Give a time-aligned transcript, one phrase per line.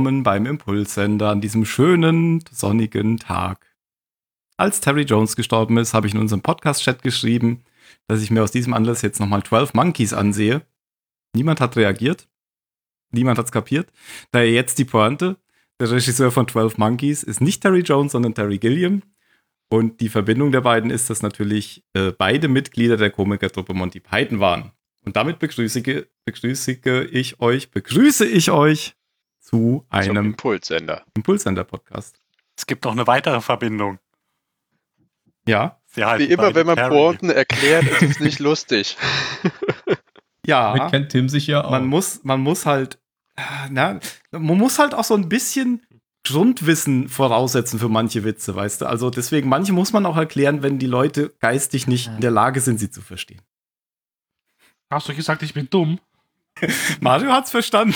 [0.00, 3.76] willkommen beim Impulssender an diesem schönen, sonnigen Tag.
[4.56, 7.64] Als Terry Jones gestorben ist, habe ich in unserem Podcast-Chat geschrieben,
[8.08, 10.62] dass ich mir aus diesem Anlass jetzt nochmal 12 Monkeys ansehe.
[11.34, 12.28] Niemand hat reagiert.
[13.12, 13.92] Niemand hat es kapiert.
[14.32, 15.36] Daher jetzt die Pointe.
[15.78, 19.02] Der Regisseur von 12 Monkeys ist nicht Terry Jones, sondern Terry Gilliam.
[19.68, 24.40] Und die Verbindung der beiden ist, dass natürlich äh, beide Mitglieder der Komikertruppe Monty Python
[24.40, 24.72] waren.
[25.04, 26.72] Und damit begrüße, begrüße
[27.12, 28.96] ich euch, begrüße ich euch
[29.50, 31.04] zu einem Zum Impulssender.
[31.14, 32.20] Impulssender-Podcast.
[32.56, 33.98] Es gibt noch eine weitere Verbindung.
[35.46, 35.80] Ja.
[35.94, 38.96] Wie immer, wenn man Pointen erklärt, ist es nicht lustig.
[40.46, 40.76] ja.
[40.76, 41.70] Damit kennt Tim sich ja auch.
[41.70, 43.00] Man muss, man muss halt,
[43.70, 43.98] na,
[44.30, 45.84] man muss halt auch so ein bisschen
[46.24, 48.86] Grundwissen voraussetzen für manche Witze, weißt du?
[48.86, 52.60] Also deswegen, manche muss man auch erklären, wenn die Leute geistig nicht in der Lage
[52.60, 53.40] sind, sie zu verstehen.
[54.90, 55.98] Hast du gesagt, ich bin dumm?
[57.00, 57.94] Mario hat's verstanden.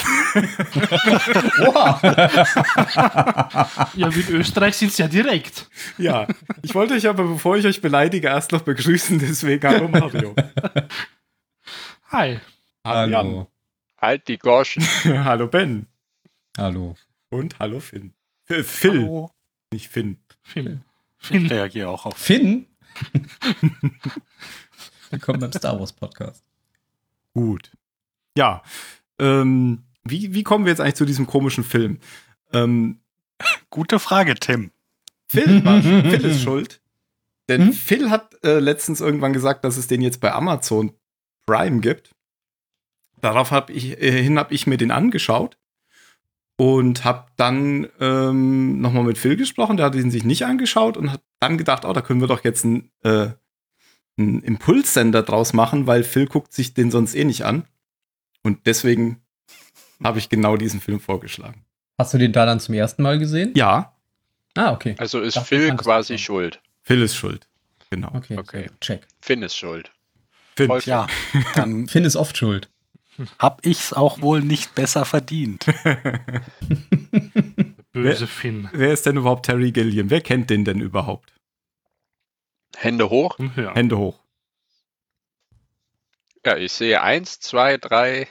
[3.95, 5.69] ja, in Österreich sind es ja direkt.
[5.99, 6.27] Ja,
[6.63, 10.35] ich wollte euch aber, bevor ich euch beleidige, erst noch begrüßen, deswegen hallo Mario.
[12.11, 12.41] Hi.
[12.85, 13.11] Hallo.
[13.11, 13.47] Jan.
[14.01, 14.83] Halt die Goschen.
[15.05, 15.87] hallo Ben.
[16.57, 16.97] Hallo.
[17.31, 18.13] Und hallo Finn.
[18.49, 19.03] Äh, Phil.
[19.03, 19.31] Hallo.
[19.73, 20.19] Nicht Finn.
[20.43, 20.85] Finn.
[21.17, 22.17] Finn reagiert auch auf.
[22.17, 22.67] Finn?
[25.11, 26.45] Willkommen beim Star Wars Podcast.
[27.33, 27.73] Gut.
[28.37, 28.63] Ja.
[29.19, 31.99] Ähm, wie, wie kommen wir jetzt eigentlich zu diesem komischen Film?
[32.53, 33.01] Ähm,
[33.71, 34.71] Gute Frage, Tim.
[35.27, 36.81] Phil, war, Phil ist schuld.
[37.49, 37.73] Denn hm?
[37.73, 40.93] Phil hat äh, letztens irgendwann gesagt, dass es den jetzt bei Amazon
[41.47, 42.15] Prime gibt.
[43.21, 45.59] Darauf hab ich, äh, hin habe ich mir den angeschaut
[46.57, 49.77] und habe dann ähm, nochmal mit Phil gesprochen.
[49.77, 52.45] Der hat ihn sich nicht angeschaut und hat dann gedacht, oh, da können wir doch
[52.45, 53.29] jetzt einen, äh,
[54.17, 57.65] einen Impulssender draus machen, weil Phil guckt sich den sonst eh nicht an.
[58.45, 59.21] Und deswegen
[60.05, 61.65] habe ich genau diesen Film vorgeschlagen.
[61.99, 63.53] Hast du den da dann zum ersten Mal gesehen?
[63.57, 63.97] Ja.
[64.55, 64.95] Ah, okay.
[64.99, 66.61] Also ist Dachte, Phil quasi schuld.
[66.83, 67.49] Phil ist schuld.
[67.91, 68.13] Genau.
[68.15, 68.71] Okay, okay.
[68.81, 69.07] check.
[69.21, 69.91] Finn ist schuld.
[70.57, 70.71] Finn.
[70.85, 71.07] Ja,
[71.55, 72.69] dann Finn ist oft schuld.
[73.39, 75.67] Hab ich's auch wohl nicht besser verdient.
[77.93, 78.69] Böse Finn.
[78.73, 80.11] Wer ist denn überhaupt Terry Gilliam?
[80.11, 81.33] Wer kennt den denn überhaupt?
[82.77, 83.39] Hände hoch?
[83.57, 83.75] Ja.
[83.75, 84.19] Hände hoch.
[86.45, 88.27] Ja, ich sehe eins, zwei, drei,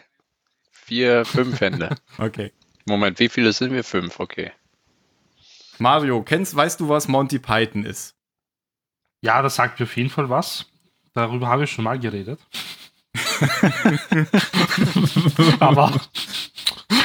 [0.93, 1.95] vier, fünf Hände.
[2.19, 2.51] okay.
[2.85, 3.83] Moment, wie viele sind wir?
[3.83, 4.51] Fünf, okay.
[5.79, 8.15] Mario, kennst, weißt du, was Monty Python ist?
[9.21, 10.67] Ja, das sagt mir auf jeden Fall was.
[11.15, 12.39] Darüber habe ich schon mal geredet.
[15.59, 15.99] Aber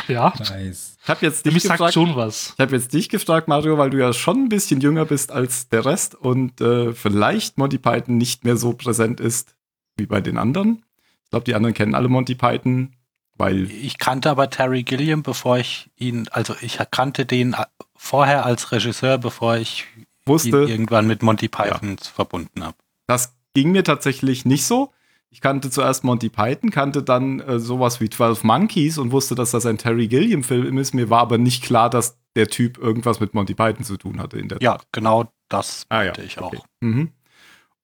[0.07, 0.35] ja.
[0.39, 0.99] Nice.
[1.03, 2.53] Ich habe jetzt dich gefragt, schon was.
[2.57, 5.71] Ich habe jetzt dich gefragt, Mario, weil du ja schon ein bisschen jünger bist als
[5.71, 9.57] der Rest und äh, vielleicht Monty Python nicht mehr so präsent ist
[9.97, 10.85] wie bei den anderen.
[11.25, 12.95] Ich glaube, die anderen kennen alle Monty Python,
[13.39, 13.71] weil.
[13.71, 17.57] Ich kannte aber Terry Gilliam, bevor ich ihn, also ich kannte den
[17.97, 19.87] vorher als Regisseur, bevor ich
[20.27, 22.11] wusste, ihn irgendwann mit Monty Python ja.
[22.15, 22.77] verbunden habe.
[23.07, 24.93] Das ging mir tatsächlich nicht so.
[25.31, 29.51] Ich kannte zuerst Monty Python, kannte dann äh, sowas wie 12 Monkeys und wusste, dass
[29.51, 30.95] das ein Terry Gilliam-Film ist.
[30.95, 34.39] Mir war aber nicht klar, dass der Typ irgendwas mit Monty Python zu tun hatte
[34.39, 34.87] in der Ja, Zeit.
[34.93, 36.13] genau das ah, ja.
[36.19, 36.53] ich auch.
[36.81, 37.13] Mhm.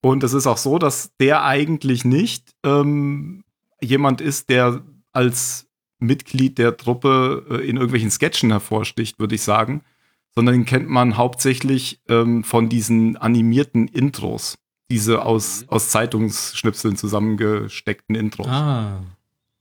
[0.01, 3.43] Und es ist auch so, dass der eigentlich nicht ähm,
[3.81, 4.81] jemand ist, der
[5.15, 5.67] als
[5.99, 9.81] Mitglied der Truppe äh, in irgendwelchen Sketchen hervorsticht, würde ich sagen,
[10.35, 14.57] sondern ihn kennt man hauptsächlich ähm, von diesen animierten Intros.
[14.91, 15.69] Diese aus, mhm.
[15.69, 18.47] aus Zeitungsschnipseln zusammengesteckten Intros.
[18.47, 19.01] Ah.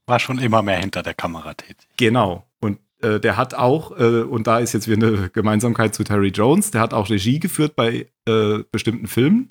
[0.06, 1.88] War schon immer mehr hinter der Kamera tätig.
[1.96, 2.46] Genau.
[2.60, 6.28] Und äh, der hat auch, äh, und da ist jetzt wieder eine Gemeinsamkeit zu Terry
[6.28, 9.50] Jones, der hat auch Regie geführt bei äh, bestimmten Filmen.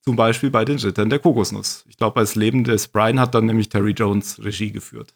[0.00, 1.84] Zum Beispiel bei den Rittern der Kokosnuss.
[1.88, 5.14] Ich glaube, das Leben des Brian hat dann nämlich Terry Jones Regie geführt.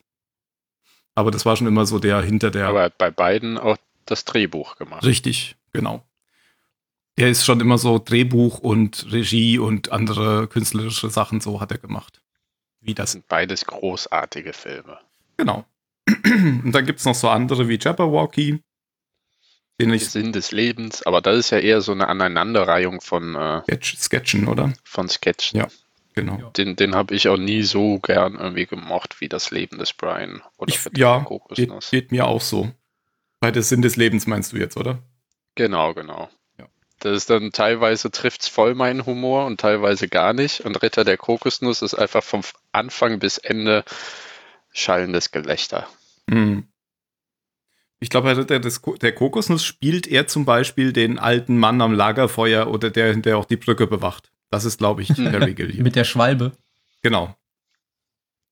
[1.16, 2.68] Aber das war schon immer so der hinter der.
[2.68, 5.04] Aber bei beiden auch das Drehbuch gemacht.
[5.04, 6.04] Richtig, genau.
[7.16, 11.78] Er ist schon immer so Drehbuch und Regie und andere künstlerische Sachen so hat er
[11.78, 12.20] gemacht.
[12.82, 13.06] Wie das.
[13.06, 14.98] das sind beides großartige Filme.
[15.38, 15.64] Genau.
[16.06, 18.62] Und dann gibt es noch so andere wie Jabberwocky,
[19.80, 23.62] den ich Sinn des Lebens, aber das ist ja eher so eine Aneinanderreihung von äh,
[23.62, 24.72] Sketch, Sketchen, oder?
[24.84, 25.58] Von Sketchen.
[25.58, 25.68] Ja,
[26.16, 26.50] genau.
[26.56, 30.42] Den, den habe ich auch nie so gern irgendwie gemocht wie das Leben des Brian
[30.56, 31.24] oder ich, Ja,
[31.54, 32.72] geht, geht, mir auch so.
[33.38, 34.98] Bei der Sinn des Lebens meinst du jetzt, oder?
[35.54, 36.28] Genau, genau.
[36.58, 36.66] Ja.
[36.98, 40.62] Das ist dann teilweise trifft es voll meinen Humor und teilweise gar nicht.
[40.62, 42.42] Und Ritter der Kokosnuss ist einfach vom
[42.72, 43.84] Anfang bis Ende
[44.72, 45.86] schallendes Gelächter.
[46.26, 46.66] Mhm.
[47.98, 52.90] Ich glaube, der, der Kokosnuss spielt er zum Beispiel den alten Mann am Lagerfeuer oder
[52.90, 54.30] der, der auch die Brücke bewacht.
[54.50, 55.82] Das ist, glaube ich, Harry Gilliam.
[55.82, 56.52] Mit der Schwalbe.
[57.02, 57.34] Genau.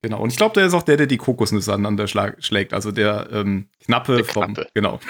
[0.02, 0.20] Genau.
[0.20, 2.74] Und ich glaube, der ist auch der, der die Kokosnüsse aneinander schlägt.
[2.74, 4.52] Also der ähm, Knappe Der vom.
[4.54, 4.68] Knappe.
[4.74, 5.00] Genau.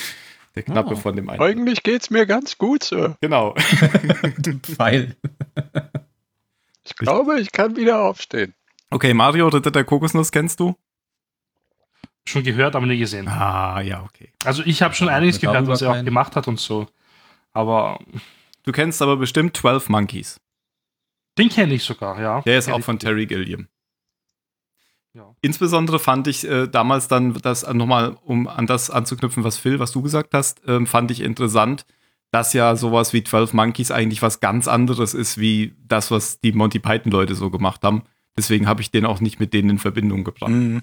[0.54, 0.96] der Knappe Oh.
[0.96, 1.40] von dem einen.
[1.42, 3.16] Eigentlich geht's mir ganz gut, Sir.
[3.20, 3.54] Genau.
[4.62, 5.16] Pfeil.
[6.84, 8.54] Ich glaube, ich kann wieder aufstehen.
[8.90, 10.74] Okay, Mario, Ritter der Kokosnuss kennst du?
[12.26, 13.28] Schon gehört, aber nie gesehen.
[13.28, 14.32] Ah, ja, okay.
[14.44, 16.86] Also ich habe schon Ja, einiges gehört, was er auch gemacht hat und so.
[17.52, 17.98] Aber
[18.68, 20.38] Du kennst aber bestimmt 12 Monkeys.
[21.38, 22.42] den kenne ich sogar, ja.
[22.42, 23.66] Der ist auch von Terry Gilliam.
[25.14, 25.34] Ja.
[25.40, 29.92] Insbesondere fand ich äh, damals dann, das nochmal, um an das anzuknüpfen, was Phil, was
[29.92, 31.86] du gesagt hast, ähm, fand ich interessant,
[32.30, 36.52] dass ja sowas wie 12 Monkeys eigentlich was ganz anderes ist, wie das, was die
[36.52, 38.02] Monty Python-Leute so gemacht haben.
[38.36, 40.50] Deswegen habe ich den auch nicht mit denen in Verbindung gebracht.
[40.50, 40.82] Mhm.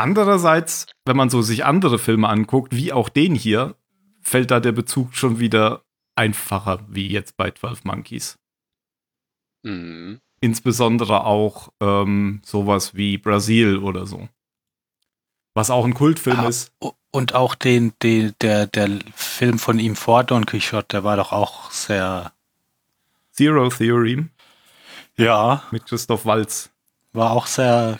[0.00, 3.74] Andererseits, wenn man so sich andere Filme anguckt, wie auch den hier,
[4.20, 5.82] fällt da der Bezug schon wieder
[6.14, 8.38] einfacher, wie jetzt bei 12 Monkeys.
[9.62, 10.20] Mhm.
[10.40, 14.28] Insbesondere auch ähm, sowas wie Brasil oder so.
[15.54, 16.72] Was auch ein Kultfilm Ah, ist.
[17.10, 21.32] Und auch den, den, der, der Film von ihm vor Don Quixote, der war doch
[21.32, 22.32] auch sehr,
[23.32, 24.30] Zero Theorem
[25.16, 26.70] ja, mit Christoph Waltz.
[27.12, 27.98] war auch sehr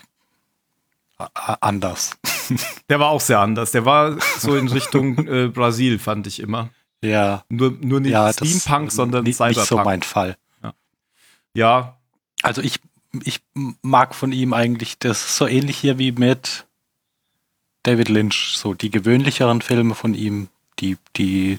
[1.59, 2.17] anders.
[2.89, 3.71] Der war auch sehr anders.
[3.71, 6.69] Der war so in Richtung äh, Brasil, fand ich immer.
[7.03, 9.57] Ja, Nur, nur nicht ja, Steampunk, sondern nicht, Cyberpunk.
[9.57, 10.37] nicht so mein Fall.
[11.53, 11.97] ja,
[12.43, 12.79] Also ich,
[13.23, 13.41] ich
[13.81, 16.65] mag von ihm eigentlich das so ähnlich hier wie mit
[17.83, 18.53] David Lynch.
[18.57, 20.49] So die gewöhnlicheren Filme von ihm,
[20.79, 21.57] die, die,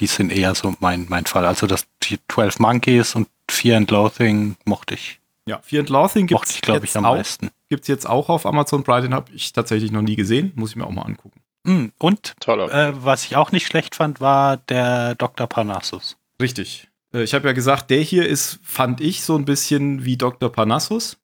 [0.00, 1.46] die sind eher so mein, mein Fall.
[1.46, 5.60] Also das die 12 Monkeys und Fear and Loathing mochte ich, ja.
[5.62, 7.50] Fear and Loathing gibt es ich am auch, meisten.
[7.68, 9.02] gibt's jetzt auch auf Amazon Prime.
[9.02, 10.52] Den habe ich tatsächlich noch nie gesehen.
[10.54, 11.40] Muss ich mir auch mal angucken.
[11.64, 15.46] Mm, Und äh, was ich auch nicht schlecht fand, war der Dr.
[15.46, 16.16] Parnassus.
[16.40, 16.88] Richtig.
[17.12, 20.50] Äh, Ich habe ja gesagt, der hier ist, fand ich, so ein bisschen wie Dr.
[20.52, 21.18] Parnassus.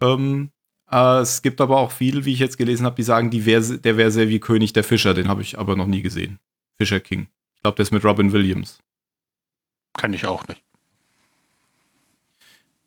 [0.00, 0.50] Ähm,
[0.90, 3.60] äh, es gibt aber auch viele, wie ich jetzt gelesen habe, die sagen, die wär,
[3.60, 5.12] der wäre sehr wie König der Fischer.
[5.14, 6.38] Den habe ich aber noch nie gesehen.
[6.78, 7.28] Fischer King.
[7.56, 8.78] Ich glaube, der ist mit Robin Williams.
[9.94, 10.62] Kann ich auch nicht.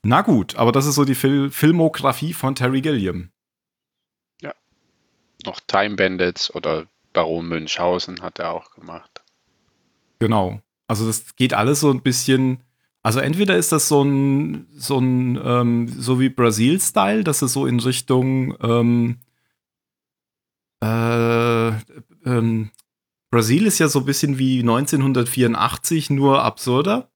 [0.04, 3.32] Na gut, aber das ist so die Fil Filmografie von Terry Gilliam.
[5.46, 9.22] Noch Time Bandits oder Baron Münchhausen hat er auch gemacht.
[10.20, 10.62] Genau.
[10.88, 12.64] Also das geht alles so ein bisschen.
[13.04, 17.66] Also entweder ist das so ein, so ein, ähm, so wie Brasil-Style, dass es so
[17.66, 19.18] in Richtung ähm,
[20.84, 21.70] äh,
[22.26, 22.72] ähm,
[23.32, 27.10] Brasil ist ja so ein bisschen wie 1984, nur absurder.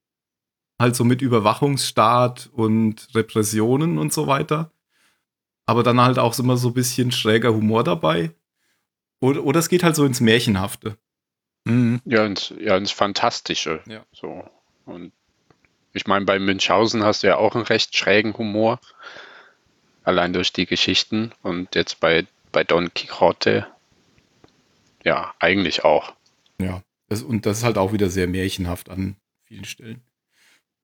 [0.79, 4.71] Halt so mit Überwachungsstaat und Repressionen und so weiter.
[5.65, 8.31] Aber dann halt auch immer so ein bisschen schräger Humor dabei.
[9.19, 10.97] Oder, oder es geht halt so ins Märchenhafte.
[11.63, 12.01] Mhm.
[12.05, 13.81] Ja, ins, ja, ins Fantastische.
[13.87, 14.05] Ja.
[14.11, 14.43] So.
[14.85, 15.11] Und
[15.93, 18.79] ich meine, bei Münchhausen hast du ja auch einen recht schrägen Humor.
[20.03, 21.31] Allein durch die Geschichten.
[21.41, 23.65] Und jetzt bei, bei Don Quixote,
[25.03, 26.13] ja, eigentlich auch.
[26.59, 26.83] Ja.
[27.07, 30.01] Das, und das ist halt auch wieder sehr märchenhaft an vielen Stellen.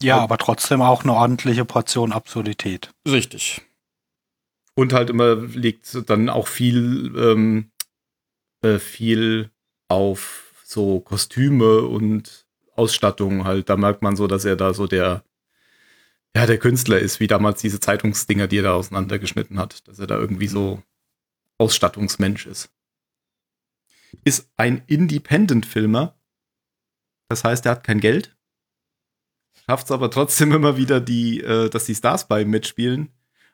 [0.04, 2.92] Ja, Aber- trotzdem auch eine ordentliche Portion Absurdität.
[3.08, 3.62] Richtig.
[4.74, 7.72] Und halt immer liegt dann auch viel, ähm,
[8.64, 9.52] äh, viel
[9.90, 13.70] auf so Kostüme und Ausstattung halt.
[13.70, 15.24] Da merkt man so, dass er da so der,
[16.36, 19.88] ja, der Künstler ist, wie damals diese Zeitungsdinger, die er da auseinandergeschnitten hat.
[19.88, 20.82] Dass er da irgendwie so
[21.58, 22.72] Ausstattungsmensch ist.
[24.24, 26.16] Ist ein Independent-Filmer.
[27.30, 28.36] Das heißt, er hat kein Geld.
[29.72, 33.10] Schafft es aber trotzdem immer wieder, die, äh, dass die Stars bei ihm mitspielen.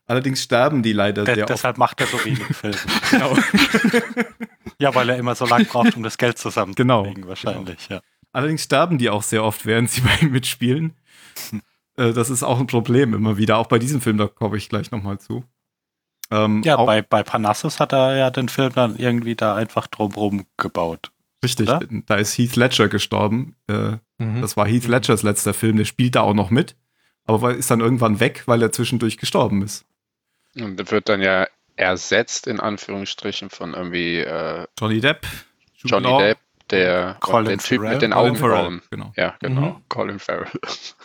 [0.08, 1.54] Allerdings sterben die leider De sehr oft.
[1.54, 2.78] deshalb macht er so wenig Filme.
[3.12, 3.38] Genau.
[4.80, 8.00] Ja, weil er immer so lang braucht, um das Geld zusammenzulegen, Genau, wahrscheinlich, ja.
[8.32, 10.94] Allerdings sterben die auch sehr oft, während sie bei ihm mitspielen.
[11.96, 13.58] Äh, das ist auch ein Problem immer wieder.
[13.58, 15.44] Auch bei diesem Film, da komme ich gleich nochmal zu.
[16.30, 20.46] Ähm, Ja, bei, bei Parnassus hat er ja den Film dann irgendwie da einfach drumrum
[20.58, 21.12] gebaut.
[21.44, 21.80] richtig, oder?
[22.06, 23.56] da ist Heath Ledger gestorben.
[23.68, 24.42] Äh, Mhm.
[24.42, 26.76] das war Heath Ledgers letzter Film, der spielt da auch noch mit.
[27.26, 29.86] Aber ist dann irgendwann weg, weil er zwischendurch gestorben ist.
[30.56, 31.46] Und wird dann ja
[31.76, 35.28] ersetzt, in Anführungsstrichen, von irgendwie äh, Johnny Depp.
[35.84, 36.38] Johnny Law, Depp,
[36.70, 37.94] der, Colin der Typ Farrell.
[37.94, 38.82] mit den Colin Farrell, Augenbrauen.
[38.90, 39.14] Genau.
[39.16, 39.62] Ja, genau.
[39.62, 39.84] Mhm.
[39.90, 40.48] Colin Farrell.
[40.64, 40.96] Ich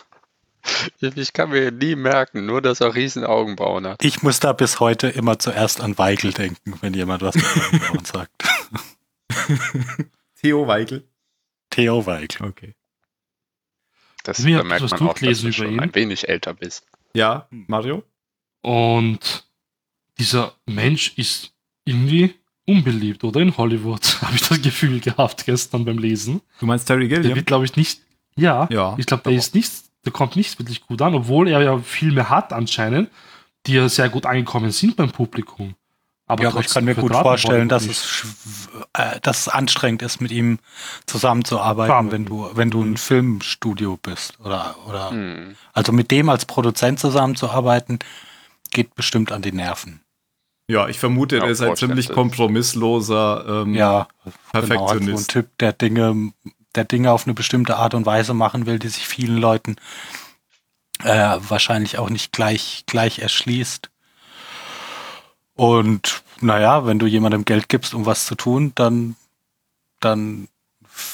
[1.17, 4.03] ich kann mir nie merken, nur dass er riesen Augenbrauen hat.
[4.03, 8.05] Ich muss da bis heute immer zuerst an Weigel denken, wenn jemand was mit Augenbrauen
[8.05, 8.31] sagt.
[10.41, 11.03] Theo Weigel.
[11.69, 12.47] Theo Weigel.
[12.47, 12.75] Okay.
[14.23, 15.79] Das, Mir da merkt was man auch, dass du schon ihn.
[15.79, 16.85] ein wenig älter bist.
[17.13, 18.03] Ja, Mario?
[18.61, 19.45] Und
[20.17, 21.53] dieser Mensch ist
[21.85, 22.33] irgendwie
[22.65, 23.41] unbeliebt, oder?
[23.41, 26.41] In Hollywood habe ich das Gefühl gehabt gestern beim Lesen.
[26.59, 27.35] Du meinst Terry Der Gilliam?
[27.35, 28.01] wird, glaube ich, nicht.
[28.35, 29.71] Ja, Ja, ich glaube, der ist nicht
[30.05, 33.09] der kommt nicht wirklich gut an, obwohl er ja Filme hat anscheinend,
[33.65, 35.75] die ja sehr gut angekommen sind beim Publikum.
[36.25, 38.23] Aber, ja, aber ich kann mir gut vorstellen, dass es,
[38.93, 40.59] äh, dass es anstrengend ist, mit ihm
[41.05, 42.11] zusammenzuarbeiten, Klar.
[42.11, 44.39] wenn du, wenn du ein Filmstudio bist.
[44.39, 45.55] Oder, oder hm.
[45.73, 47.99] also mit dem als Produzent zusammenzuarbeiten,
[48.71, 50.01] geht bestimmt an die Nerven.
[50.69, 54.07] Ja, ich vermute, ja, er ist ein ziemlich kompromissloser ähm, ja,
[54.51, 54.69] Perfektionist.
[54.69, 56.31] Genau, also ein Typ, der Dinge,
[56.73, 59.75] der Dinge auf eine bestimmte Art und Weise machen will, die sich vielen Leuten
[61.03, 63.89] äh, wahrscheinlich auch nicht gleich, gleich erschließt.
[65.55, 69.15] Und naja, wenn du jemandem Geld gibst, um was zu tun, dann,
[69.99, 70.47] dann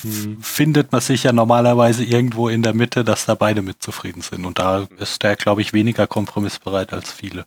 [0.01, 0.41] hm.
[0.41, 4.46] findet man sich ja normalerweise irgendwo in der Mitte, dass da beide mit zufrieden sind.
[4.46, 7.46] Und da ist der, glaube ich, weniger kompromissbereit als viele.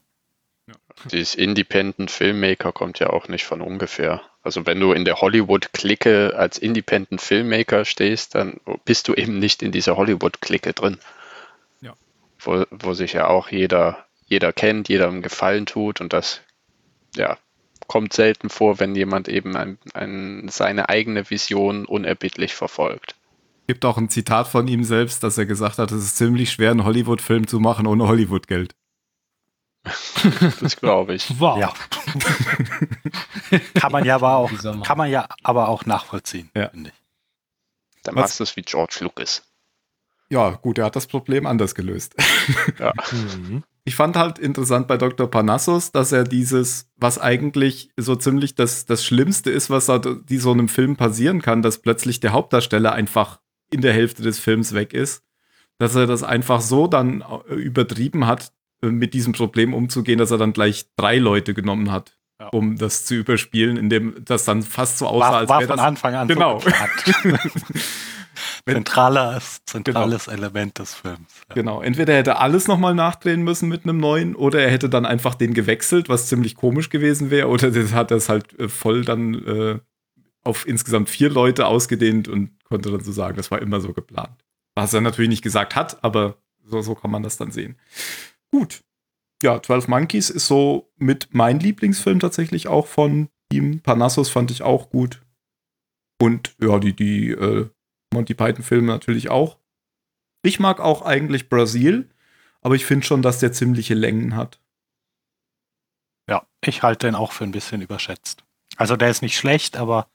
[1.11, 4.23] Dieses Independent Filmmaker kommt ja auch nicht von ungefähr.
[4.43, 9.63] Also wenn du in der Hollywood-Clique als Independent Filmmaker stehst, dann bist du eben nicht
[9.63, 10.99] in dieser Hollywood-Clique drin.
[11.81, 11.95] Ja.
[12.39, 16.41] Wo, wo sich ja auch jeder, jeder kennt, jeder einen Gefallen tut und das
[17.17, 17.39] ja,
[17.87, 23.17] kommt selten vor, wenn jemand eben ein, ein, seine eigene Vision unerbittlich verfolgt.
[23.67, 26.71] Gibt auch ein Zitat von ihm selbst, dass er gesagt hat, es ist ziemlich schwer,
[26.71, 28.75] einen Hollywood-Film zu machen ohne Hollywood-Geld.
[30.61, 31.39] das glaube ich.
[31.41, 31.59] Wow.
[31.59, 31.75] Ja.
[33.75, 34.51] kann man ja aber auch,
[34.85, 36.69] kann man ja aber auch nachvollziehen, ja.
[36.69, 36.97] finde ich.
[38.05, 39.43] Dann machst du es wie George Lucas.
[40.29, 42.15] Ja, gut, er hat das Problem anders gelöst.
[42.79, 42.93] ja.
[43.13, 43.65] Mhm.
[43.85, 45.29] Ich fand halt interessant bei Dr.
[45.29, 50.39] Parnassus, dass er dieses, was eigentlich so ziemlich das, das Schlimmste ist, was halt die
[50.39, 53.41] so einem Film passieren kann, dass plötzlich der Hauptdarsteller einfach
[53.73, 55.25] in der Hälfte des Films weg ist,
[55.79, 60.31] dass er das einfach so dann äh, übertrieben hat, äh, mit diesem Problem umzugehen, dass
[60.31, 62.49] er dann gleich drei Leute genommen hat, ja.
[62.49, 65.81] um das zu überspielen, indem das dann fast so aussah, war, als wäre das von
[65.81, 66.61] Anfang an genau.
[66.61, 66.71] So
[68.69, 70.37] Zentrales, zentrales genau.
[70.37, 71.43] Element des Films.
[71.49, 71.55] Ja.
[71.55, 71.83] Genau.
[71.83, 75.35] Entweder hätte er alles nochmal nachdrehen müssen mit einem neuen oder er hätte dann einfach
[75.35, 79.05] den gewechselt, was ziemlich komisch gewesen wäre, oder das hat er es halt äh, voll
[79.05, 79.79] dann äh,
[80.45, 84.45] auf insgesamt vier Leute ausgedehnt und konnte dann so sagen, das war immer so geplant.
[84.75, 87.77] Was er natürlich nicht gesagt hat, aber so, so kann man das dann sehen.
[88.51, 88.83] Gut.
[89.43, 93.81] Ja, 12 Monkeys ist so mit mein Lieblingsfilm tatsächlich auch von ihm.
[93.81, 95.21] Parnassus fand ich auch gut.
[96.21, 97.69] Und ja, die, die äh,
[98.13, 99.59] Monty Python-Filme natürlich auch.
[100.43, 102.11] Ich mag auch eigentlich Brasil,
[102.61, 104.61] aber ich finde schon, dass der ziemliche Längen hat.
[106.29, 108.45] Ja, ich halte den auch für ein bisschen überschätzt.
[108.77, 110.09] Also der ist nicht schlecht, aber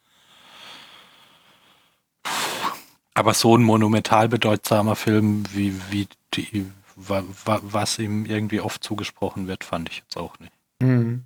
[3.14, 9.64] aber so ein monumental bedeutsamer Film wie, wie die, was ihm irgendwie oft zugesprochen wird,
[9.64, 10.54] fand ich jetzt auch nicht.
[10.82, 11.24] Mhm.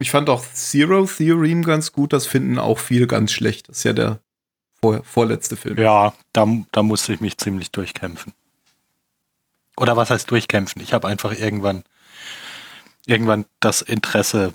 [0.00, 3.68] Ich fand auch Zero Theorem ganz gut, das finden auch viele ganz schlecht.
[3.68, 4.20] Das ist ja der
[4.80, 5.78] vor, vorletzte Film.
[5.78, 8.32] Ja, da, da musste ich mich ziemlich durchkämpfen.
[9.76, 10.82] Oder was heißt durchkämpfen?
[10.82, 11.84] Ich habe einfach irgendwann,
[13.06, 14.52] irgendwann das Interesse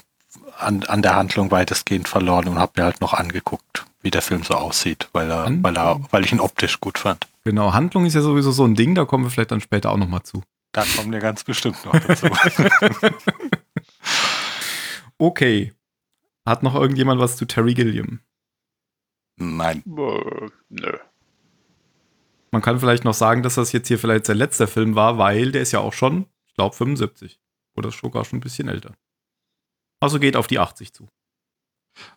[0.58, 4.44] an, an der Handlung weitestgehend verloren und habe mir halt noch angeguckt, wie der Film
[4.44, 7.28] so aussieht, weil, er, weil, er, weil ich ihn optisch gut fand.
[7.46, 9.98] Genau, Handlung ist ja sowieso so ein Ding, da kommen wir vielleicht dann später auch
[9.98, 10.44] nochmal zu.
[10.72, 12.28] Da kommen wir ganz bestimmt noch dazu.
[15.18, 15.74] okay.
[16.46, 18.20] Hat noch irgendjemand was zu Terry Gilliam?
[19.38, 19.84] Nein.
[19.86, 20.98] Äh, nö.
[22.52, 25.52] Man kann vielleicht noch sagen, dass das jetzt hier vielleicht sein letzter Film war, weil
[25.52, 27.40] der ist ja auch schon, ich glaube, 75.
[27.76, 28.94] Oder sogar schon ein bisschen älter.
[30.00, 31.08] Also geht auf die 80 zu.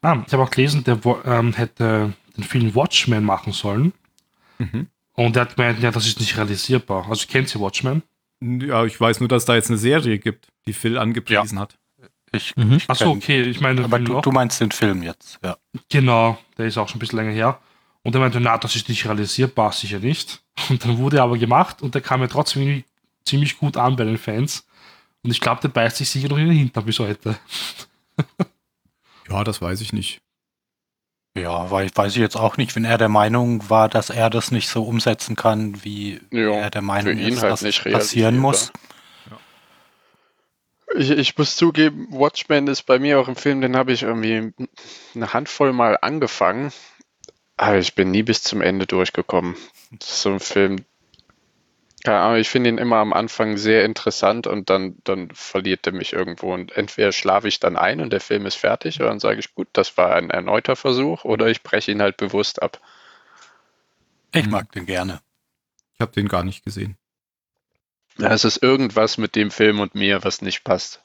[0.03, 3.93] Ah, ich habe auch gelesen, der ähm, hätte den Film Watchmen machen sollen.
[4.59, 4.89] Mhm.
[5.13, 7.09] Und er hat gemeint, ja, das ist nicht realisierbar.
[7.09, 8.03] Also kennt ihr Watchmen?
[8.41, 11.63] Ja, ich weiß nur, dass da jetzt eine Serie gibt, die Phil angepriesen ja.
[11.63, 11.79] hat.
[12.37, 12.75] Ich, mhm.
[12.75, 13.85] ich Achso, okay, ich meine.
[13.85, 15.57] Aber du, du, meinst den Film jetzt, ja.
[15.91, 17.59] Genau, der ist auch schon ein bisschen länger her.
[18.03, 20.43] Und er meinte, na, das ist nicht realisierbar, sicher nicht.
[20.69, 22.85] Und dann wurde er aber gemacht und der kam ja trotzdem
[23.25, 24.67] ziemlich gut an bei den Fans.
[25.23, 27.37] Und ich glaube, der beißt sich sicher noch in den Hintern bis heute.
[29.29, 30.21] ja, das weiß ich nicht.
[31.37, 34.51] Ja, weil weiß ich jetzt auch nicht, wenn er der Meinung war, dass er das
[34.51, 38.73] nicht so umsetzen kann, wie ja, er der Meinung ist, halt dass passieren muss.
[40.95, 44.53] Ich, ich muss zugeben, Watchmen ist bei mir auch ein Film, den habe ich irgendwie
[45.15, 46.73] eine Handvoll mal angefangen,
[47.57, 49.57] aber ich bin nie bis zum Ende durchgekommen.
[49.91, 50.85] Das ist so ein Film,
[52.05, 55.93] keine Ahnung, ich finde ihn immer am Anfang sehr interessant und dann, dann verliert er
[55.93, 56.55] mich irgendwo.
[56.55, 59.55] Und entweder schlafe ich dann ein und der Film ist fertig oder dann sage ich,
[59.57, 62.81] gut, das war ein erneuter Versuch oder ich breche ihn halt bewusst ab.
[64.33, 65.21] Ich mag den gerne.
[65.95, 66.97] Ich habe den gar nicht gesehen.
[68.19, 71.01] Ja, es ist irgendwas mit dem Film und mir, was nicht passt.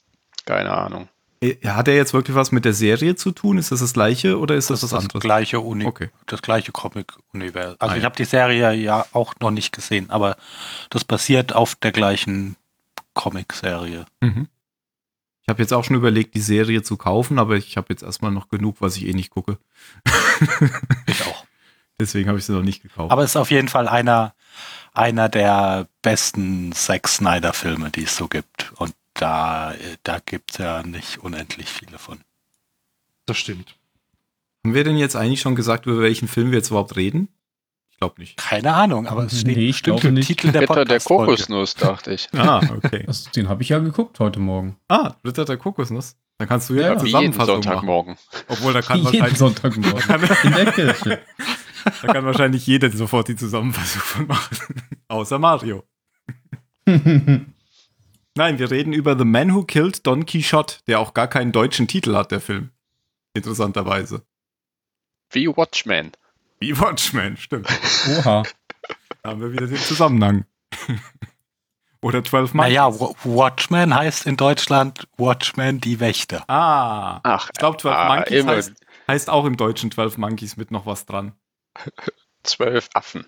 [0.45, 1.09] Keine Ahnung.
[1.41, 3.57] Äh, Hat er jetzt wirklich was mit der Serie zu tun?
[3.57, 5.21] Ist das das gleiche oder ist das, Das das anderes?
[5.21, 6.09] gleiche Uni, Okay.
[6.27, 7.75] das gleiche Comic-Universum.
[7.79, 8.05] Also Ah, ich ja.
[8.05, 10.37] habe die Serie ja auch noch nicht gesehen, aber
[10.89, 12.55] das basiert auf der gleichen
[13.13, 14.05] Comic-Serie.
[14.21, 14.47] Mhm.
[15.43, 18.31] Ich habe jetzt auch schon überlegt, die Serie zu kaufen, aber ich habe jetzt erstmal
[18.31, 19.57] noch genug, was ich eh nicht gucke.
[21.07, 21.45] Ich auch.
[21.99, 23.11] Deswegen habe ich sie noch nicht gekauft.
[23.11, 24.33] Aber es ist auf jeden Fall einer,
[24.93, 28.71] einer der besten Zack Snyder-Filme, die es so gibt.
[28.77, 32.19] Und da, da gibt es ja nicht unendlich viele von.
[33.25, 33.75] Das stimmt.
[34.63, 37.29] Haben wir denn jetzt eigentlich schon gesagt, über welchen Film wir jetzt überhaupt reden?
[37.91, 38.37] Ich glaube nicht.
[38.37, 40.27] Keine Ahnung, aber es steht Nee, ich bestimmt im nicht.
[40.27, 40.99] Titel der Ritter der.
[40.99, 42.29] Kokosnuss, dachte ich.
[42.35, 43.03] Ah, okay.
[43.05, 44.75] Das, den habe ich ja geguckt heute Morgen.
[44.87, 46.15] ah, Ritter der Kokosnuss.
[46.37, 47.63] Dann kannst du ja, Ja, eine Wie jeden Zusammenfassung machen.
[47.63, 48.15] Sonntagmorgen.
[48.47, 50.01] Obwohl, da kann, Jeden wahrscheinlich, Sonntagmorgen.
[50.43, 51.21] In der Kirche.
[51.83, 54.57] Da kann wahrscheinlich jeder sofort die Zusammenfassung von machen.
[55.07, 55.83] Außer Mario.
[56.85, 61.87] Nein, wir reden über The Man Who Killed Don Quixote, der auch gar keinen deutschen
[61.87, 62.71] Titel hat, der Film.
[63.33, 64.23] Interessanterweise.
[65.31, 66.11] Wie Watchmen.
[66.59, 67.67] Wie Watchmen, stimmt.
[68.17, 68.43] Oha.
[69.23, 70.45] Da haben wir wieder den Zusammenhang.
[72.01, 72.69] Oder 12 Monkeys.
[72.73, 76.43] Naja, Wa- Watchmen heißt in Deutschland Watchmen die Wächter.
[76.49, 78.73] Ah, Ach, ich glaube 12 ah, Monkeys heißt,
[79.07, 81.33] heißt auch im Deutschen 12 Monkeys mit noch was dran.
[82.43, 83.25] Zwölf Affen.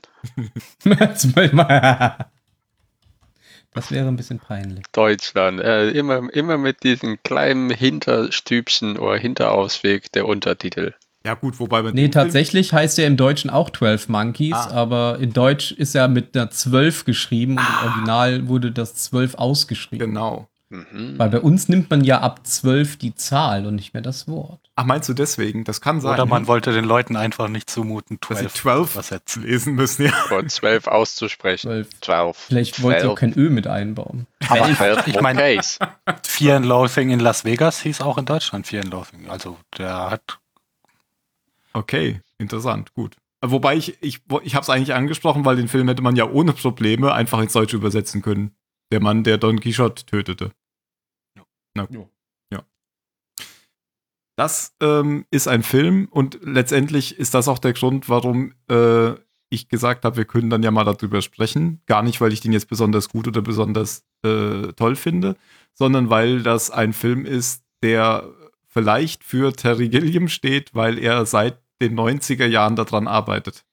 [1.15, 2.17] Zwölfmal.
[3.75, 4.85] Das wäre ein bisschen peinlich.
[4.91, 5.59] Deutschland.
[5.59, 10.93] Äh, immer, immer mit diesem kleinen Hinterstübchen oder Hinterausweg der Untertitel.
[11.25, 14.69] Ja gut, wobei man Nee, tatsächlich heißt er im Deutschen auch 12 Monkeys, Ah.
[14.69, 19.33] aber in Deutsch ist er mit einer 12 geschrieben und im Original wurde das 12
[19.35, 20.09] ausgeschrieben.
[20.09, 20.47] Genau.
[20.73, 21.19] Mhm.
[21.19, 24.59] Weil bei uns nimmt man ja ab 12 die Zahl und nicht mehr das Wort.
[24.75, 25.63] Ach, meinst du deswegen?
[25.63, 26.15] Das kann sein.
[26.15, 29.43] Oder man wollte den Leuten einfach nicht zumuten, dass sie 12 12 übersetzen.
[29.43, 30.11] lesen müssen, ja.
[30.27, 31.69] Von zwölf auszusprechen.
[31.69, 31.99] 12.
[32.01, 32.37] Zwölf.
[32.37, 34.25] Vielleicht wollte ich auch kein Ö mit einbauen.
[34.49, 34.67] Aber
[35.05, 35.61] ich meine.
[36.23, 39.29] Fear and Loathing in Las Vegas hieß auch in Deutschland Fear and Loathing.
[39.29, 40.39] Also der hat
[41.73, 43.17] Okay, interessant, gut.
[43.41, 46.53] Wobei ich, ich, ich habe es eigentlich angesprochen, weil den Film hätte man ja ohne
[46.53, 48.55] Probleme einfach ins Deutsche übersetzen können.
[48.91, 50.51] Der Mann, der Don Quixote tötete.
[51.75, 52.07] Na gut.
[52.51, 52.63] Ja.
[54.35, 59.13] Das ähm, ist ein Film und letztendlich ist das auch der Grund, warum äh,
[59.49, 61.81] ich gesagt habe, wir können dann ja mal darüber sprechen.
[61.85, 65.35] Gar nicht, weil ich den jetzt besonders gut oder besonders äh, toll finde,
[65.73, 68.29] sondern weil das ein Film ist, der
[68.67, 73.65] vielleicht für Terry Gilliam steht, weil er seit den 90er Jahren daran arbeitet.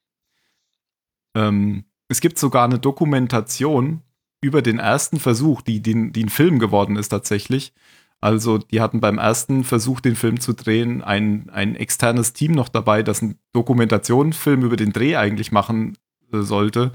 [1.35, 4.03] Ähm, es gibt sogar eine Dokumentation
[4.41, 7.73] über den ersten Versuch, die, die, die ein Film geworden ist tatsächlich.
[8.19, 12.69] Also die hatten beim ersten Versuch, den Film zu drehen, ein, ein externes Team noch
[12.69, 15.97] dabei, das einen Dokumentationsfilm über den Dreh eigentlich machen
[16.31, 16.91] äh, sollte.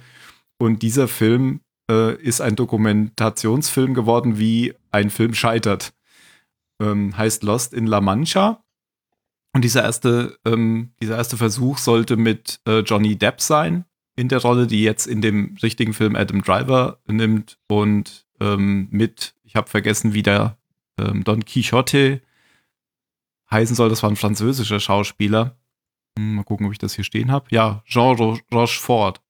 [0.59, 5.93] Und dieser Film äh, ist ein Dokumentationsfilm geworden, wie ein Film scheitert.
[6.81, 8.63] Ähm, heißt Lost in La Mancha.
[9.53, 13.86] Und dieser erste, ähm, dieser erste Versuch sollte mit äh, Johnny Depp sein,
[14.17, 17.59] in der Rolle, die jetzt in dem richtigen Film Adam Driver nimmt.
[17.69, 20.57] Und ähm, mit, ich habe vergessen, wie der
[20.99, 22.23] ähm, Don Quixote
[23.51, 23.91] heißen soll.
[23.91, 25.57] Das war ein französischer Schauspieler.
[26.19, 27.47] Hm, mal gucken, ob ich das hier stehen habe.
[27.51, 29.21] Ja, Jean Ro Rochefort,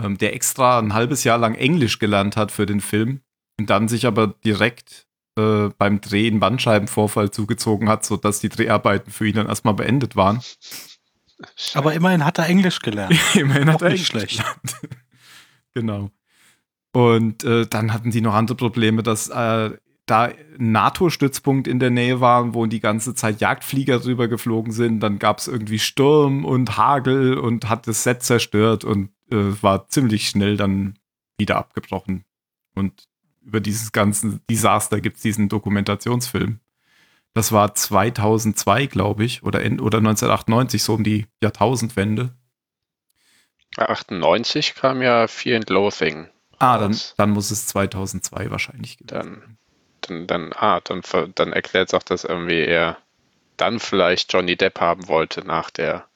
[0.00, 3.20] ähm, der extra ein halbes Jahr lang Englisch gelernt hat für den Film
[3.58, 5.06] und dann sich aber direkt
[5.38, 10.16] äh, beim Dreh einen Bandscheibenvorfall zugezogen hat, sodass die Dreharbeiten für ihn dann erstmal beendet
[10.16, 10.40] waren.
[11.74, 13.14] Aber immerhin hat er Englisch gelernt.
[13.34, 14.38] Immerhin hat Auch er nicht Englisch schlecht.
[14.38, 14.96] gelernt.
[15.74, 16.10] genau.
[16.92, 19.70] Und äh, dann hatten sie noch andere Probleme, dass äh,
[20.06, 20.34] da ein
[20.72, 25.00] NATO-Stützpunkt in der Nähe war, wo die ganze Zeit Jagdflieger drüber geflogen sind.
[25.00, 29.88] Dann gab es irgendwie Sturm und Hagel und hat das Set zerstört und äh, war
[29.88, 30.98] ziemlich schnell dann
[31.38, 32.24] wieder abgebrochen.
[32.74, 33.04] Und
[33.42, 36.58] über dieses ganze Desaster gibt es diesen Dokumentationsfilm.
[37.34, 42.34] Das war 2002, glaube ich, oder, in, oder 1998, so um die Jahrtausendwende.
[43.76, 46.28] 98 kam ja Fear and Loathing.
[46.58, 49.58] Ah, dann, dann muss es 2002 wahrscheinlich gewesen Dann,
[50.00, 51.02] dann, dann, ah, dann,
[51.34, 52.98] dann erklärt es auch, dass irgendwie er
[53.56, 56.06] dann vielleicht Johnny Depp haben wollte nach der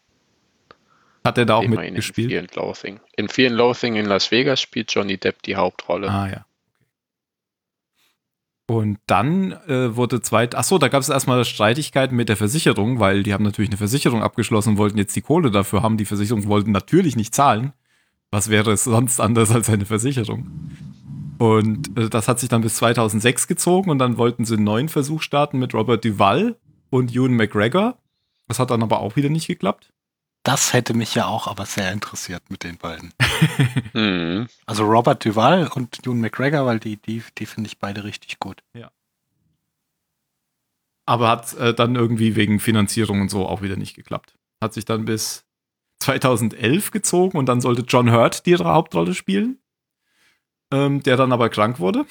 [1.24, 2.38] Hat er da auch Thema in Fear mitgespielt?
[2.40, 3.00] and Loathing.
[3.16, 6.08] In Fear and Loathing in Las Vegas spielt Johnny Depp die Hauptrolle.
[6.10, 6.46] Ah, ja.
[8.72, 13.00] Und dann äh, wurde zweit, ach so, da gab es erstmal Streitigkeiten mit der Versicherung,
[13.00, 15.98] weil die haben natürlich eine Versicherung abgeschlossen und wollten jetzt die Kohle dafür haben.
[15.98, 17.74] Die Versicherung wollten natürlich nicht zahlen.
[18.30, 20.50] Was wäre es sonst anders als eine Versicherung?
[21.36, 24.88] Und äh, das hat sich dann bis 2006 gezogen und dann wollten sie einen neuen
[24.88, 26.56] Versuch starten mit Robert Duvall
[26.88, 27.98] und Ewan McGregor.
[28.48, 29.92] Das hat dann aber auch wieder nicht geklappt.
[30.44, 33.12] Das hätte mich ja auch aber sehr interessiert mit den beiden.
[33.92, 34.46] Hm.
[34.66, 38.62] Also Robert Duval und Ewan McGregor, weil die, die, die finde ich beide richtig gut.
[41.04, 44.34] Aber hat äh, dann irgendwie wegen Finanzierung und so auch wieder nicht geklappt.
[44.60, 45.44] Hat sich dann bis
[46.00, 49.58] 2011 gezogen und dann sollte John Hurt die Hauptrolle spielen,
[50.72, 52.06] ähm, der dann aber krank wurde.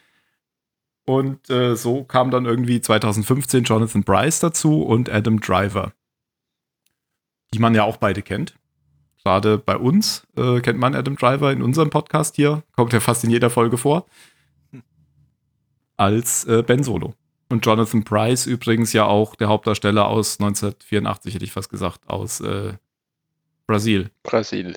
[1.04, 5.92] und äh, so kam dann irgendwie 2015 Jonathan Bryce dazu und Adam Driver,
[7.52, 8.59] die man ja auch beide kennt.
[9.24, 13.22] Gerade bei uns äh, kennt man Adam Driver in unserem Podcast hier, kommt ja fast
[13.24, 14.06] in jeder Folge vor,
[15.96, 17.14] als äh, Ben Solo.
[17.50, 22.40] Und Jonathan Price übrigens ja auch der Hauptdarsteller aus 1984, hätte ich fast gesagt, aus
[22.40, 22.74] äh,
[23.66, 24.10] Brasil.
[24.22, 24.76] Brasil.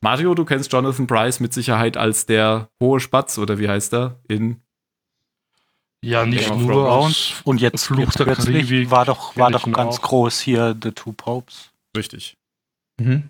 [0.00, 4.20] Mario, du kennst Jonathan Price mit Sicherheit als der hohe Spatz, oder wie heißt er?
[4.28, 4.60] In
[6.00, 7.34] Ja, nicht Game nur aus.
[7.44, 10.02] Und jetzt, Fluch jetzt der plötzlich Karibik war doch, war doch ganz auch.
[10.02, 11.70] groß hier The Two Popes.
[11.96, 12.36] Richtig.
[12.98, 13.28] Mhm.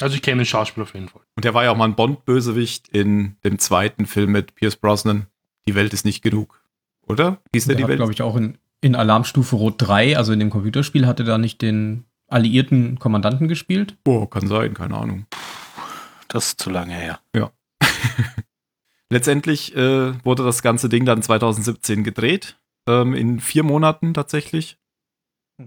[0.00, 1.22] Also ich kenne den Schauspieler auf jeden Fall.
[1.36, 5.26] Und der war ja auch mal ein Bond-Bösewicht in dem zweiten Film mit Pierce Brosnan.
[5.68, 6.60] Die Welt ist nicht genug.
[7.06, 7.38] Oder?
[7.54, 7.98] Hieß der Der die hat, Welt?
[7.98, 11.62] glaube ich, auch in, in Alarmstufe Rot 3, also in dem Computerspiel, hatte da nicht
[11.62, 13.96] den alliierten Kommandanten gespielt.
[14.06, 15.26] Oh, kann sein, keine Ahnung.
[16.28, 17.20] Das ist zu lange her.
[19.10, 22.58] Letztendlich äh, wurde das ganze Ding dann 2017 gedreht.
[22.88, 24.78] Ähm, in vier Monaten tatsächlich.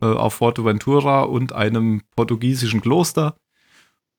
[0.02, 3.38] Äh, auf Forteventura und einem portugiesischen Kloster.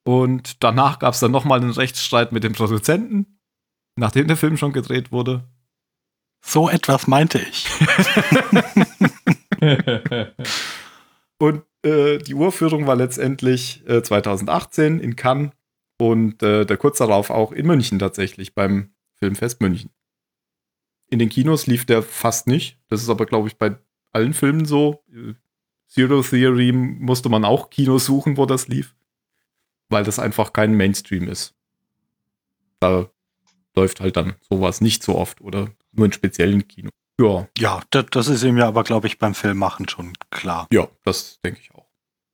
[0.09, 3.39] Und danach gab es dann nochmal einen Rechtsstreit mit dem Produzenten,
[3.95, 5.47] nachdem der Film schon gedreht wurde.
[6.43, 7.67] So etwas meinte ich.
[11.37, 15.51] Und äh, die Urführung war letztendlich äh, 2018 in Cannes
[15.99, 19.91] und äh, der kurz darauf auch in München tatsächlich beim Filmfest München.
[21.11, 22.79] In den Kinos lief der fast nicht.
[22.87, 23.77] Das ist aber, glaube ich, bei
[24.11, 25.03] allen Filmen so.
[25.13, 25.35] Äh,
[25.87, 28.95] Zero Theory musste man auch Kinos suchen, wo das lief,
[29.89, 31.53] weil das einfach kein Mainstream ist.
[32.79, 33.09] Da
[33.75, 36.91] läuft halt dann sowas nicht so oft oder nur in speziellen Kinos.
[37.19, 40.67] Ja, Ja, das, das ist ihm ja aber, glaube ich, beim Filmmachen schon klar.
[40.71, 41.85] Ja, das denke ich auch.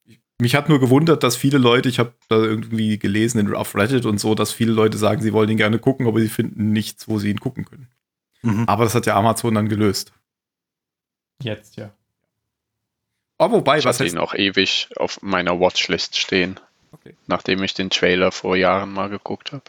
[0.06, 3.76] Ich- Mich hat nur gewundert, dass viele Leute, ich habe da irgendwie gelesen in, auf
[3.76, 6.72] Reddit und so, dass viele Leute sagen, sie wollen ihn gerne gucken, aber sie finden
[6.72, 7.88] nichts, wo sie ihn gucken können.
[8.44, 8.66] Mhm.
[8.68, 10.14] Aber das hat ja Amazon dann gelöst.
[11.42, 11.92] Jetzt, ja.
[13.38, 16.60] Aber wobei, Ich was hatte ihn auch ewig auf meiner Watchlist stehen,
[16.96, 17.16] Okay.
[17.28, 19.64] nachdem ich den Trailer vor Jahren mal geguckt habe.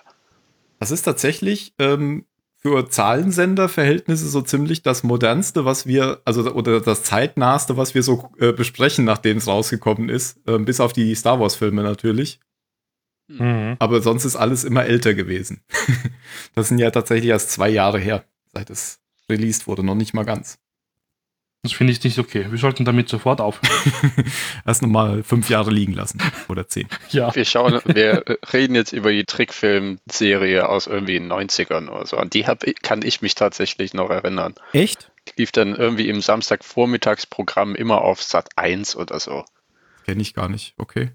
[0.79, 2.25] das ist tatsächlich ähm,
[2.67, 8.31] für Zahlensender-Verhältnisse so ziemlich das modernste, was wir, also oder das zeitnahste, was wir so
[8.39, 10.41] äh, besprechen, nachdem es rausgekommen ist.
[10.49, 12.41] Ähm, bis auf die Star Wars-Filme natürlich.
[13.29, 13.77] Mhm.
[13.79, 15.61] Aber sonst ist alles immer älter gewesen.
[16.55, 20.25] das sind ja tatsächlich erst zwei Jahre her, seit es released wurde, noch nicht mal
[20.25, 20.59] ganz.
[21.67, 22.47] Das finde ich nicht okay.
[22.49, 24.13] Wir sollten damit sofort aufhören.
[24.65, 26.21] Erst nochmal fünf Jahre liegen lassen.
[26.49, 26.87] Oder zehn.
[27.11, 27.35] ja.
[27.35, 32.17] Wir schauen, wir reden jetzt über die Trickfilmserie aus irgendwie den 90ern oder so.
[32.19, 34.55] An die hab, ich- kann ich mich tatsächlich noch erinnern.
[34.73, 35.11] Echt?
[35.29, 39.45] Die lief dann irgendwie im Samstagvormittagsprogramm immer auf Sat 1 oder so.
[40.05, 40.75] Kenne ich gar nicht.
[40.79, 41.11] Okay.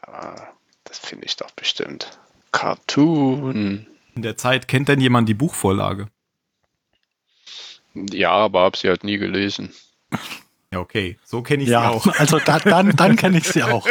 [0.00, 0.48] Aber
[0.84, 2.18] das finde ich doch bestimmt.
[2.52, 3.86] Cartoon.
[4.14, 6.06] In der Zeit kennt denn jemand die Buchvorlage?
[8.12, 9.70] Ja, aber habe sie halt nie gelesen.
[10.72, 11.16] Ja, okay.
[11.24, 12.06] So kenne ich Ja, sie auch.
[12.18, 13.86] also da, dann, dann kenne ich sie auch.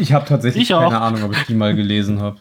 [0.00, 0.82] Ich habe tatsächlich Ich auch.
[0.90, 2.40] keine Ahnung, ob ich die mal gelesen habe.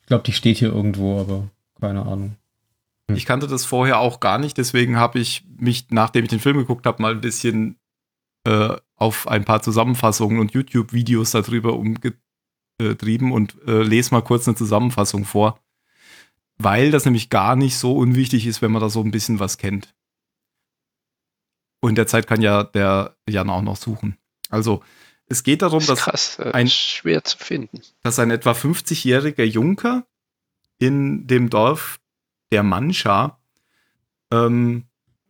[0.00, 1.48] Ich glaube, die steht hier irgendwo, aber
[1.80, 2.36] keine Ahnung.
[3.14, 6.56] Ich kannte das vorher auch gar nicht, deswegen habe ich mich, nachdem ich den Film
[6.56, 7.76] geguckt habe, mal ein bisschen
[8.48, 14.56] äh, auf ein paar Zusammenfassungen und YouTube-Videos darüber umgetrieben und äh, lese mal kurz eine
[14.56, 15.58] Zusammenfassung vor.
[16.62, 19.58] Weil das nämlich gar nicht so unwichtig ist, wenn man da so ein bisschen was
[19.58, 19.94] kennt.
[21.80, 24.16] Und in der Zeit kann ja der Jan auch noch suchen.
[24.50, 24.82] Also,
[25.26, 27.80] es geht darum, Das dass krass, äh, ein- schwer zu finden.
[28.02, 30.06] dass ein etwa 50-jähriger Junker
[30.78, 32.00] in dem Dorf
[32.52, 33.38] der Mancha
[34.30, 34.84] ähm,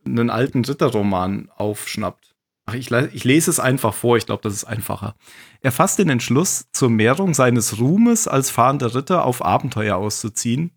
[0.05, 2.35] einen alten Ritterroman aufschnappt.
[2.65, 5.15] Ach, ich, ich lese es einfach vor, ich glaube, das ist einfacher.
[5.61, 10.71] Er fasst den Entschluss, zur Mehrung seines Ruhmes als fahrender Ritter auf Abenteuer auszuziehen,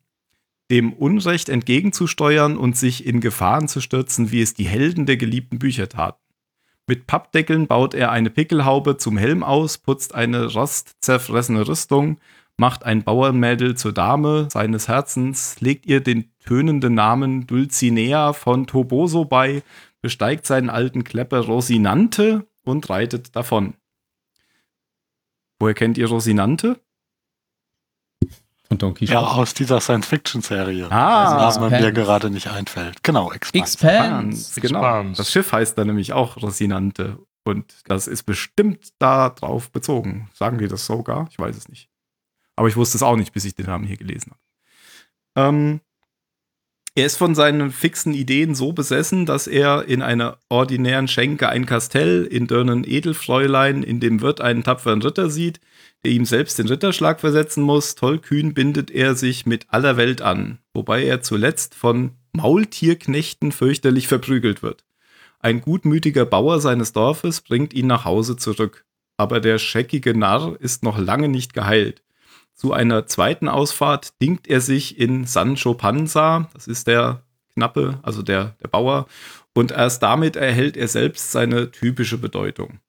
[0.70, 5.58] dem Unrecht entgegenzusteuern und sich in Gefahren zu stürzen, wie es die Helden der geliebten
[5.58, 6.20] Bücher taten.
[6.88, 12.18] Mit Pappdeckeln baut er eine Pickelhaube zum Helm aus, putzt eine rostzerfressene Rüstung,
[12.56, 19.24] macht ein Bauernmädel zur Dame seines Herzens, legt ihr den tönenden Namen Dulcinea von Toboso
[19.24, 19.62] bei,
[20.00, 23.74] besteigt seinen alten Klepper Rosinante und reitet davon.
[25.58, 26.80] Woher kennt ihr Rosinante?
[28.68, 29.18] Von Don Ja, Quixote.
[29.28, 30.90] aus dieser Science-Fiction-Serie.
[30.90, 33.02] Ah, was mir gerade nicht einfällt.
[33.04, 33.74] Genau, Expanse.
[33.74, 34.60] Expanse.
[34.60, 34.78] Genau.
[34.80, 35.16] Expanse.
[35.18, 37.18] Das Schiff heißt dann nämlich auch Rosinante.
[37.44, 40.28] Und das ist bestimmt darauf bezogen.
[40.34, 41.28] Sagen die das sogar?
[41.30, 41.88] Ich weiß es nicht.
[42.56, 45.48] Aber ich wusste es auch nicht, bis ich den Namen hier gelesen habe.
[45.48, 45.80] Ähm,
[46.96, 51.66] Er ist von seinen fixen Ideen so besessen, dass er in einer ordinären Schenke ein
[51.66, 55.60] Kastell, in Dörnen Edelfräulein, in dem Wirt einen tapferen Ritter sieht,
[56.08, 57.94] ihm selbst den Ritterschlag versetzen muss.
[57.94, 64.62] Tollkühn bindet er sich mit aller Welt an, wobei er zuletzt von Maultierknechten fürchterlich verprügelt
[64.62, 64.84] wird.
[65.40, 68.84] Ein gutmütiger Bauer seines Dorfes bringt ihn nach Hause zurück.
[69.16, 72.02] Aber der scheckige Narr ist noch lange nicht geheilt.
[72.52, 77.22] Zu einer zweiten Ausfahrt dingt er sich in Sancho Panza, das ist der
[77.54, 79.06] Knappe, also der, der Bauer,
[79.54, 82.80] und erst damit erhält er selbst seine typische Bedeutung.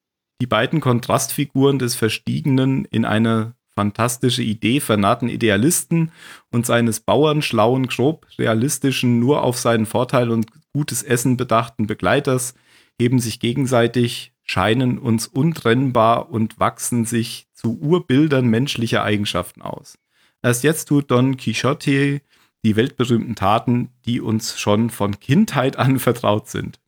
[0.42, 6.12] Die beiden Kontrastfiguren des Verstiegenen in eine fantastische Idee vernarrten Idealisten
[6.52, 12.56] und seines Bauern schlauen, grob realistischen, nur auf seinen Vorteil und gutes Essen bedachten Begleiters
[13.00, 19.98] heben sich gegenseitig scheinen uns untrennbar und wachsen sich zu Urbildern menschlicher Eigenschaften aus.
[20.42, 22.22] Erst jetzt tut Don Quixote
[22.64, 26.80] die weltberühmten Taten, die uns schon von Kindheit an vertraut sind.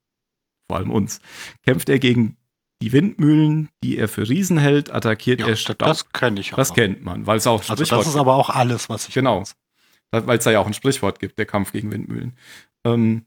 [0.68, 1.20] Vor allem uns.
[1.64, 2.38] Kämpft er gegen
[2.82, 5.78] die Windmühlen, die er für Riesen hält, attackiert Ja, er das, Staub.
[5.80, 6.52] das kenne ich.
[6.52, 6.82] Das aber.
[6.82, 9.14] kennt man, weil es auch ein Also Sprichwort das ist aber auch alles, was ich
[9.14, 9.44] Genau.
[10.12, 12.34] weil es da ja auch ein Sprichwort gibt, der Kampf gegen Windmühlen.
[12.86, 13.26] Ähm,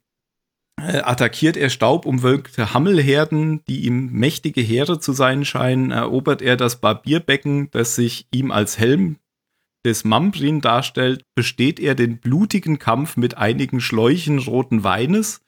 [0.80, 6.80] äh, attackiert er staubumwölkte Hammelherden, die ihm mächtige Heere zu sein scheinen, erobert er das
[6.80, 9.16] Barbierbecken, das sich ihm als Helm
[9.84, 15.40] des Mambrin darstellt, besteht er den blutigen Kampf mit einigen Schläuchen roten Weines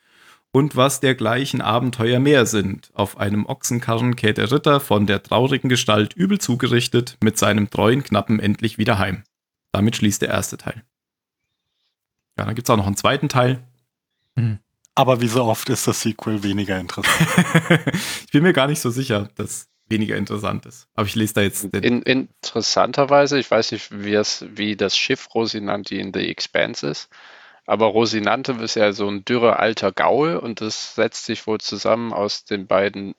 [0.54, 2.92] und was dergleichen Abenteuer mehr sind.
[2.94, 8.04] Auf einem Ochsenkarren kehrt der Ritter von der traurigen Gestalt übel zugerichtet mit seinem treuen
[8.04, 9.24] Knappen endlich wieder heim.
[9.72, 10.84] Damit schließt der erste Teil.
[12.38, 13.64] Ja, dann gibt es auch noch einen zweiten Teil.
[14.94, 17.28] Aber wie so oft ist das Sequel weniger interessant.
[18.24, 20.86] ich bin mir gar nicht so sicher, dass weniger interessant ist.
[20.94, 21.82] Aber ich lese da jetzt den.
[21.82, 27.08] In, interessanterweise, ich weiß nicht, wie, das Schiff Rosinante in The Expanse ist,
[27.66, 32.12] aber Rosinante ist ja so ein dürrer alter Gaul und das setzt sich wohl zusammen
[32.12, 33.14] aus den beiden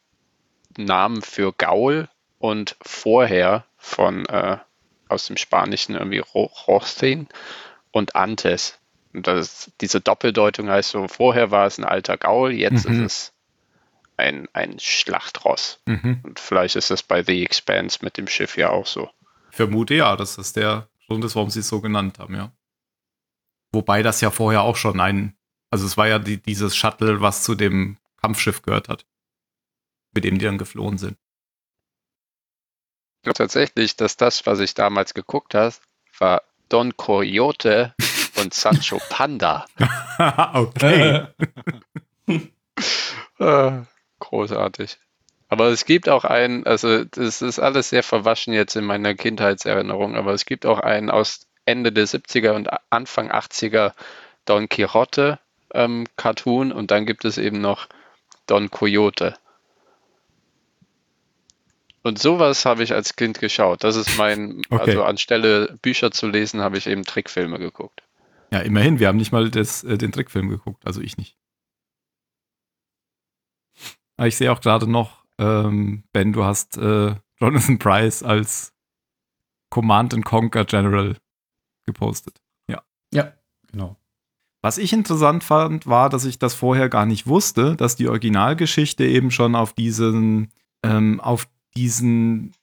[0.78, 2.08] Namen für Gaul
[2.40, 4.58] und vorher von äh,
[5.08, 7.28] aus dem Spanischen irgendwie Ro- Rostin
[7.92, 8.78] und Antes.
[9.14, 13.06] Und das, diese Doppeldeutung heißt so, vorher war es ein alter Gaul, jetzt Mhm.
[13.06, 13.34] ist es
[14.18, 15.80] ein, ein Schlachtross.
[15.86, 16.20] Mhm.
[16.24, 19.10] Und vielleicht ist das bei The Expanse mit dem Schiff ja auch so.
[19.52, 22.52] Ich vermute ja, das der Grund ist, warum sie es so genannt haben, ja.
[23.76, 25.36] Wobei das ja vorher auch schon ein,
[25.70, 29.06] also es war ja die, dieses Shuttle, was zu dem Kampfschiff gehört hat,
[30.14, 31.18] mit dem die dann geflohen sind.
[33.18, 35.76] Ich glaube tatsächlich, dass das, was ich damals geguckt habe,
[36.20, 37.94] war Don Coyote
[38.40, 39.66] und Sancho Panda.
[40.54, 41.28] okay.
[43.40, 43.72] Äh,
[44.20, 45.00] großartig.
[45.50, 50.16] Aber es gibt auch einen, also das ist alles sehr verwaschen jetzt in meiner Kindheitserinnerung,
[50.16, 53.94] aber es gibt auch einen aus Ende der 70er und Anfang 80er
[54.46, 55.40] Don Quixote
[55.74, 57.88] ähm, Cartoon und dann gibt es eben noch
[58.48, 59.36] Don Coyote.
[62.04, 63.84] Und sowas habe ich als Kind geschaut.
[63.84, 64.92] Das ist mein, Okay.
[64.92, 68.04] also anstelle Bücher zu lesen, habe ich eben Trickfilme geguckt.
[68.52, 71.36] Ja, immerhin, wir haben nicht mal das, äh, den Trickfilm geguckt, also ich nicht.
[74.18, 78.72] Aber ich sehe auch gerade noch, ähm, Ben, du hast äh, Jonathan Price als
[79.72, 81.18] Command and Conquer General
[81.86, 82.42] gepostet.
[83.16, 83.34] Ja,
[83.72, 83.96] genau.
[84.62, 89.06] Was ich interessant fand, war, dass ich das vorher gar nicht wusste, dass die Originalgeschichte
[89.06, 90.52] eben schon auf diesen,
[90.84, 92.54] ähm, auf diesen,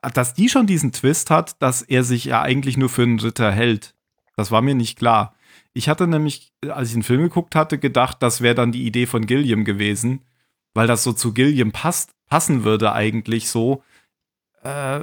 [0.00, 3.52] dass die schon diesen Twist hat, dass er sich ja eigentlich nur für einen Ritter
[3.52, 3.94] hält.
[4.36, 5.34] Das war mir nicht klar.
[5.74, 9.06] Ich hatte nämlich, als ich den Film geguckt hatte, gedacht, das wäre dann die Idee
[9.06, 10.22] von Gilliam gewesen,
[10.72, 13.82] weil das so zu Gilliam passt, passen würde eigentlich so,
[14.62, 15.00] äh,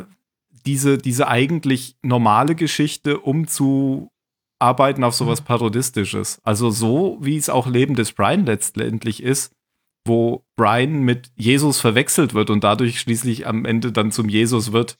[0.64, 6.40] diese, diese eigentlich normale Geschichte umzuarbeiten auf sowas Parodistisches.
[6.44, 9.54] Also so, wie es auch Leben des Brian letztendlich ist,
[10.06, 14.98] wo Brian mit Jesus verwechselt wird und dadurch schließlich am Ende dann zum Jesus wird.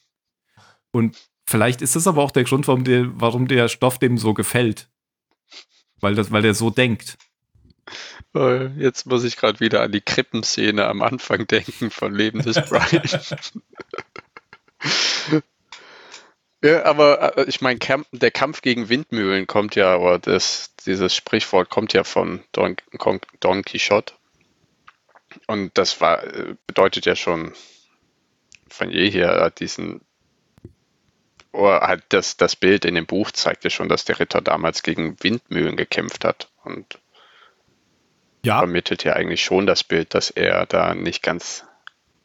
[0.92, 4.34] Und vielleicht ist das aber auch der Grund, warum der, warum der Stoff dem so
[4.34, 4.88] gefällt.
[6.00, 7.18] Weil, das, weil der so denkt.
[8.34, 12.56] Äh, Jetzt muss ich gerade wieder an die Krippenszene am Anfang denken von Leben des
[12.68, 13.02] Brian.
[16.62, 17.78] Ja, aber äh, ich meine,
[18.12, 22.76] der Kampf gegen Windmühlen kommt ja, oder das, dieses Sprichwort kommt ja von Don,
[23.40, 24.14] Don Quixote.
[25.46, 27.52] Und das war, äh, bedeutet ja schon
[28.68, 30.02] von jeher diesen,
[31.52, 34.82] oder halt das, das Bild in dem Buch zeigt ja schon, dass der Ritter damals
[34.82, 36.50] gegen Windmühlen gekämpft hat.
[36.64, 36.98] Und
[38.44, 41.64] Ja, vermittelt ja eigentlich schon das Bild, dass er da nicht ganz,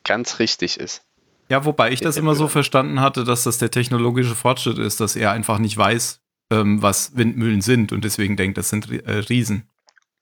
[0.03, 1.06] ganz richtig ist.
[1.49, 2.49] Ja, wobei ich das Ja, immer so ja.
[2.49, 7.15] verstanden hatte, dass das der technologische Fortschritt ist, dass er einfach nicht weiß, ähm, was
[7.15, 9.69] Windmühlen sind und deswegen denkt, das sind äh, Riesen.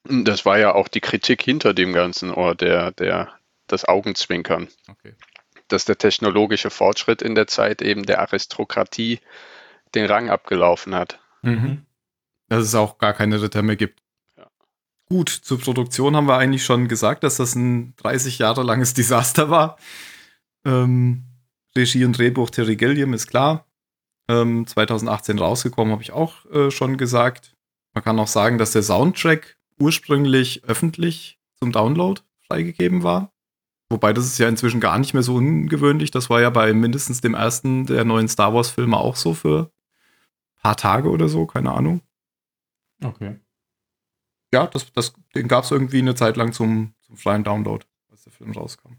[0.04, 3.34] Das war ja auch die Kritik hinter dem Ganzen, oder der, der,
[3.68, 4.68] das Augenzwinkern.
[4.88, 5.16] Okay.
[5.68, 9.20] Dass der technologische Fortschritt in der Zeit eben der Aristokratie
[9.96, 11.20] den Rang abgelaufen hat.
[11.42, 11.86] Mhm.
[12.50, 14.00] Dass es auch gar keine Ritter mehr gibt.
[15.08, 19.50] Gut, zur Produktion haben wir eigentlich schon gesagt, dass das ein 30 Jahre langes Desaster
[19.50, 19.78] war.
[20.66, 21.24] Ähm,
[21.76, 23.68] Regie und Drehbuch Terry Gilliam ist klar.
[24.28, 27.56] Ähm, 2018 rausgekommen, habe ich auch äh, schon gesagt.
[27.94, 33.32] Man kann auch sagen, dass der Soundtrack ursprünglich öffentlich zum Download freigegeben war.
[33.90, 36.10] Wobei das ist ja inzwischen gar nicht mehr so ungewöhnlich.
[36.10, 39.72] Das war ja bei mindestens dem ersten der neuen Star Wars-Filme auch so für
[40.58, 42.02] ein paar Tage oder so, keine Ahnung.
[43.04, 43.40] Okay.
[44.54, 48.24] Ja, das, das, den gab es irgendwie eine Zeit lang zum, zum freien Download, als
[48.24, 48.94] der Film rauskam.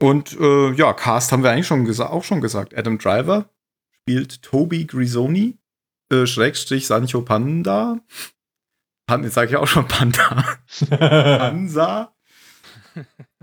[0.00, 2.76] Und äh, ja, Cast haben wir eigentlich schon auch schon gesagt.
[2.76, 3.48] Adam Driver
[3.90, 5.58] spielt Toby Grisoni,
[6.12, 8.00] äh, Schrägstrich Sancho Panda.
[9.06, 10.44] Pan, jetzt sage ich auch schon Panda.
[10.90, 12.14] Pansa.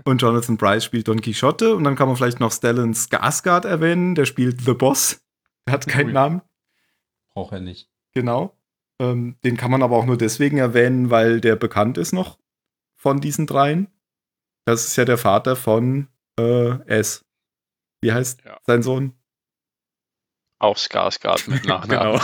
[0.04, 1.74] Und Jonathan Bryce spielt Don Quixote.
[1.74, 4.14] Und dann kann man vielleicht noch Stellan Skarsgård erwähnen.
[4.14, 5.22] Der spielt The Boss.
[5.66, 6.12] Der hat keinen Ui.
[6.12, 6.42] Namen.
[7.34, 7.88] Braucht er nicht.
[8.12, 8.56] Genau.
[9.00, 12.38] Ähm, den kann man aber auch nur deswegen erwähnen, weil der bekannt ist noch
[12.94, 13.88] von diesen dreien.
[14.66, 17.24] Das ist ja der Vater von äh, S.
[18.02, 18.58] Wie heißt Ja.
[18.66, 19.12] sein Sohn?
[20.60, 22.20] Auch Skarsgård mit Nachnamen.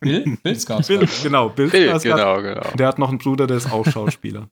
[0.00, 0.36] Bill?
[0.42, 0.98] Bill Skarsgård.
[0.98, 2.02] Bill, genau, Bill, Bill, Skarsgård.
[2.16, 2.76] genau, genau.
[2.76, 4.48] Der hat noch einen Bruder, der ist auch Schauspieler.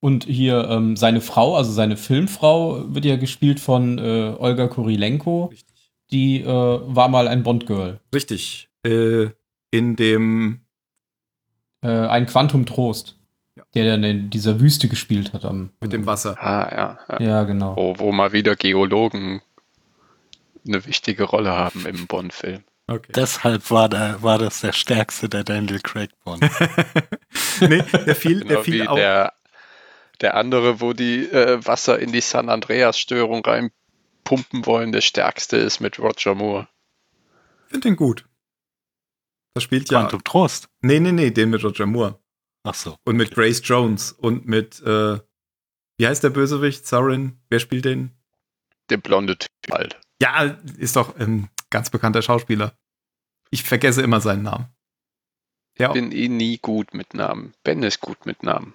[0.00, 5.46] Und hier ähm, seine Frau, also seine Filmfrau, wird ja gespielt von äh, Olga Kurilenko.
[5.46, 5.92] Richtig.
[6.10, 8.00] Die äh, war mal ein Bond-Girl.
[8.14, 8.68] Richtig.
[8.84, 9.28] Äh,
[9.70, 10.60] in dem
[11.82, 13.18] Äh, ein Quantum Trost.
[13.74, 15.44] Der dann in dieser Wüste gespielt hat.
[15.44, 16.36] Am, mit dem Wasser.
[16.38, 16.98] Ah, ja.
[17.08, 17.26] ja.
[17.26, 17.76] Ja, genau.
[17.76, 19.40] Wo, wo mal wieder Geologen
[20.66, 22.62] eine wichtige Rolle haben im Bond-Film.
[22.86, 23.12] Okay.
[23.14, 26.42] Deshalb war, da, war das der stärkste der Daniel Craig Bond.
[27.60, 28.96] nee, der fiel, der Genau fiel wie auch.
[28.96, 29.32] der,
[30.20, 35.80] der andere, wo die äh, Wasser in die San Andreas-Störung reinpumpen wollen, der stärkste ist
[35.80, 36.68] mit Roger Moore.
[37.66, 38.26] Ich finde den gut.
[39.54, 40.00] Das spielt ja.
[40.00, 40.68] Quantum Trost.
[40.80, 42.18] Nee, nee, nee, den mit Roger Moore.
[42.64, 42.96] Ach so.
[43.04, 45.18] Und mit Grace Jones und mit, äh,
[45.98, 46.86] wie heißt der Bösewicht?
[46.86, 47.38] Sarin?
[47.48, 48.12] Wer spielt den?
[48.90, 49.98] Der blonde Typ halt.
[50.20, 52.72] Ja, ist doch ein ganz bekannter Schauspieler.
[53.50, 54.66] Ich vergesse immer seinen Namen.
[55.78, 57.54] Ja, Bin eh nie gut mit Namen.
[57.64, 58.74] Ben ist gut mit Namen.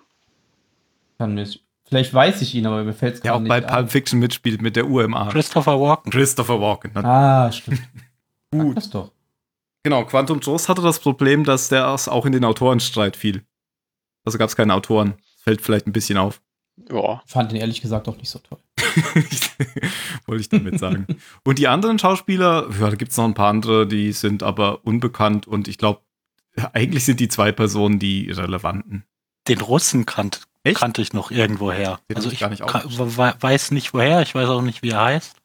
[1.17, 1.47] Kann mir,
[1.85, 3.73] vielleicht weiß ich ihn, aber mir fällt es der gerade auch nicht bei ein.
[3.73, 5.29] Pulp Fiction mitspielt mit der Arm.
[5.29, 6.11] Christopher Walken.
[6.11, 6.97] Christopher Walken.
[6.97, 7.81] Ah, stimmt.
[8.51, 8.77] Gut.
[8.77, 9.11] das doch.
[9.83, 13.43] Genau, Quantum Trost hatte das Problem, dass der auch in den Autorenstreit fiel.
[14.27, 15.13] Also gab es keine Autoren.
[15.37, 16.41] Fällt vielleicht ein bisschen auf.
[16.91, 18.59] Ja, Fand ihn ehrlich gesagt auch nicht so toll.
[20.25, 21.07] Wollte ich damit sagen.
[21.45, 24.85] Und die anderen Schauspieler, ja, da gibt es noch ein paar andere, die sind aber
[24.85, 26.01] unbekannt und ich glaube,
[26.73, 29.05] eigentlich sind die zwei Personen die relevanten.
[29.47, 30.77] Den Russen kannt, Echt?
[30.79, 31.99] kannte ich noch irgendwoher.
[32.09, 33.17] Den also ich ich gar nicht ka- aufgeschrieben.
[33.17, 35.35] we- weiß nicht woher, ich weiß auch nicht, wie er heißt.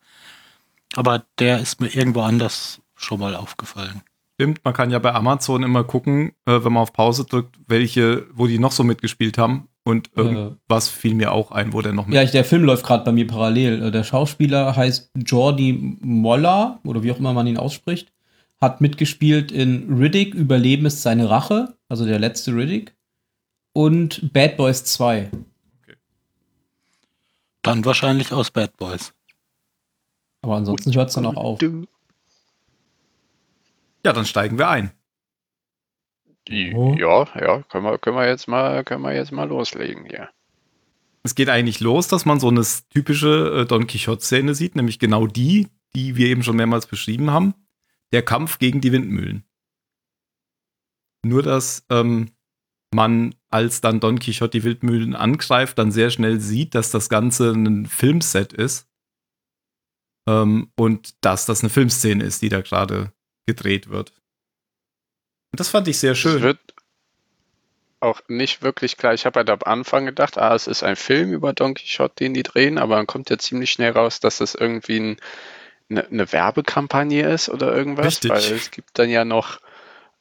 [0.97, 4.03] Aber der ist mir irgendwo anders schon mal aufgefallen.
[4.35, 8.27] Stimmt, man kann ja bei Amazon immer gucken, äh, wenn man auf Pause drückt, welche,
[8.33, 9.69] wo die noch so mitgespielt haben.
[9.85, 12.15] Und irgendwas fiel mir auch ein, wo der noch mit.
[12.15, 13.83] Ja, ich, der Film läuft gerade bei mir parallel.
[13.83, 18.13] Äh, Der Schauspieler heißt Jordi Moller, oder wie auch immer man ihn ausspricht,
[18.61, 22.95] hat mitgespielt in Riddick, Überleben ist seine Rache, also der letzte Riddick,
[23.73, 25.31] und Bad Boys 2.
[27.63, 29.13] Dann wahrscheinlich aus Bad Boys.
[30.43, 31.59] Aber ansonsten hört es dann auch auf.
[34.05, 34.93] Ja, dann steigen wir ein.
[36.75, 36.95] Oh.
[36.99, 40.29] Ja, ja, können wir, können wir jetzt mal, können wir jetzt mal loslegen hier.
[41.23, 45.29] Es geht eigentlich los, dass man so eine typische äh, Don Quixote-Szene sieht, nämlich genau
[45.29, 47.55] die, die wir eben schon mehrmals beschrieben haben.
[48.13, 49.45] Der Kampf gegen die Windmühlen.
[51.25, 52.33] Nur, dass ähm,
[52.93, 57.53] man, als dann Don Quixote die Windmühlen angreift, dann sehr schnell sieht, dass das Ganze
[57.53, 58.89] ein Filmset ist.
[60.29, 63.13] Ähm, und dass das eine Filmszene ist, die da gerade
[63.47, 64.13] gedreht wird.
[65.53, 66.43] Und das fand ich sehr Es schön.
[66.43, 66.59] wird
[68.01, 69.15] auch nicht wirklich klar.
[69.15, 72.35] Ich habe halt am Anfang gedacht, ah, es ist ein Film über Don Quixote, den
[72.35, 75.17] die drehen, aber dann kommt ja ziemlich schnell raus, dass das irgendwie ein,
[75.89, 78.31] eine, eine Werbekampagne ist oder irgendwas, Richtig.
[78.31, 79.61] weil es gibt dann ja noch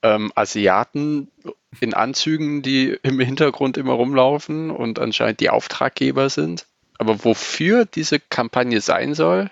[0.03, 1.31] ähm, Asiaten
[1.79, 6.67] in Anzügen, die im Hintergrund immer rumlaufen und anscheinend die Auftraggeber sind.
[6.97, 9.49] Aber wofür diese Kampagne sein soll,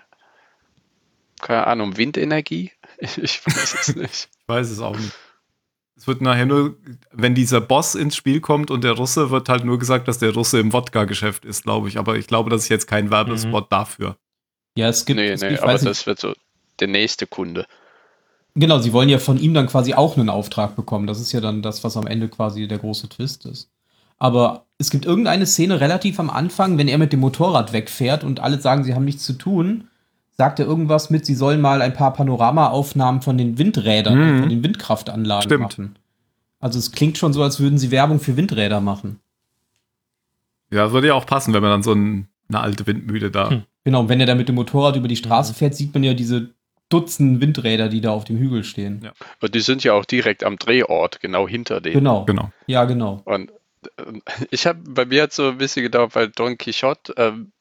[1.41, 2.71] keine Ahnung, Windenergie?
[3.01, 4.29] Ich weiß es nicht.
[4.31, 5.13] Ich weiß es auch nicht.
[5.95, 6.77] Es wird nachher nur,
[7.11, 10.33] wenn dieser Boss ins Spiel kommt und der Russe, wird halt nur gesagt, dass der
[10.33, 11.97] Russe im Wodka-Geschäft ist, glaube ich.
[11.97, 14.15] Aber ich glaube, das ist jetzt kein Werbespot dafür.
[14.75, 16.33] Ja, es gibt, Nee, es nee, gibt ich aber weiß nicht, das wird so
[16.79, 17.65] der nächste Kunde.
[18.55, 21.05] Genau, sie wollen ja von ihm dann quasi auch einen Auftrag bekommen.
[21.05, 23.69] Das ist ja dann das, was am Ende quasi der große Twist ist.
[24.17, 28.39] Aber es gibt irgendeine Szene relativ am Anfang, wenn er mit dem Motorrad wegfährt und
[28.39, 29.88] alle sagen, sie haben nichts zu tun,
[30.39, 34.39] sagt er irgendwas mit, sie sollen mal ein paar Panoramaaufnahmen von den Windrädern, Mhm.
[34.39, 35.63] von den Windkraftanlagen Stimmt.
[35.63, 35.95] machen.
[36.61, 39.19] Also es klingt schon so, als würden sie Werbung für Windräder machen.
[40.71, 43.49] Ja, würde ja auch passen, wenn man dann so ein, eine alte Windmühle da.
[43.49, 43.63] Hm.
[43.83, 46.13] Genau, und wenn er da mit dem Motorrad über die Straße fährt, sieht man ja
[46.13, 46.51] diese
[46.87, 49.01] Dutzend Windräder, die da auf dem Hügel stehen.
[49.03, 49.11] Ja.
[49.41, 51.95] Und die sind ja auch direkt am Drehort, genau hinter denen.
[51.95, 52.23] Genau.
[52.23, 52.49] Genau.
[52.65, 53.21] Ja, genau.
[53.25, 53.51] Und
[53.97, 54.21] ähm,
[54.51, 57.51] ich habe, bei mir hat so ein bisschen gedauert, weil Don Quixote ähm,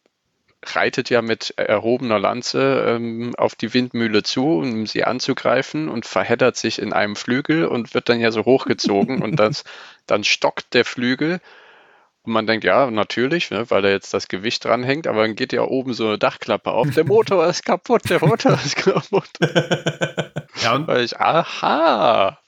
[0.65, 6.57] reitet ja mit erhobener Lanze ähm, auf die Windmühle zu, um sie anzugreifen und verheddert
[6.57, 9.65] sich in einem Flügel und wird dann ja so hochgezogen und das,
[10.07, 11.41] dann stockt der Flügel.
[12.23, 15.53] Und man denkt, ja, natürlich, ne, weil da jetzt das Gewicht dranhängt, aber dann geht
[15.53, 16.91] ja oben so eine Dachklappe auf.
[16.91, 19.31] Der Motor ist kaputt, der Motor ist kaputt.
[20.63, 22.39] Ja, und Weil ich, aha,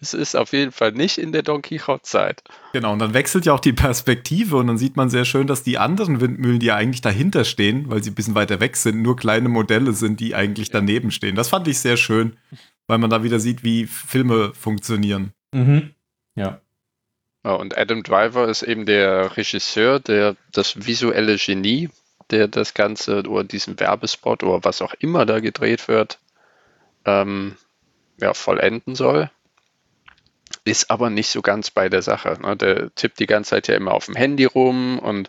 [0.00, 2.42] es ist auf jeden Fall nicht in der Don Quixote-Zeit.
[2.72, 5.62] Genau, und dann wechselt ja auch die Perspektive und dann sieht man sehr schön, dass
[5.62, 9.02] die anderen Windmühlen, die ja eigentlich dahinter stehen, weil sie ein bisschen weiter weg sind,
[9.02, 11.36] nur kleine Modelle sind, die eigentlich daneben stehen.
[11.36, 12.36] Das fand ich sehr schön,
[12.86, 15.32] weil man da wieder sieht, wie Filme funktionieren.
[15.52, 15.94] Mhm.
[16.34, 16.60] Ja.
[17.44, 21.90] Ja, und Adam Driver ist eben der Regisseur, der das visuelle Genie,
[22.30, 26.18] der das Ganze oder diesen Werbespot oder was auch immer da gedreht wird,
[27.04, 27.56] ähm,
[28.20, 29.30] ja, vollenden soll.
[30.64, 32.38] Ist aber nicht so ganz bei der Sache.
[32.40, 32.56] Ne?
[32.56, 35.28] Der tippt die ganze Zeit ja immer auf dem Handy rum und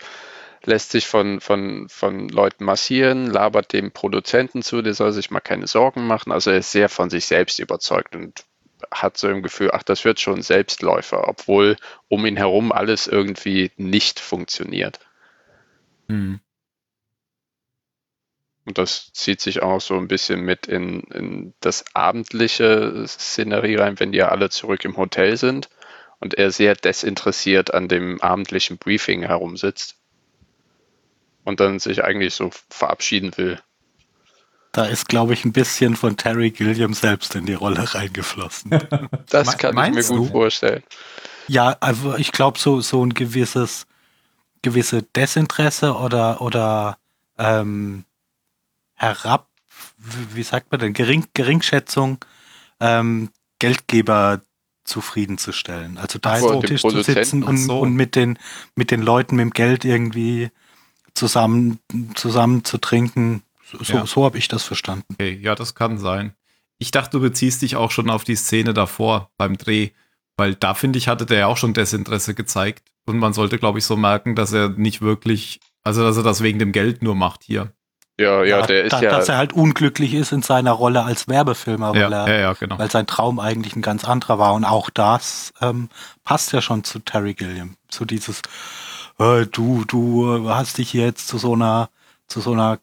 [0.63, 5.39] lässt sich von, von, von Leuten massieren, labert dem Produzenten zu, der soll sich mal
[5.39, 6.32] keine Sorgen machen.
[6.32, 8.43] Also er ist sehr von sich selbst überzeugt und
[8.91, 11.78] hat so im Gefühl, ach, das wird schon Selbstläufer, obwohl
[12.09, 14.99] um ihn herum alles irgendwie nicht funktioniert.
[16.09, 16.39] Hm.
[18.68, 23.97] Und das zieht sich auch so ein bisschen mit in, in das abendliche Szenerie rein,
[23.99, 25.70] wenn die ja alle zurück im Hotel sind
[26.20, 29.95] und er sehr desinteressiert an dem abendlichen Briefing herumsitzt
[31.45, 33.57] und dann sich eigentlich so verabschieden will.
[34.74, 38.72] Da ist, glaube ich, ein bisschen von Terry Gilliam selbst in die Rolle reingeflossen.
[39.30, 40.26] Das Me- kann ich mir gut du?
[40.26, 40.84] vorstellen.
[41.47, 43.88] ja, also ich glaube, so, so ein gewisses,
[44.61, 46.97] gewisse Desinteresse oder, oder
[47.38, 48.05] ähm,
[48.98, 49.48] herab,
[50.34, 52.18] wie sagt man denn, Gering, Geringschätzung,
[52.80, 53.30] ähm,
[53.60, 54.41] Geldgeber
[54.84, 55.98] zufriedenzustellen.
[55.98, 57.80] Also da so, am Tisch zu sitzen und, so.
[57.80, 58.39] und mit den,
[58.76, 60.50] mit den Leuten mit dem Geld irgendwie
[61.14, 61.80] zusammen,
[62.16, 63.43] zusammen zu trinken.
[63.64, 64.06] So, so, Ja.
[64.06, 65.06] so habe ich das verstanden.
[65.14, 66.34] Okay, ja, das kann sein.
[66.80, 69.89] Ich dachte, du beziehst dich auch schon auf die Szene davor beim Dreh,
[70.38, 72.91] weil da finde ich, hatte der ja auch schon Desinteresse gezeigt.
[73.06, 76.41] Und man sollte, glaube ich, so merken, dass er nicht wirklich, also dass er das
[76.41, 77.74] wegen dem Geld nur macht hier.
[78.20, 81.28] Ja, ja, der ist da, ja, Dass er halt unglücklich ist in seiner Rolle als
[81.28, 82.80] Werbefilmer, weil, Ja, er, ja, ja, genau.
[82.80, 84.53] weil sein Traum eigentlich ein ganz anderer war.
[84.55, 85.89] Und auch das ähm,
[86.24, 87.76] passt ja schon zu Terry Gilliam.
[87.91, 88.41] So dieses,
[89.20, 91.89] äh, du, du hast dich jetzt zu so einer,
[92.28, 92.80] zu so einer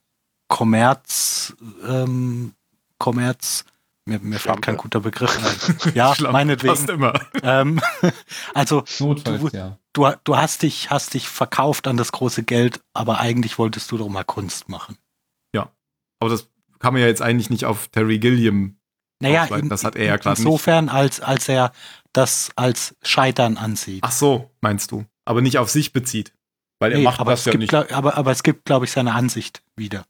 [0.49, 1.55] Kommerz,
[1.89, 2.53] ähm,
[2.99, 3.65] Kommerz,
[4.07, 5.93] mir, mir fällt kein guter Begriff ein.
[5.95, 6.75] Ja, Schlampe meinetwegen.
[6.75, 7.13] Passt immer.
[7.43, 7.81] Ähm,
[8.55, 9.79] also Notfalls, Du- ja.
[9.95, 13.99] du, du hast dich, hast dich verkauft an das große Geld, aber eigentlich wolltest du
[13.99, 14.97] doch mal Kunst machen.
[16.25, 16.49] Aber das
[16.79, 18.77] kann man ja jetzt eigentlich nicht auf Terry Gilliam.
[19.21, 20.39] Naja, in, das hat er ja gerade nicht.
[20.41, 21.73] insofern, als, als er
[22.13, 24.03] das als Scheitern ansieht.
[24.03, 25.05] Ach so, meinst du.
[25.25, 26.33] Aber nicht auf sich bezieht.
[26.79, 27.71] Weil er Nee, macht aber, das es ja gibt, nicht.
[27.71, 30.05] glaub- aber, aber es gibt, glaube ich, seine Ansicht wieder.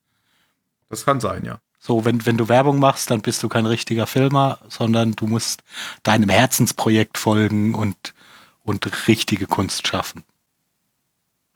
[0.89, 1.61] Das kann sein, ja.
[1.79, 5.63] So, wenn, wenn du Werbung machst, dann bist du kein richtiger Filmer, sondern du musst
[6.03, 8.15] deinem Herzensprojekt folgen und,
[8.63, 10.25] und richtige Kunst schaffen.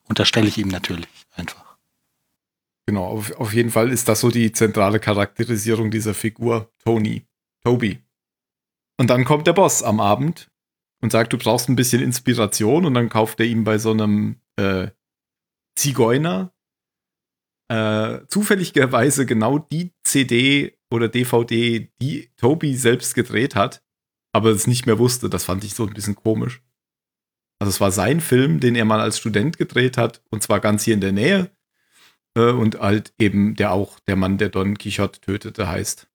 [0.04, 1.64] Unterstelle ich ihm natürlich einfach.
[2.88, 7.26] Genau, auf, auf jeden Fall ist das so die zentrale Charakterisierung dieser Figur, Tony,
[7.62, 8.02] Toby.
[8.98, 10.50] Und dann kommt der Boss am Abend
[11.02, 14.40] und sagt, du brauchst ein bisschen Inspiration und dann kauft er ihm bei so einem
[14.56, 14.88] äh,
[15.76, 16.54] Zigeuner
[17.70, 23.84] äh, zufälligerweise genau die CD oder DVD, die Toby selbst gedreht hat,
[24.32, 25.28] aber es nicht mehr wusste.
[25.28, 26.62] Das fand ich so ein bisschen komisch.
[27.60, 30.84] Also es war sein Film, den er mal als Student gedreht hat und zwar ganz
[30.84, 31.50] hier in der Nähe
[32.36, 36.08] äh, und halt eben der auch der Mann, der Don Quixote tötete, heißt.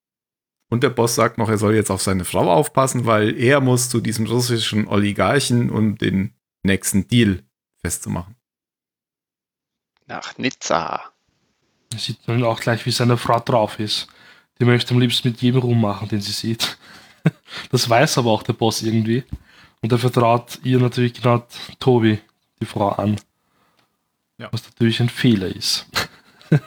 [0.70, 3.88] Und der Boss sagt noch, er soll jetzt auf seine Frau aufpassen, weil er muss
[3.88, 7.44] zu diesem russischen Oligarchen, um den nächsten Deal
[7.80, 8.36] festzumachen.
[10.06, 11.12] nach Nizza.
[11.90, 14.08] Da sieht man auch gleich, wie seine Frau drauf ist.
[14.58, 16.78] Die möchte am liebsten mit jedem rummachen, den sie sieht.
[17.70, 19.24] Das weiß aber auch der Boss irgendwie.
[19.80, 21.46] Und er vertraut ihr natürlich genau
[21.78, 22.20] Tobi,
[22.60, 23.18] die Frau, an.
[24.38, 24.48] Ja.
[24.52, 25.86] Was natürlich ein Fehler ist.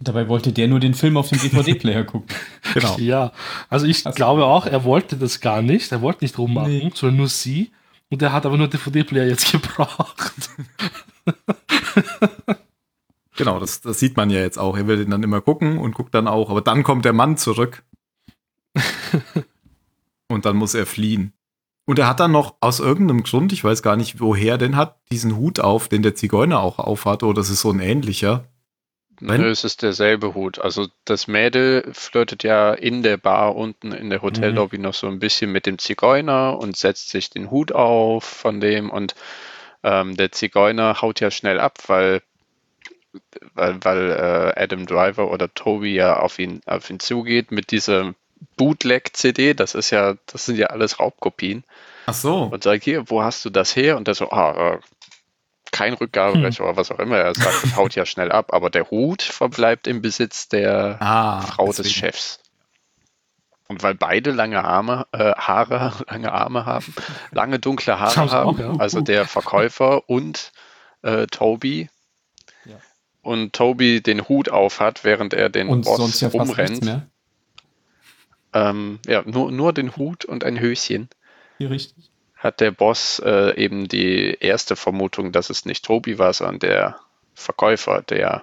[0.00, 2.34] Dabei wollte der nur den Film auf dem DVD-Player gucken.
[2.74, 2.96] Genau.
[2.98, 3.32] Ja,
[3.68, 5.92] also ich Hast- glaube auch, er wollte das gar nicht.
[5.92, 6.90] Er wollte nicht rummachen, Nee.
[6.94, 7.70] sondern nur sie.
[8.08, 10.32] Und er hat aber nur DVD-Player jetzt gebraucht.
[13.36, 14.76] Genau, das, das sieht man ja jetzt auch.
[14.76, 16.50] Er will den dann immer gucken und guckt dann auch.
[16.50, 17.82] Aber dann kommt der Mann zurück.
[20.28, 21.32] und dann muss er fliehen.
[21.92, 24.76] Und er hat dann noch aus irgendeinem Grund, ich weiß gar nicht, woher er den
[24.76, 27.22] hat, diesen Hut auf, den der Zigeuner auch aufhat.
[27.22, 28.46] Oder das ist so ein ähnlicher.
[29.20, 30.58] Nö, es ist derselbe Hut.
[30.58, 35.18] Also das Mädel flirtet ja in der Bar unten in der Hotellobby noch so ein
[35.18, 39.14] bisschen mit dem Zigeuner und setzt sich den Hut auf von dem und
[39.82, 42.22] ähm, der Zigeuner haut ja schnell ab, weil
[43.52, 48.14] weil, weil äh, Adam Driver oder Toby ja auf ihn auf ihn zugeht mit dieser
[48.56, 49.52] Bootleg-CD.
[49.52, 51.64] Das ist ja, das sind ja alles Raubkopien
[52.06, 52.44] Ach so.
[52.44, 53.96] und sagt hier, wo hast du das her?
[53.96, 54.78] Und der so, ah, äh,
[55.70, 57.16] kein Rückgaberecht oder was auch immer.
[57.16, 61.40] Er sagt, das haut ja schnell ab, aber der Hut verbleibt im Besitz der Ah,
[61.42, 61.94] Frau des deswegen.
[61.94, 62.38] Chefs.
[63.68, 66.94] Und weil beide lange Arme, äh, Haare, lange Arme haben,
[67.30, 68.72] lange dunkle Haare haben auch, ja.
[68.78, 70.52] also der Verkäufer und
[71.00, 71.88] äh, Toby.
[72.66, 72.76] Ja.
[73.22, 76.84] Und Toby den Hut auf hat, während er den Und Boss sonst ja rumrennt.
[76.84, 77.06] mehr.
[78.52, 81.08] Ähm, ja, nur, nur den Hut und ein Höschen.
[81.62, 82.10] Hier richtig.
[82.34, 87.00] hat der Boss äh, eben die erste Vermutung, dass es nicht Tobi war, sondern der
[87.34, 88.42] Verkäufer, der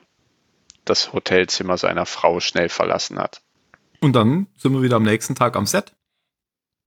[0.85, 3.41] das Hotelzimmer seiner Frau schnell verlassen hat.
[3.99, 5.91] Und dann sind wir wieder am nächsten Tag am Set.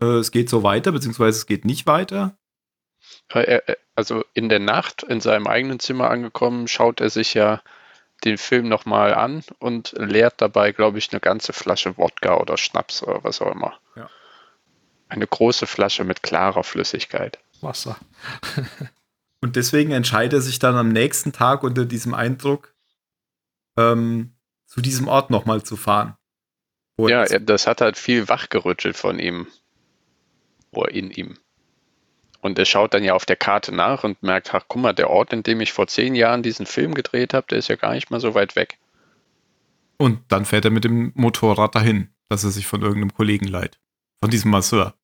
[0.00, 2.34] Äh, es geht so weiter, beziehungsweise es geht nicht weiter.
[3.28, 7.60] Äh, er- Also in der Nacht in seinem eigenen Zimmer angekommen, schaut er sich ja
[8.24, 13.02] den Film nochmal an und leert dabei, glaube ich, eine ganze Flasche Wodka oder Schnaps
[13.02, 13.78] oder was auch immer.
[13.94, 14.08] Ja.
[15.12, 17.38] Eine große Flasche mit klarer Flüssigkeit.
[17.60, 17.98] Wasser.
[19.42, 22.74] Und deswegen entscheidet er sich dann am nächsten Tag unter diesem Eindruck,
[23.76, 24.34] ähm,
[24.66, 26.16] zu diesem Ort nochmal zu fahren.
[26.98, 29.48] Ja, das hat halt viel wachgerüttelt von ihm.
[30.70, 31.34] Oder in ihm.
[32.40, 35.10] Und er schaut dann ja auf der Karte nach und merkt, ach guck mal, der
[35.10, 37.92] Ort, in dem ich vor zehn Jahren diesen Film gedreht habe, der ist ja gar
[37.92, 38.78] nicht mal so weit weg.
[39.98, 43.78] Und dann fährt er mit dem Motorrad dahin, dass er sich von irgendeinem Kollegen leiht.
[44.22, 44.94] Von diesem Masseur.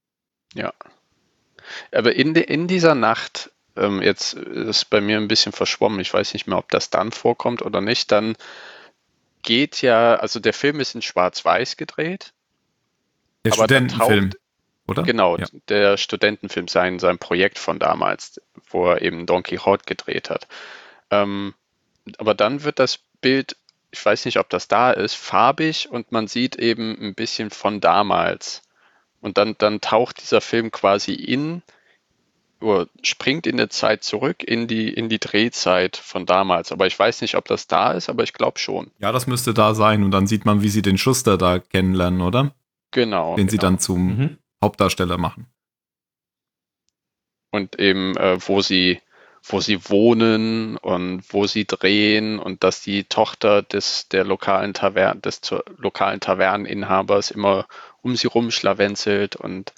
[1.92, 6.12] Aber in, de, in dieser Nacht, ähm, jetzt ist bei mir ein bisschen verschwommen, ich
[6.12, 8.36] weiß nicht mehr, ob das dann vorkommt oder nicht, dann
[9.42, 12.32] geht ja, also der Film ist in Schwarz-Weiß gedreht.
[13.44, 14.40] Der Studentenfilm, taucht-
[14.88, 15.02] oder?
[15.02, 15.46] Genau, Ja.
[15.68, 18.40] der Studentenfilm, sein, sein Projekt von damals,
[18.70, 20.48] wo er eben Don Quixote gedreht hat.
[21.10, 21.54] Ähm,
[22.16, 23.56] aber dann wird das Bild,
[23.90, 27.80] ich weiß nicht, ob das da ist, farbig und man sieht eben ein bisschen von
[27.80, 28.62] damals.
[29.20, 31.62] Und dann, dann taucht dieser Film quasi in,
[32.60, 36.72] oder springt in der Zeit zurück in die, in die Drehzeit von damals.
[36.72, 38.90] Aber ich weiß nicht, ob das da ist, aber ich glaube schon.
[38.98, 40.04] Ja, das müsste da sein.
[40.04, 42.54] Und dann sieht man, wie sie den Schuster da kennenlernen, oder?
[42.92, 43.36] Genau.
[43.36, 43.70] Den sie genau.
[43.70, 44.38] dann zum Mhm.
[44.62, 45.46] Hauptdarsteller machen.
[47.50, 49.00] und eben äh, wo sie
[49.50, 55.22] wo sie wohnen und wo sie drehen und dass die Tochter des der lokalen Tavern
[55.22, 55.40] des
[55.78, 57.66] lokalen Taverneninhabers immer
[58.02, 59.72] um sie rumschlawenzelt und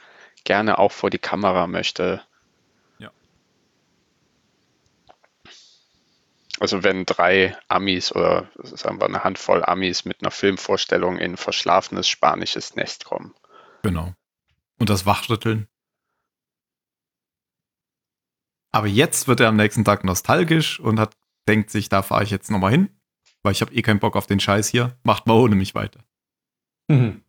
[0.44, 2.22] gerne auch vor die Kamera möchte.
[2.98, 3.10] Ja.
[6.58, 11.36] Also wenn drei Amis oder sagen wir eine Handvoll Amis mit einer Filmvorstellung in ein
[11.36, 13.34] verschlafenes spanisches Nest kommen.
[13.82, 14.14] Genau.
[14.78, 15.68] Und das Wachrütteln.
[18.72, 21.16] Aber jetzt wird er am nächsten Tag nostalgisch und hat,
[21.48, 22.88] denkt sich, da fahre ich jetzt nochmal hin,
[23.42, 24.96] weil ich habe eh keinen Bock auf den Scheiß hier.
[25.02, 26.00] Macht mal ohne mich weiter.
[26.88, 27.24] Mhm.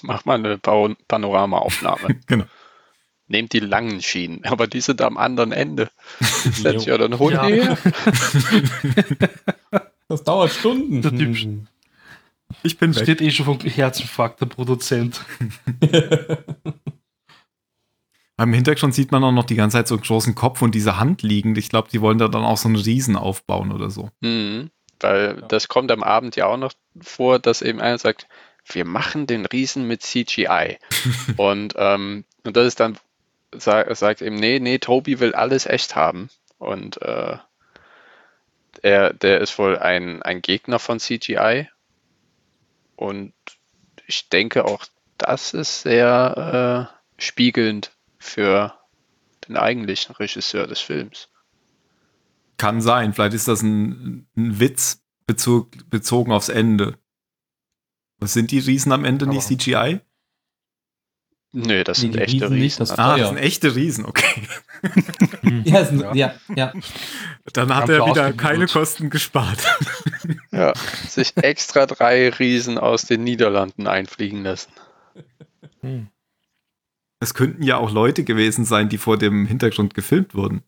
[0.00, 2.20] Mach mal eine Pano- Panoramaaufnahme.
[2.26, 2.44] Genau.
[3.28, 5.90] Nehmt die langen Schienen, aber die sind am anderen Ende.
[6.20, 6.92] Setz Jo.
[6.92, 7.44] ja dann Hund Ja.
[7.46, 7.78] her.
[10.08, 11.00] Das dauert Stunden.
[11.00, 11.36] Der Typ.
[12.62, 13.02] Ich bin weg.
[13.04, 15.24] Steht eh schon vom Herzinfarkt, der Produzent.
[18.38, 20.98] Im Hintergrund sieht man auch noch die ganze Zeit so einen großen Kopf und diese
[20.98, 21.56] Hand liegend.
[21.58, 24.10] Ich glaube, die wollen da dann auch so einen Riesen aufbauen oder so.
[24.20, 24.70] Mhm,
[25.00, 25.46] weil Ja.
[25.48, 28.26] das kommt am Abend ja auch noch vor, dass eben einer sagt,
[28.66, 30.78] wir machen den Riesen mit CGI.
[31.36, 32.98] und, ähm, und das ist dann,
[33.54, 36.30] sa- sagt eben, nee, nee, Toby will alles echt haben.
[36.58, 37.36] Und äh,
[38.82, 41.68] er, der ist wohl ein, ein Gegner von CGI.
[42.96, 43.32] Und
[44.06, 44.84] ich denke auch,
[45.18, 46.88] das ist sehr
[47.18, 48.74] äh, spiegelnd für
[49.48, 51.28] den eigentlichen Regisseur des Films.
[52.58, 53.12] Kann sein.
[53.12, 56.96] Vielleicht ist das ein, ein Witz bezog, bezogen aufs Ende.
[58.26, 60.00] Sind die Riesen am Ende nicht Aber- CGI?
[61.54, 62.78] Nö, das Nee, sind echte Riesen nicht, Riesen.
[62.78, 64.48] das- Ah, das sind echte Riesen, okay.
[65.64, 66.14] Ja, ein, Ja.
[66.14, 66.72] ja, ja.
[67.52, 69.58] Dann hat er wieder keine Kosten gespart.
[70.52, 70.72] Ja,
[71.08, 74.70] sich extra drei Riesen aus den Niederlanden einfliegen lassen.
[75.80, 76.08] Hm.
[77.20, 80.62] Es könnten ja auch Leute gewesen sein, die vor dem Hintergrund gefilmt wurden.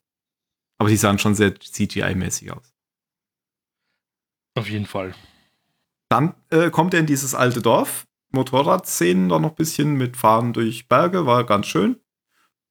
[0.77, 2.73] Aber die sahen schon sehr CGI-mäßig aus.
[4.55, 5.13] Auf jeden Fall.
[6.15, 8.07] Dann äh, kommt er in dieses alte Dorf.
[8.31, 11.97] Motorradszenen da noch ein bisschen mit Fahren durch Berge, war ganz schön.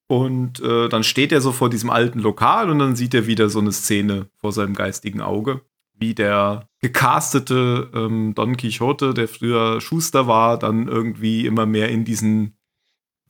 [0.06, 3.50] Und äh, dann steht er so vor diesem alten Lokal und dann sieht er wieder
[3.50, 5.60] so eine Szene vor seinem geistigen Auge,
[5.92, 12.06] wie der gecastete ähm, Don Quixote, der früher Schuster war, dann irgendwie immer mehr in
[12.06, 12.56] diesen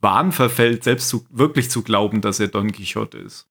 [0.00, 3.48] Wahn verfällt, selbst zu, wirklich zu glauben, dass er Don Quixote ist.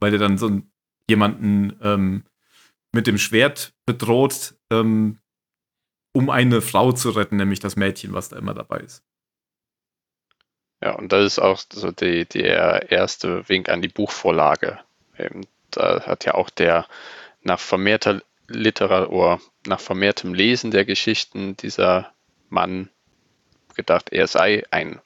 [0.00, 0.60] Weil er dann so
[1.08, 2.24] jemanden ähm,
[2.90, 5.18] mit dem Schwert bedroht, ähm,
[6.12, 9.02] um eine Frau zu retten, nämlich das Mädchen, was da immer dabei ist.
[10.82, 14.78] Ja, und das ist auch so die, der erste Wink an die Buchvorlage.
[15.18, 16.86] Eben, da hat ja auch der
[17.42, 22.12] nach vermehrter Literatur, nach vermehrtem Lesen der Geschichten dieser
[22.50, 22.90] Mann
[23.74, 25.00] gedacht, er sei ein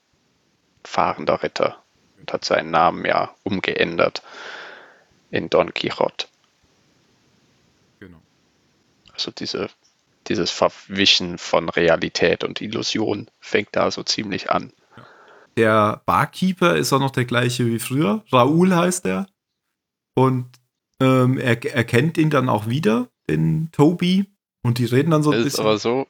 [0.84, 1.82] fahrender Ritter
[2.18, 4.22] und hat seinen Namen ja umgeändert
[5.30, 6.26] in Don Quixote.
[9.18, 9.68] Also diese,
[10.28, 14.72] dieses Verwischen von Realität und Illusion fängt da so ziemlich an.
[15.56, 18.22] Der Barkeeper ist auch noch der gleiche wie früher.
[18.30, 19.26] Raoul heißt er.
[20.14, 20.46] Und
[21.00, 24.26] ähm, er, er kennt ihn dann auch wieder, den Toby.
[24.62, 25.64] Und die reden dann so ein Das ist bisschen.
[25.66, 26.06] aber so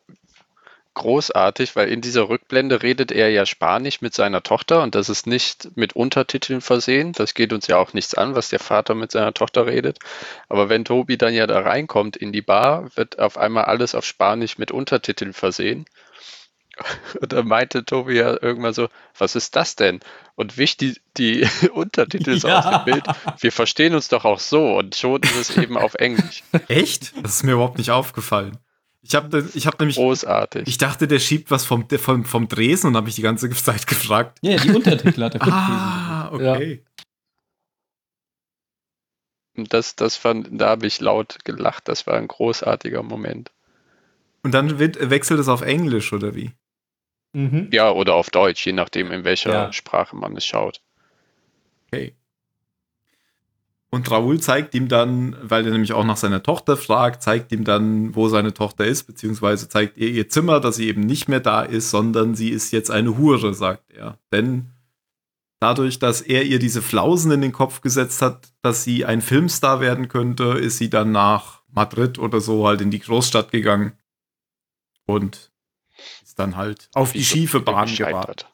[0.99, 5.27] großartig, weil in dieser Rückblende redet er ja Spanisch mit seiner Tochter und das ist
[5.27, 7.13] nicht mit Untertiteln versehen.
[7.13, 9.99] Das geht uns ja auch nichts an, was der Vater mit seiner Tochter redet.
[10.49, 14.05] Aber wenn Tobi dann ja da reinkommt in die Bar, wird auf einmal alles auf
[14.05, 15.87] Spanisch mit Untertiteln versehen.
[17.21, 20.01] Und dann meinte Tobi ja irgendwann so, was ist das denn?
[20.37, 22.59] Und wischt die, die Untertitel so Ja.
[22.61, 23.05] aus dem Bild.
[23.41, 26.43] Wir verstehen uns doch auch so und schon ist es eben auf Englisch.
[26.69, 27.13] Echt?
[27.23, 28.59] Das ist mir überhaupt nicht aufgefallen.
[29.01, 29.97] Ich habe ich hab nämlich.
[29.97, 30.67] Großartig.
[30.67, 33.87] Ich dachte, der schiebt was vom, vom, vom Dresen und habe mich die ganze Zeit
[33.87, 34.39] gefragt.
[34.43, 36.85] Ja, die Untertitel hat er Ah, okay.
[39.57, 41.89] Und das, das fand, da habe ich laut gelacht.
[41.89, 43.51] Das war ein großartiger Moment.
[44.43, 46.53] Und dann wird, wechselt es auf Englisch, oder wie?
[47.33, 47.69] Mhm.
[47.73, 49.73] Ja, oder auf Deutsch, je nachdem, in welcher Ja.
[49.73, 50.81] Sprache man es schaut.
[51.87, 52.15] Okay.
[53.91, 57.65] Und Raoul zeigt ihm dann, weil er nämlich auch nach seiner Tochter fragt, zeigt ihm
[57.65, 61.41] dann, wo seine Tochter ist, beziehungsweise zeigt ihr ihr Zimmer, dass sie eben nicht mehr
[61.41, 64.19] da ist, sondern sie ist jetzt eine Hure, sagt er.
[64.31, 64.73] Denn
[65.59, 69.81] dadurch, dass er ihr diese Flausen in den Kopf gesetzt hat, dass sie ein Filmstar
[69.81, 73.93] werden könnte, ist sie dann nach Madrid oder so halt in die Großstadt gegangen
[75.07, 75.51] und
[76.23, 78.45] ist dann halt auf die schiefe Bahn geraten.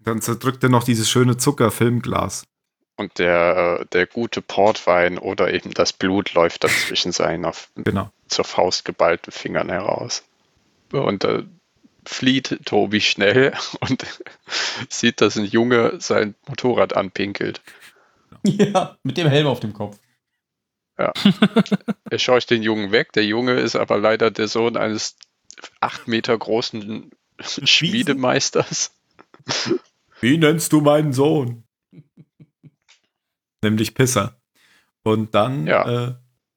[0.00, 2.46] Dann zerdrückt er noch dieses schöne Zuckerfilmglas.
[2.96, 7.68] Und der, äh, der gute Portwein oder eben das Blut läuft dann zwischen seinen auf,
[7.76, 8.10] Genau.
[8.28, 10.24] zur Faust geballten Fingern heraus.
[10.92, 11.42] Und da
[12.06, 14.04] flieht Tobi schnell und
[14.88, 17.60] sieht, dass ein Junge sein Motorrad anpinkelt.
[18.44, 19.98] Ja, mit dem Helm auf dem Kopf.
[20.96, 23.12] Er scheucht den Jungen weg.
[23.12, 25.16] Der Junge ist aber leider der Sohn eines
[25.80, 28.94] acht Meter großen Schmiedemeisters.
[30.20, 31.64] Wie nennst du meinen Sohn?
[33.66, 34.36] Nämlich Pisser.
[35.02, 35.88] Und dann, Ja.
[36.08, 36.14] äh,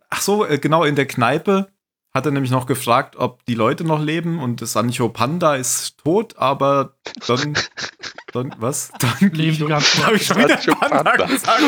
[0.10, 1.68] ach so, äh, genau, in der Kneipe
[2.14, 6.38] hat er nämlich noch gefragt, ob die Leute noch leben und Sancho Panda ist tot,
[6.38, 6.94] aber
[7.28, 7.56] Don,
[8.34, 8.92] Don was?
[9.00, 11.26] Don Leben die ganzen Habe ich schon wieder Sancho Panda, Panda.
[11.26, 11.62] gesagt?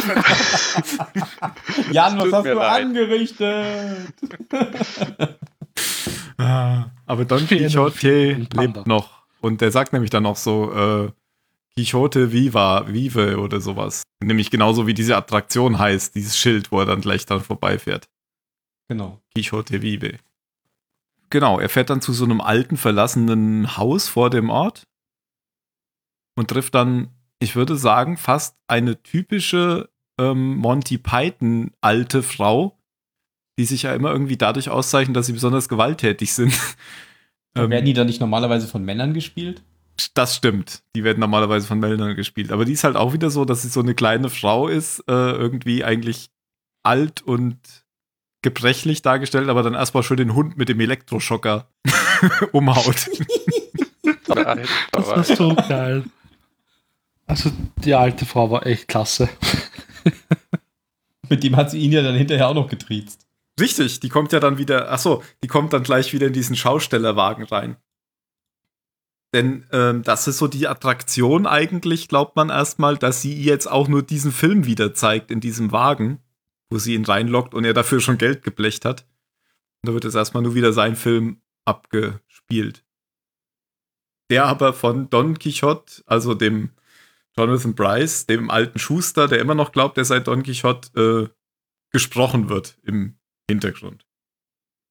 [1.91, 2.83] Jan, was hast du leid.
[2.85, 4.13] angerichtet?
[6.37, 9.21] Ah, aber Don Quixote lebt noch.
[9.41, 11.11] Und der sagt nämlich dann auch so, äh,
[11.81, 14.03] Quixote Viva, Vive oder sowas.
[14.23, 18.07] Nämlich genauso wie diese Attraktion heißt, dieses Schild, wo er dann gleich dann vorbeifährt.
[18.87, 19.19] Genau.
[19.33, 20.19] Quixote Vive.
[21.31, 24.83] Genau, er fährt dann zu so einem alten, verlassenen Haus vor dem Ort
[26.35, 27.09] und trifft dann,
[27.39, 32.77] ich würde sagen, fast eine typische ähm, Monty Python alte Frau,
[33.57, 36.53] die sich ja immer irgendwie dadurch auszeichnen, dass sie besonders gewalttätig sind.
[37.53, 39.61] Ähm, Werden die dann nicht normalerweise von Männern gespielt?
[40.13, 40.83] Das stimmt.
[40.95, 42.51] Die werden normalerweise von Männern gespielt.
[42.51, 45.31] Aber die ist halt auch wieder so, dass sie so eine kleine Frau ist, äh,
[45.31, 46.29] irgendwie eigentlich
[46.83, 47.57] alt und
[48.41, 51.67] gebrechlich dargestellt, aber dann erstmal schön den Hund mit dem Elektroschocker
[52.51, 53.09] umhaut.
[54.91, 56.05] Das ist so geil.
[57.27, 59.29] Also, die alte Frau war echt klasse.
[61.29, 63.25] Mit dem hat sie ihn ja dann hinterher auch noch getriezt.
[63.59, 66.55] Richtig, die kommt ja dann wieder, ach so, die kommt dann gleich wieder in diesen
[66.55, 67.77] Schaustellerwagen rein.
[69.33, 73.87] Denn ähm, das ist so die Attraktion eigentlich, glaubt man erstmal, dass sie jetzt auch
[73.87, 76.19] nur diesen Film wieder zeigt in diesem Wagen,
[76.69, 79.05] wo sie ihn reinlockt und er dafür schon Geld geblecht hat.
[79.83, 82.83] da wird jetzt erstmal nur wieder sein Film abgespielt.
[84.29, 86.71] Der aber von Don Quixote, also dem
[87.37, 91.33] Jonathan Bryce, dem alten Schuster, der immer noch glaubt, er sei Don Quixote, äh,
[91.91, 93.17] gesprochen wird im
[93.49, 94.05] Hintergrund.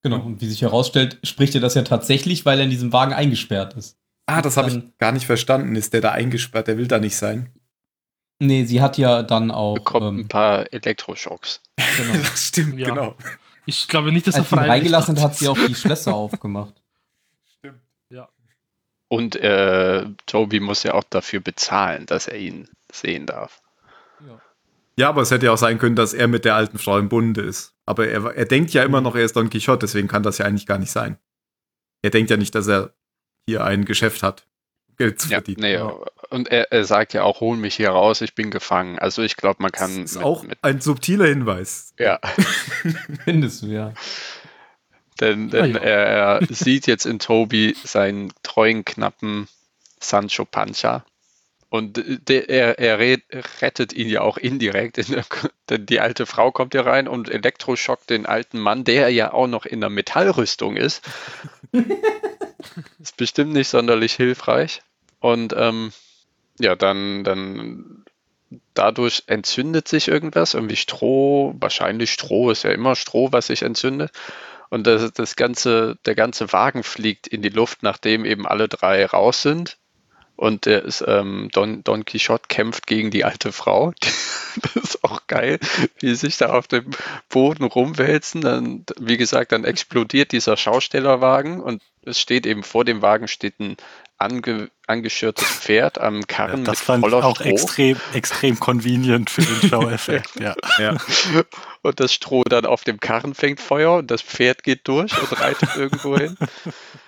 [0.03, 3.13] Genau, und wie sich herausstellt, spricht er das ja tatsächlich, weil er in diesem Wagen
[3.13, 4.00] eingesperrt ist.
[4.37, 5.77] Ah, das habe ich gar nicht verstanden.
[5.77, 6.69] Ist der da eingesperrt?
[6.69, 7.53] Der will da nicht sein.
[8.39, 9.75] Nee, sie hat ja dann auch.
[9.75, 11.61] Bekommt ein Ähm, paar Elektroschocks.
[11.97, 12.13] genau.
[12.23, 12.89] Das stimmt, Ja.
[12.89, 13.17] genau.
[13.67, 16.15] Ich glaube nicht, dass er Als ihn freiwillig reingelassen hat, hat sie auch die Schlösser
[16.15, 16.75] aufgemacht.
[19.13, 23.61] Und äh, Toby muss ja auch dafür bezahlen, dass er ihn sehen darf.
[24.97, 27.09] Ja, aber es hätte ja auch sein können, dass er mit der alten Frau im
[27.09, 27.75] Bunde ist.
[27.87, 30.47] Aber er, er denkt ja immer noch, er ist Don Quixote, deswegen kann das ja
[30.47, 31.19] eigentlich gar nicht sein.
[32.03, 32.95] Er denkt ja nicht, dass er
[33.51, 34.45] hier ein Geschäft hat.
[34.97, 35.61] Geld zu Ja, verdienen.
[35.61, 35.79] nee,
[36.29, 38.99] und er, er sagt ja auch, hol mich hier raus, ich bin gefangen.
[38.99, 41.95] Also ich glaube, man Das kann ist mit, auch mit ein subtiler Hinweis.
[41.99, 42.19] ja,
[43.25, 43.95] Findest du, ja.
[45.21, 45.85] denn, denn Ah, ja.
[45.85, 46.07] er,
[46.41, 49.49] er sieht jetzt in Toby seinen treuen, knappen
[50.01, 51.05] Sancho Pancha.
[51.71, 53.23] Und der, er, er red-
[53.63, 54.99] rettet ihn ja auch indirekt,
[55.71, 59.47] denn die alte Frau kommt ja rein und elektroschockt den alten Mann, der ja auch
[59.47, 61.03] noch in der Metallrüstung ist.
[62.99, 64.83] ist bestimmt nicht sonderlich hilfreich.
[65.21, 65.93] Und ähm,
[66.59, 68.05] ja, dann, dann
[68.75, 74.13] dadurch entzündet sich irgendwas, irgendwie Stroh, wahrscheinlich Stroh, ist ja immer Stroh, was sich entzündet.
[74.71, 79.05] Und das, das ganze, der ganze Wagen fliegt in die Luft, nachdem eben alle drei
[79.05, 79.79] raus sind.
[80.41, 83.93] Und der ist, ähm, Don, Don Quixote kämpft gegen die alte Frau.
[84.63, 85.61] Das ist auch geil,
[86.01, 86.91] wie sich da auf dem
[87.29, 88.41] Boden rumwälzen.
[88.41, 93.61] Dann, wie gesagt, dann explodiert dieser Schaustellerwagen und es steht eben vor dem Wagen steht
[93.61, 93.77] ein
[94.21, 97.49] ange, angeschürtes Pferd am Ja, Karren das mit fand ich voller auch Stroh.
[97.49, 100.31] extrem, extrem convenient für den Show-Effekt.
[100.41, 100.55] ja.
[100.79, 100.97] Ja.
[101.83, 105.41] Und das Stroh dann auf dem Karren fängt Feuer und das Pferd geht durch und
[105.41, 106.37] reitet irgendwo hin.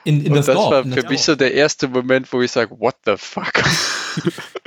[0.04, 0.70] In, in und das, das, Dorf.
[0.70, 1.26] war in für das mich Dorf.
[1.26, 3.52] so der erste Moment, wo ich sage, what the fuck?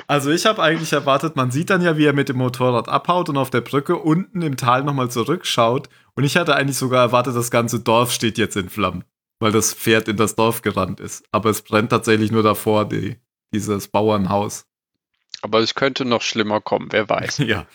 [0.08, 3.28] Also ich habe eigentlich erwartet, man sieht dann ja, wie er mit dem Motorrad abhaut
[3.28, 5.90] und auf der Brücke unten im Tal nochmal zurückschaut.
[6.14, 9.04] Und ich hatte eigentlich sogar erwartet, das ganze Dorf steht jetzt in Flammen,
[9.40, 11.26] weil das Pferd in das Dorf gerannt ist.
[11.32, 13.18] Aber es brennt tatsächlich nur davor, die,
[13.54, 14.66] dieses Bauernhaus.
[15.42, 17.38] Aber es könnte noch schlimmer kommen, wer weiß.
[17.46, 17.66] Ja.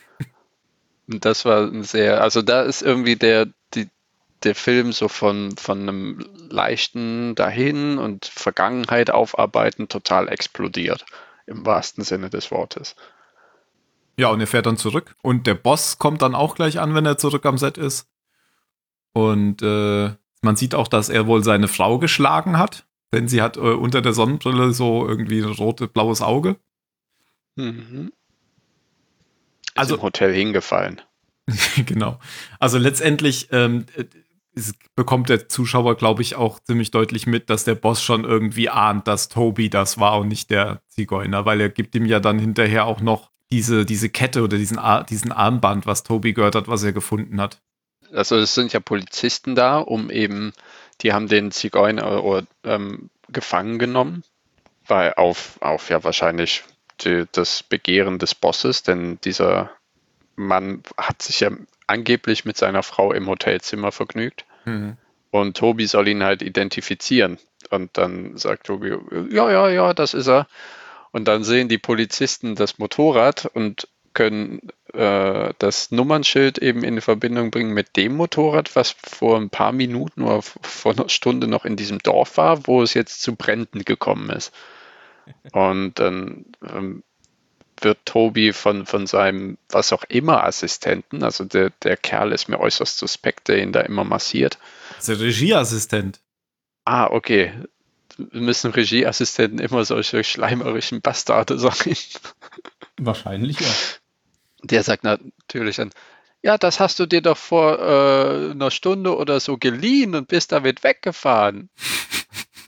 [1.06, 3.88] Und das war ein sehr, also da ist irgendwie der, die,
[4.44, 11.04] der Film so von, von einem leichten Dahin und Vergangenheit aufarbeiten total explodiert.
[11.46, 12.94] Im wahrsten Sinne des Wortes.
[14.16, 15.16] Ja, und er fährt dann zurück.
[15.20, 18.06] Und der Boss kommt dann auch gleich an, wenn er zurück am Set ist.
[19.12, 22.86] Und äh, man sieht auch, dass er wohl seine Frau geschlagen hat.
[23.12, 26.56] Denn sie hat äh, unter der Sonnenbrille so irgendwie ein rotes, blaues Auge.
[27.56, 28.12] Mhm.
[29.66, 31.00] Ist Also- im Hotel hingefallen.
[31.86, 32.20] genau.
[32.60, 34.04] Also letztendlich ähm, äh,
[34.94, 39.08] bekommt der Zuschauer, glaube ich, auch ziemlich deutlich mit, dass der Boss schon irgendwie ahnt,
[39.08, 42.84] dass Toby das war und nicht der Zigeuner, weil er gibt ihm ja dann hinterher
[42.84, 46.82] auch noch diese, diese Kette oder diesen, Ar diesen Armband, was Toby gehört hat, was
[46.84, 47.60] er gefunden hat.
[48.12, 50.52] Also es sind ja Polizisten da, um eben,
[51.00, 54.24] die haben den Zigeuner oder, ähm, gefangen genommen,
[54.86, 56.64] weil auf, auf ja wahrscheinlich
[57.02, 59.70] die, das Begehren des Bosses, denn dieser
[60.36, 61.50] Mann hat sich ja
[61.86, 64.44] angeblich mit seiner Frau im Hotelzimmer vergnügt
[65.30, 67.38] und Tobi soll ihn halt identifizieren.
[67.70, 68.96] Und dann sagt Tobi,
[69.30, 70.46] ja, ja, ja, das ist er.
[71.12, 74.60] Und dann sehen die Polizisten das Motorrad und können
[74.92, 80.22] äh, das Nummernschild eben in Verbindung bringen mit dem Motorrad, was vor ein paar Minuten
[80.22, 84.30] oder vor einer Stunde noch in diesem Dorf war, wo es jetzt zu Bränden gekommen
[84.30, 84.52] ist.
[85.52, 87.02] Und dann ähm,
[87.80, 92.60] wird Tobi von, von seinem, was auch immer, Assistenten, also der, der Kerl ist mir
[92.60, 94.58] äußerst suspekt, der ihn da immer massiert.
[95.06, 96.20] Der Regieassistent.
[96.84, 97.52] Ah, okay.
[98.32, 101.96] Müssen Regieassistenten immer solche schleimerischen Bastarde sein?
[102.98, 103.68] Wahrscheinlich, ja.
[104.62, 105.90] Der sagt natürlich dann,
[106.42, 110.52] ja, das hast du dir doch vor äh, einer Stunde oder so geliehen und bist
[110.52, 111.68] damit weggefahren.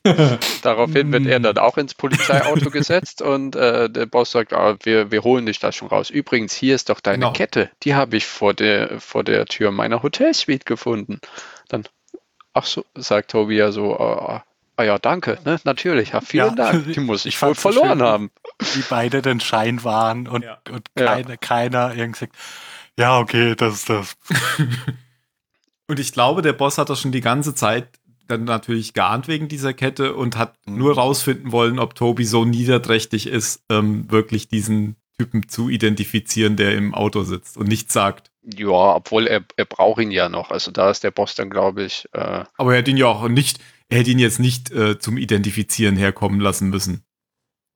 [0.62, 5.10] Daraufhin wird er dann auch ins Polizeiauto gesetzt und äh, der Boss sagt, ah, wir,
[5.10, 6.10] wir holen dich da schon raus.
[6.10, 7.32] Übrigens, hier ist doch deine Genau.
[7.32, 7.70] Kette.
[7.84, 11.20] Die habe ich vor der, vor der Tür meiner Hotelsuite gefunden.
[11.68, 11.84] Dann,
[12.52, 14.44] ach so, sagt Tobi ja so, ah,
[14.76, 15.58] ah ja, danke, ne?
[15.64, 16.92] natürlich, ja, vielen Ja, Dank.
[16.92, 18.02] Die muss ich, ich wohl verloren schön.
[18.02, 18.30] haben.
[18.74, 20.58] Wie beide den Schein waren und, Ja.
[20.70, 21.06] und Ja.
[21.06, 22.36] keine, keiner irgendwie sagt,
[22.98, 24.16] ja, okay, das ist das.
[25.88, 27.88] Und ich glaube, der Boss hat das schon die ganze Zeit
[28.28, 33.26] dann natürlich geahnt wegen dieser Kette und hat nur rausfinden wollen, ob Toby so niederträchtig
[33.26, 38.30] ist, ähm, wirklich diesen Typen zu identifizieren, der im Auto sitzt und nichts sagt.
[38.42, 40.50] Ja, obwohl er, er braucht ihn ja noch.
[40.50, 43.28] Also da ist der Boss dann, glaube ich, äh, Aber er hätte ihn ja auch
[43.28, 43.58] nicht,
[43.92, 47.04] er hätte ihn jetzt nicht äh, zum Identifizieren herkommen lassen müssen.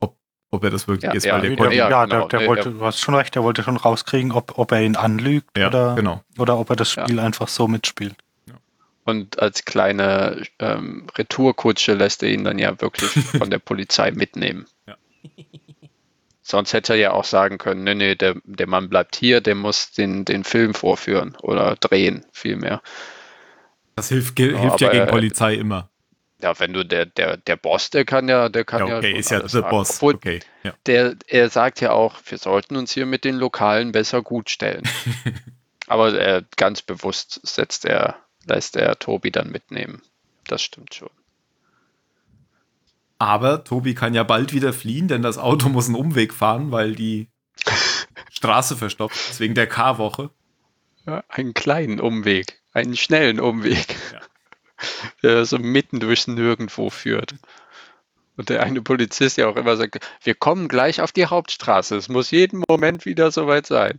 [0.00, 0.16] Ob,
[0.50, 1.74] ob er das wirklich Ja, ist, ja, weil der ja, konnte.
[1.76, 2.28] ja, ja, der, genau.
[2.28, 4.96] der Der- wollte, du hast schon recht, der wollte schon rauskriegen, ob, ob er ihn
[4.96, 6.22] anlügt Ja, oder, genau.
[6.38, 7.04] oder ob er das Ja.
[7.04, 8.14] Spiel einfach so mitspielt.
[9.04, 14.66] und als kleine ähm, Retourkutsche lässt er ihn dann ja wirklich von der Polizei mitnehmen.
[14.86, 14.96] Ja.
[16.42, 19.56] Sonst hätte er ja auch sagen können, nee, nee, der, der Mann bleibt hier, der
[19.56, 22.82] muss den, den Film vorführen oder drehen, vielmehr.
[23.96, 25.88] Das hilft, ge- Ja, hilft ja aber, gegen Polizei immer.
[26.42, 28.98] Ja, ja, wenn du der, der, der Boss, der kann ja, der kann Ja, ja.
[28.98, 29.68] okay, schon ist ja der.
[29.68, 29.96] Boss.
[29.96, 30.74] Obwohl, Okay, ja.
[30.86, 34.82] der, er sagt ja auch, wir sollten uns hier mit den Lokalen besser gut stellen.
[35.86, 40.02] Aber äh, ganz bewusst setzt er, lässt er Tobi dann mitnehmen.
[40.46, 41.10] Das stimmt schon.
[43.18, 46.94] Aber Tobi kann ja bald wieder fliehen, denn das Auto muss einen Umweg fahren, weil
[46.94, 47.28] die
[48.30, 50.30] Straße verstopft ist, wegen der K-Woche.
[51.06, 54.20] Ja, einen kleinen Umweg, einen schnellen Umweg, Ja.
[55.22, 57.34] Der so mitten durchs Nirgendwo führt.
[58.36, 61.96] Und der eine Polizist ja auch immer sagt, wir kommen gleich auf die Hauptstraße.
[61.96, 63.98] Es muss jeden Moment wieder soweit sein.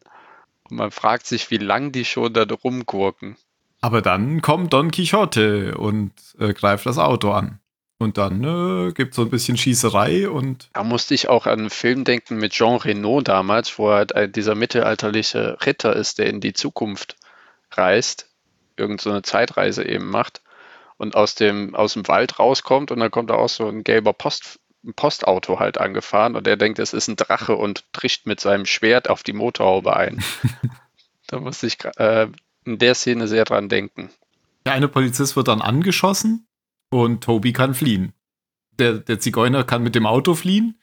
[0.70, 3.36] Und man fragt sich, wie lang die schon da rumgurken.
[3.82, 7.60] Aber dann kommt Don Quixote und äh, greift das Auto an.
[8.00, 11.60] Und dann äh, gibt es so ein bisschen Schießerei und Da musste ich auch an
[11.60, 16.28] einen Film denken mit Jean Reno damals, wo er halt dieser mittelalterliche Ritter ist, der
[16.28, 17.16] in die Zukunft
[17.72, 18.30] reist,
[18.76, 20.42] irgend so eine Zeitreise eben macht
[20.98, 24.14] und aus dem, aus dem Wald rauskommt und dann kommt da auch so ein gelber
[24.14, 28.40] Post, ein Postauto halt angefahren und er denkt, es ist ein Drache und tricht mit
[28.40, 30.24] seinem Schwert auf die Motorhaube ein.
[31.28, 32.28] da musste ich äh,
[32.66, 34.10] in der Szene sehr dran denken.
[34.66, 36.48] der eine Polizist wird dann angeschossen
[36.90, 38.14] und Toby kann fliehen.
[38.80, 40.80] Der, der Zigeuner kann mit dem Auto fliehen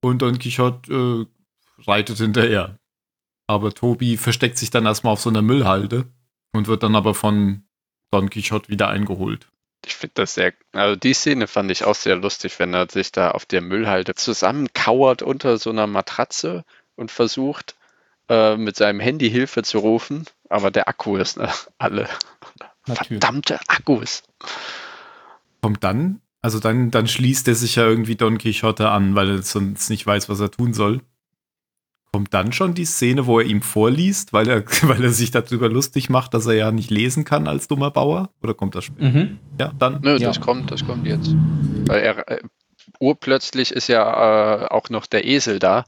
[0.00, 2.78] und Don Quixote äh, reitet hinterher.
[3.46, 6.06] Aber Toby versteckt sich dann erstmal auf so einer Müllhalde
[6.52, 7.65] und wird dann aber von
[8.10, 9.46] Don Quixote wieder eingeholt.
[9.84, 13.12] Ich finde das sehr, also die Szene fand ich auch sehr lustig, wenn er sich
[13.12, 16.64] da auf der Müllhalde zusammenkauert unter so einer Matratze
[16.96, 17.76] und versucht,
[18.28, 21.48] äh, mit seinem Handy Hilfe zu rufen, aber der Akku ist ne,
[21.78, 22.08] alle.
[22.86, 23.20] Natürlich.
[23.20, 24.22] Verdammte Akkus.
[25.62, 29.42] Kommt dann, also dann, dann schließt er sich ja irgendwie Don Quixote an, weil er
[29.42, 31.00] sonst nicht weiß, was er tun soll.
[32.16, 35.68] Kommt dann schon die Szene, wo er ihm vorliest, weil er, weil er sich darüber
[35.68, 38.30] lustig macht, dass er ja nicht lesen kann als dummer Bauer?
[38.42, 39.06] Oder kommt das später?
[39.10, 39.38] Mhm.
[39.60, 40.00] Ja, dann.
[40.02, 40.28] Nö, Ja.
[40.28, 41.34] das kommt, das kommt jetzt.
[41.86, 42.40] Weil er, äh,
[43.00, 45.84] urplötzlich ist ja äh, auch noch der Esel da,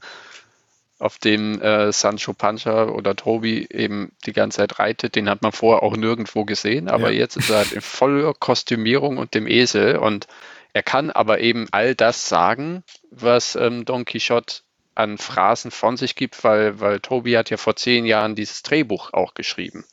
[0.99, 5.15] auf dem äh, Sancho Pancha oder Tobi eben die ganze Zeit reitet.
[5.15, 7.21] Den hat man vorher auch nirgendwo gesehen, aber Ja.
[7.21, 10.27] jetzt ist er halt in voller Kostümierung und dem Esel und
[10.73, 14.57] er kann aber eben all das sagen, was ähm, Don Quixote
[14.95, 19.13] an Phrasen von sich gibt, weil, weil Tobi hat ja vor zehn Jahren dieses Drehbuch
[19.13, 19.85] auch geschrieben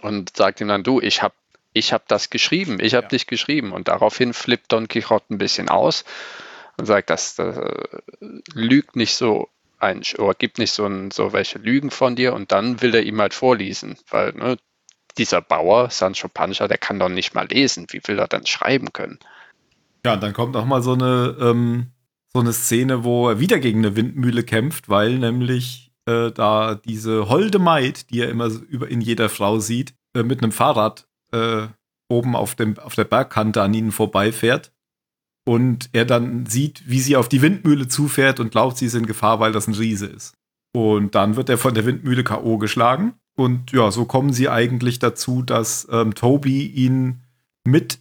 [0.00, 1.34] und sagt ihm dann, du, ich habe
[1.72, 3.08] ich hab das geschrieben, ich habe Ja.
[3.10, 6.04] dich geschrieben und daraufhin flippt Don Quixote ein bisschen aus
[6.76, 8.00] und sagt, das, das äh,
[8.52, 12.50] lügt nicht so ein, oder gibt nicht so, ein, so welche Lügen von dir und
[12.50, 14.56] dann will er ihm halt vorlesen, weil ne,
[15.18, 18.92] dieser Bauer, Sancho Pancha, der kann doch nicht mal lesen, wie will er dann schreiben
[18.92, 19.18] können?
[20.04, 21.90] Ja, und dann kommt auch mal so eine, ähm,
[22.38, 27.28] so eine Szene, wo er wieder gegen eine Windmühle kämpft, weil nämlich äh, da diese
[27.28, 31.66] holde Maid, die er immer über in jeder Frau sieht, äh, mit einem Fahrrad äh,
[32.08, 34.72] oben auf, dem, auf der Bergkante an ihnen vorbeifährt.
[35.44, 39.06] Und er dann sieht, wie sie auf die Windmühle zufährt und glaubt, sie ist in
[39.06, 40.34] Gefahr, weil das ein Riese ist.
[40.72, 42.58] Und dann wird er von der Windmühle K.O.
[42.58, 43.14] geschlagen.
[43.34, 47.22] Und ja, so kommen sie eigentlich dazu, dass ähm, Toby ihn
[47.64, 47.98] mit,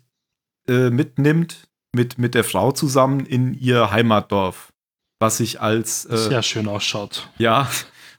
[0.68, 4.72] äh, mitnimmt, mit, mit der Frau zusammen in ihr Heimatdorf.
[5.20, 7.28] Was sich als, äh, Sehr schön ausschaut.
[7.40, 7.68] ja,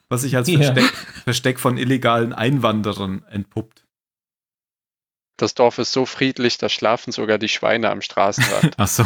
[0.09, 0.59] was sich als Ja.
[0.73, 0.93] Versteck,
[1.23, 3.85] Versteck von illegalen Einwanderern entpuppt.
[5.37, 8.77] Das Dorf ist so friedlich, da schlafen sogar die Schweine am Straßenrand.
[8.79, 9.05] Achso.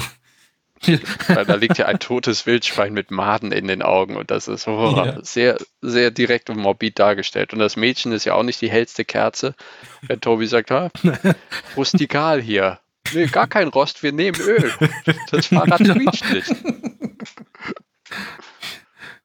[1.27, 4.67] weil da liegt ja ein totes Wildschwein mit Maden in den Augen und das ist
[4.67, 5.23] oh, Ja.
[5.23, 7.53] sehr, sehr direkt und morbid dargestellt.
[7.53, 9.55] Und das Mädchen ist ja auch nicht die hellste Kerze.
[10.01, 10.89] Wenn Tobi sagt, ha,
[11.77, 12.79] rustikal hier.
[13.13, 14.71] Nee, gar kein Rost, wir nehmen Öl.
[15.31, 16.55] Das Fahrrad quietscht nicht.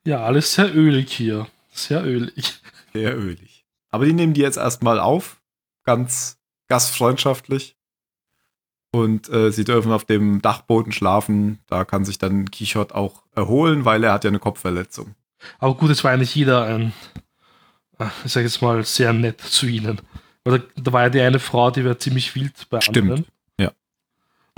[0.04, 1.46] Ja, alles sehr ölig hier.
[1.70, 2.60] Sehr ölig.
[2.92, 3.64] Sehr ölig.
[3.90, 5.40] Aber die nehmen die jetzt erstmal auf.
[5.84, 7.76] Ganz gastfreundschaftlich.
[8.90, 11.58] Und äh, sie dürfen auf dem Dachboden schlafen.
[11.66, 15.14] Da kann sich dann Quixote auch erholen, weil er hat ja eine Kopfverletzung.
[15.58, 16.92] Aber gut, es war ja nicht jeder ein,
[17.98, 20.00] äh, ich sag jetzt mal, sehr nett zu ihnen.
[20.44, 23.26] Weil da, da war ja die eine Frau, die war ziemlich wild bei Stimmt, anderen.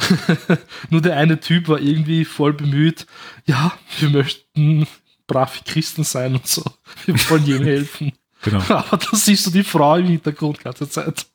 [0.90, 3.06] Nur der eine Typ war irgendwie voll bemüht,
[3.46, 4.86] ja, wir möchten
[5.26, 6.62] brave Christen sein und so.
[7.06, 8.12] Wir wollen jedem helfen.
[8.42, 8.60] Genau.
[8.70, 11.26] Aber da siehst du die Frau im Hintergrund die ganze Zeit.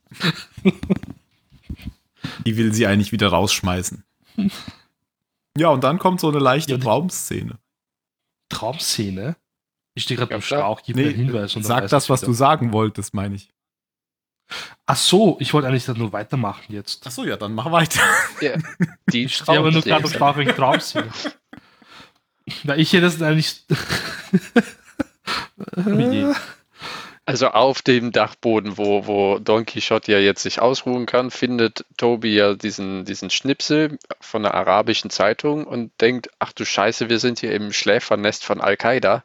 [2.46, 4.04] Die will sie eigentlich wieder rausschmeißen.
[5.56, 7.60] Ja, und dann kommt so eine leichte Ja, Traumszene.
[8.50, 9.36] Traumszene.
[9.94, 10.60] Ich stehe gerade Ja, im klar.
[10.62, 11.54] Schlauch, gib Nee, mir einen Hinweis.
[11.62, 12.32] Sag das, was wieder.
[12.32, 13.54] du sagen wolltest, meine ich.
[14.86, 17.06] Ach so, ich wollte eigentlich dann nur weitermachen jetzt.
[17.08, 18.02] Achso, ja, dann mach weiter.
[18.42, 18.58] Ja,
[19.12, 20.08] die Ich stehe aber nur gerade.
[20.08, 21.10] Schlauch wegen Traumszene.
[22.64, 23.66] Na, ich hätte es eigentlich.
[27.28, 32.36] Also auf dem Dachboden, wo, wo Don Quixote ja jetzt sich ausruhen kann, findet Toby
[32.36, 37.40] ja diesen, diesen Schnipsel von der arabischen Zeitung und denkt, ach du Scheiße, wir sind
[37.40, 39.24] hier im Schläfernest von Al-Qaida.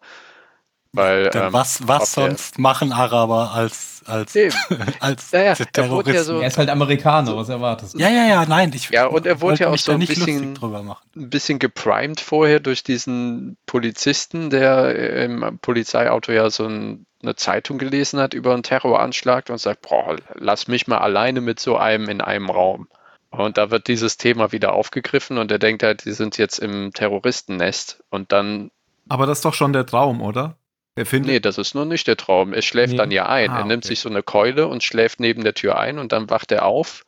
[0.93, 4.55] Weil, ähm, was was sonst machen Araber als, als, Eben.
[5.01, 7.99] als Naja, Ter- er wurde ja so- Er ist halt Amerikaner, was erwartest du?
[7.99, 8.73] Ja, ja, ja, nein.
[8.75, 11.07] Ich, Ja, und er wurde wollte ja auch so ein bisschen- drüber machen.
[11.17, 17.79] ein bisschen geprimed vorher durch diesen Polizisten, der im Polizeiauto ja so ein, eine Zeitung
[17.79, 22.09] gelesen hat über einen Terroranschlag und sagt, boah, lass mich mal alleine mit so einem
[22.09, 22.89] in einem Raum.
[23.31, 26.93] Und da wird dieses Thema wieder aufgegriffen und er denkt halt, die sind jetzt im
[26.93, 28.71] Terroristennest und dann,
[29.09, 30.57] Aber das ist doch schon der Traum, oder?
[30.97, 31.31] Der findet.
[31.31, 32.53] nee, das ist nur nicht der Traum.
[32.53, 32.97] Er schläft Nee.
[32.99, 33.51] dann ja ein.
[33.51, 33.89] Ah, er nimmt okay.
[33.95, 37.05] sich so eine Keule und schläft neben der Tür ein und dann wacht er auf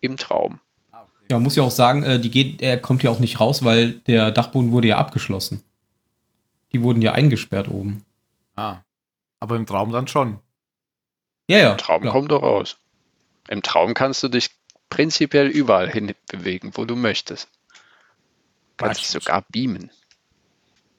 [0.00, 0.60] im Traum.
[1.28, 3.64] Ja, man muss ja auch sagen, äh, die geht, er kommt ja auch nicht raus,
[3.64, 5.62] weil der Dachboden wurde ja abgeschlossen.
[6.72, 8.04] Die wurden ja eingesperrt oben.
[8.56, 8.78] Ah.
[9.38, 10.38] Aber im Traum dann schon.
[11.48, 11.70] Ja, ja.
[11.72, 12.12] Im Traum klar.
[12.12, 12.78] kommt doch raus.
[13.48, 14.50] Im Traum kannst du dich
[14.88, 17.48] prinzipiell überall hin bewegen, wo du möchtest.
[18.76, 19.90] Kannst dich sogar beamen.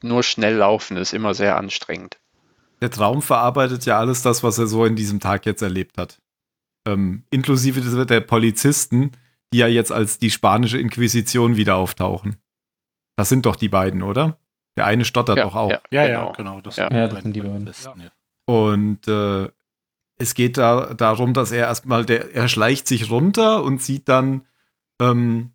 [0.02, 2.20] Nur schnell laufen ist immer sehr anstrengend.
[2.82, 6.20] Der Traum verarbeitet ja alles das, was er so in diesem Tag jetzt erlebt hat.
[6.88, 9.12] Ähm, inklusive der Polizisten,
[9.54, 12.38] die ja jetzt als die spanische Inquisition wieder auftauchen.
[13.16, 14.40] Das sind doch die beiden, oder?
[14.78, 15.70] Der eine stottert Ja, doch auch.
[15.70, 15.80] ja.
[15.92, 16.26] Ja, Genau.
[16.28, 16.62] ja, genau.
[16.62, 16.88] Das Ja.
[16.88, 17.66] sind Ja, die das sind die beiden.
[17.66, 18.12] Besten, ja.
[18.46, 19.50] Und äh,
[20.18, 24.48] es geht da darum, dass er erstmal, der, er schleicht sich runter und sieht dann,
[25.00, 25.52] ähm,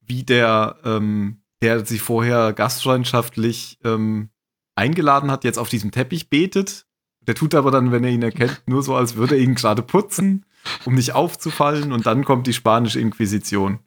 [0.00, 4.30] wie der, ähm, der sich vorher gastfreundschaftlich ähm,
[4.76, 6.86] eingeladen hat, jetzt auf diesem Teppich betet.
[7.20, 9.82] Der tut aber dann, wenn er ihn erkennt, nur so, als würde er ihn gerade
[9.82, 10.46] putzen,
[10.84, 11.92] um nicht aufzufallen.
[11.92, 13.80] Und dann kommt die spanische Inquisition.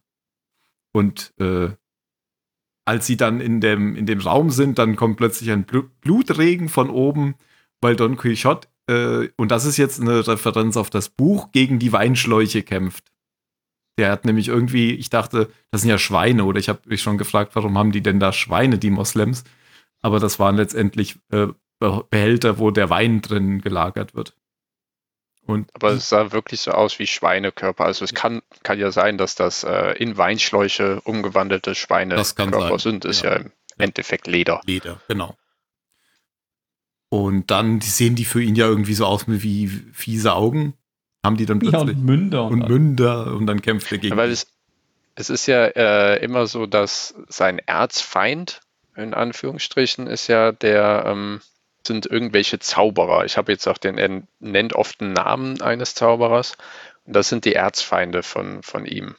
[0.93, 1.69] Und äh,
[2.85, 6.67] als sie dann in dem, in dem Raum sind, dann kommt plötzlich ein Blu Blutregen
[6.67, 7.35] von oben,
[7.79, 11.93] weil Don Quixote, äh, und das ist jetzt eine Referenz auf das Buch, gegen die
[11.93, 13.10] Weinschläuche kämpft.
[13.97, 17.17] Der hat nämlich irgendwie, ich dachte, das sind ja Schweine, oder ich habe mich schon
[17.17, 19.43] gefragt, warum haben die denn da Schweine, die Moslems?
[20.01, 21.47] Aber das waren letztendlich äh,
[21.79, 24.35] Be- Behälter, wo der Wein drin gelagert wird.
[25.45, 27.83] Und Aber es sah wirklich so aus wie Schweinekörper.
[27.83, 32.69] Also es kann, kann ja sein, dass das äh, in Weinschläuche umgewandelte Das kann Schweinekörper
[32.69, 33.05] sein, sind.
[33.05, 33.33] Ist ja.
[33.33, 34.61] ja, im Endeffekt Leder.
[34.65, 35.35] Leder, genau.
[37.09, 40.75] Und dann die sehen die für ihn ja irgendwie so aus wie fiese Augen.
[41.23, 41.97] Haben die dann Ja, plötzlich.
[41.97, 42.43] und Münder.
[42.45, 44.17] und Und, Münder und dann kämpft er gegen.
[44.17, 44.47] Weil es,
[45.15, 48.61] es ist ja äh, immer so, dass sein Erzfeind,
[48.95, 51.41] in Anführungsstrichen, ist ja der, ähm,
[51.85, 53.25] sind irgendwelche Zauberer.
[53.25, 56.57] Ich habe jetzt auch den, er nennt oft einen Namen eines Zauberers.
[57.05, 59.15] Und das sind die Erzfeinde von, von ihm.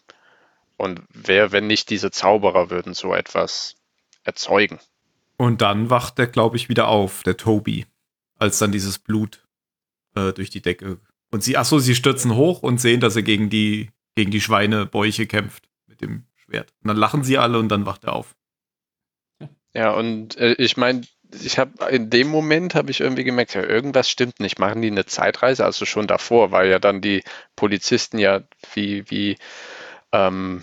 [0.76, 3.74] Und wer, wenn nicht diese Zauberer, würden so etwas
[4.24, 4.78] erzeugen?
[5.36, 7.86] Und dann wacht der, glaube ich, wieder auf, der Toby,
[8.38, 9.44] als dann dieses Blut
[10.14, 10.98] äh, durch die Decke.
[11.32, 15.26] Und sie, achso, sie stürzen hoch und sehen, dass er gegen die, gegen die Schweinebäuche
[15.26, 16.72] kämpft mit dem Schwert.
[16.82, 18.36] Und dann lachen sie alle und dann wacht er auf.
[19.74, 21.02] Ja, und äh, ich meine,
[21.42, 24.58] ich habe in dem Moment habe ich irgendwie gemerkt, ja, irgendwas stimmt nicht.
[24.58, 25.64] Machen die eine Zeitreise?
[25.64, 27.24] Also schon davor, weil ja dann die
[27.56, 28.42] Polizisten ja
[28.74, 29.38] wie, wie,
[30.12, 30.62] ähm,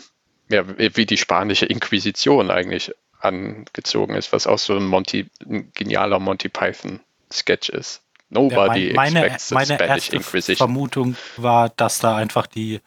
[0.50, 6.20] ja, wie die spanische Inquisition eigentlich angezogen ist, was auch so ein Monty, ein genialer
[6.20, 7.00] Monty Python
[7.32, 8.04] Sketch ist.
[8.30, 10.56] Ja, Nobody mein, meine expects meine Spanish erste.
[10.56, 12.80] Vermutung war, dass da einfach die,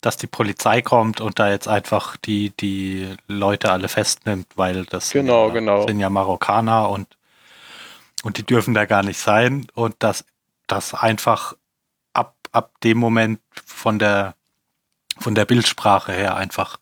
[0.00, 5.10] dass die Polizei kommt und da jetzt einfach die, die Leute alle festnimmt, weil das
[5.10, 5.86] sind Genau, ja, genau.
[5.86, 7.16] sind ja Marokkaner und,
[8.22, 10.24] und die dürfen da gar nicht sein und dass
[10.66, 11.54] das einfach
[12.14, 14.34] ab, ab dem Moment von der,
[15.18, 16.78] von der Bildsprache her einfach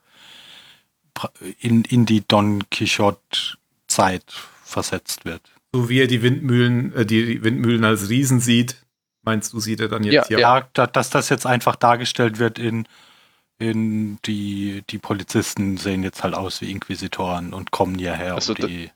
[1.59, 4.25] in, in die Don Quixote-Zeit
[4.63, 5.43] versetzt wird.
[5.73, 8.77] So wie er die Windmühlen, äh, die Windmühlen als Riesen sieht,
[9.23, 10.39] meinst du, sieht er dann jetzt Ja, hier?
[10.39, 12.87] Ja, da, dass das jetzt einfach dargestellt wird in,
[13.59, 18.91] in die, die Polizisten sehen jetzt halt aus wie Inquisitoren und kommen hierher, Also die.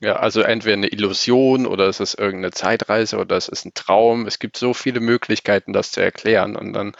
[0.00, 4.26] Ja, also entweder eine Illusion oder es ist irgendeine Zeitreise oder es ist ein Traum.
[4.26, 6.56] Es gibt so viele Möglichkeiten, das zu erklären.
[6.56, 6.94] Und dann,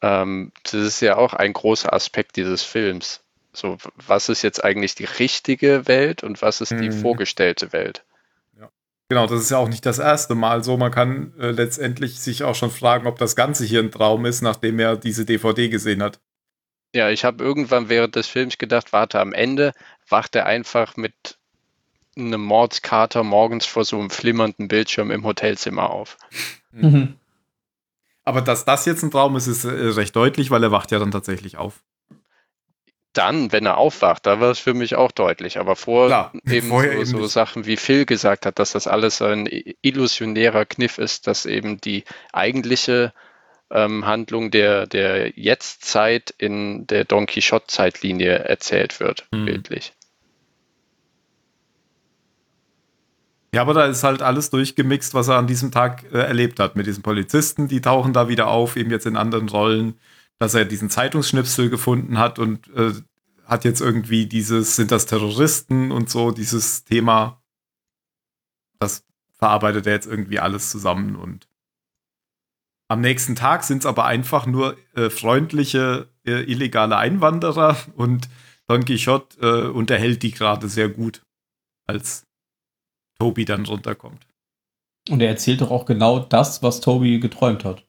[0.00, 3.23] ähm, das ist ja auch ein großer Aspekt dieses Films.
[3.54, 6.92] So, was ist jetzt eigentlich die richtige Welt und was ist die Mhm.
[6.92, 8.04] vorgestellte Welt?
[8.58, 8.68] Ja.
[9.08, 10.76] Genau, das ist ja auch nicht das erste Mal so.
[10.76, 14.42] Man kann äh, letztendlich sich auch schon fragen, ob das Ganze hier ein Traum ist,
[14.42, 16.20] nachdem er diese DVD gesehen hat.
[16.94, 19.72] Ja, ich habe irgendwann während des Films gedacht, warte, am Ende
[20.08, 21.38] wacht er einfach mit
[22.16, 26.16] einem Mordskater morgens vor so einem flimmernden Bildschirm im Hotelzimmer auf.
[26.72, 27.16] Mhm.
[28.24, 30.98] Aber dass das jetzt ein Traum ist, ist äh, recht deutlich, weil er wacht ja
[30.98, 31.82] dann tatsächlich auf.
[33.14, 35.58] Dann, wenn er aufwacht, da war es für mich auch deutlich.
[35.58, 37.26] Aber vor Klar, eben vorher so, eben so.
[37.26, 39.48] Sachen wie Phil gesagt hat, dass das alles so ein
[39.80, 43.12] illusionärer Kniff ist, dass eben die eigentliche
[43.70, 49.44] ähm, Handlung der, der Jetztzeit in der Don Quixote-Zeitlinie erzählt wird, Mhm.
[49.46, 49.92] bildlich.
[53.54, 56.74] Ja, aber da ist halt alles durchgemixt, was er an diesem Tag äh, erlebt hat
[56.74, 57.68] mit diesen Polizisten.
[57.68, 59.94] Die tauchen da wieder auf, eben jetzt in anderen Rollen,
[60.44, 62.92] dass er diesen Zeitungsschnipsel gefunden hat und äh,
[63.46, 67.42] hat jetzt irgendwie dieses, sind das Terroristen und so, dieses Thema.
[68.78, 71.48] Das verarbeitet er jetzt irgendwie alles zusammen und
[72.88, 78.28] am nächsten Tag sind es aber einfach nur äh, freundliche, äh, illegale Einwanderer und
[78.66, 81.22] Don Quixote äh, unterhält die gerade sehr gut,
[81.86, 82.26] als
[83.18, 84.26] Tobi dann runterkommt.
[85.08, 87.86] Und er erzählt doch auch genau das, was Toby geträumt hat.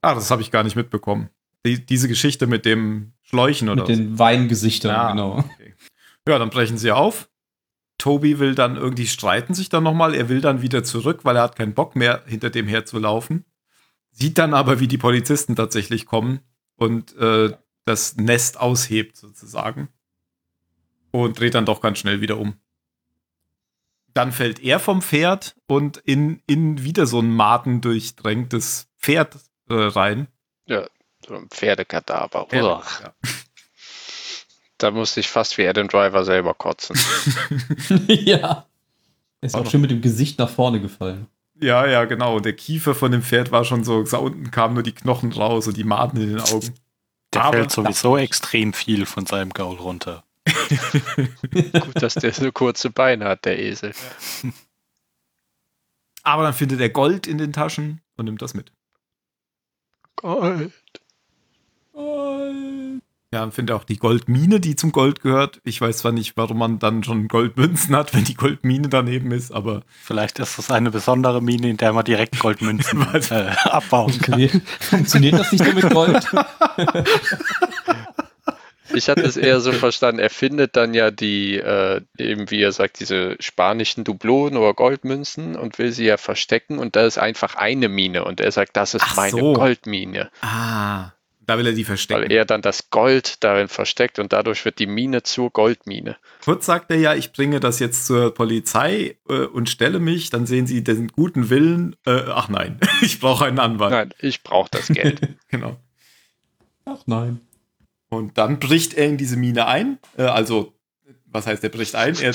[0.00, 1.28] Ah, das habe ich gar nicht mitbekommen.
[1.66, 5.10] Die, diese Geschichte mit dem Schläuchen oder Mit den Weingesichtern, Ja.
[5.10, 5.38] genau.
[5.38, 5.74] Okay.
[6.28, 7.28] Ja, dann brechen sie auf.
[7.98, 10.14] Tobi will dann irgendwie streiten sich dann nochmal.
[10.14, 13.44] Er will dann wieder zurück, weil er hat keinen Bock mehr, hinter dem herzulaufen.
[14.10, 16.40] Sieht dann aber, wie die Polizisten tatsächlich kommen
[16.76, 17.52] und äh,
[17.84, 19.88] das Nest aushebt sozusagen.
[21.10, 22.54] Und dreht dann doch ganz schnell wieder um.
[24.14, 29.36] Dann fällt er vom Pferd und in, in wieder so ein matendurchdrängtes Pferd
[29.68, 30.28] äh, rein.
[30.66, 30.84] So
[31.36, 32.46] ein Pferdekadaver.
[32.52, 32.62] Ja.
[32.62, 32.84] Uah.
[34.78, 36.96] Da musste ich fast wie Adam Driver selber kotzen.
[38.08, 38.66] ja.
[39.42, 41.26] Er ist auch doch- schön mit dem Gesicht nach vorne gefallen.
[41.62, 42.36] Ja, ja, genau.
[42.36, 45.30] Und der Kiefer von dem Pferd war schon so, da unten kamen nur die Knochen
[45.32, 46.74] raus und die Maden in den Augen.
[47.34, 50.24] Der Aber- fällt sowieso extrem viel von seinem Gaul runter.
[51.52, 53.92] Gut, dass der so kurze Beine hat, der Esel.
[56.22, 58.72] Aber dann findet er Gold in den Taschen und nimmt das mit.
[60.16, 60.72] Gold.
[63.32, 65.60] Ja, dann findet er auch die Goldmine, die zum Gold gehört.
[65.62, 69.52] Ich weiß zwar nicht, warum man dann schon Goldmünzen hat, wenn die Goldmine daneben ist,
[69.52, 74.40] aber Vielleicht ist das eine besondere Mine, in der man direkt Goldmünzen äh, abbauen kann.
[74.40, 76.26] Funktioniert, funktioniert das nicht nur mit Gold?
[78.92, 82.72] Ich hatte es eher so verstanden, er findet dann ja die, äh, eben wie er
[82.72, 87.54] sagt, diese spanischen Dublonen oder Goldmünzen und will sie ja verstecken und da ist einfach
[87.54, 89.52] eine Mine und er sagt, das ist Ach meine so.
[89.52, 91.12] Goldmine, ah,
[91.50, 92.30] da will er die weil verstecken.
[92.30, 96.16] er dann das Gold darin versteckt und dadurch wird die Mine zur Goldmine.
[96.44, 100.46] Kurz sagt er ja, ich bringe das jetzt zur Polizei äh, und stelle mich, dann
[100.46, 101.96] sehen sie den guten Willen.
[102.06, 103.90] Äh, ach nein, ich brauche einen Anwalt.
[103.90, 105.20] Nein, ich brauche das Geld.
[105.48, 105.76] Genau.
[106.84, 107.40] Ach nein.
[108.08, 109.98] Und dann bricht er in diese Mine ein.
[110.16, 110.72] Äh, also,
[111.26, 112.14] was heißt, er bricht ein?
[112.16, 112.32] Er,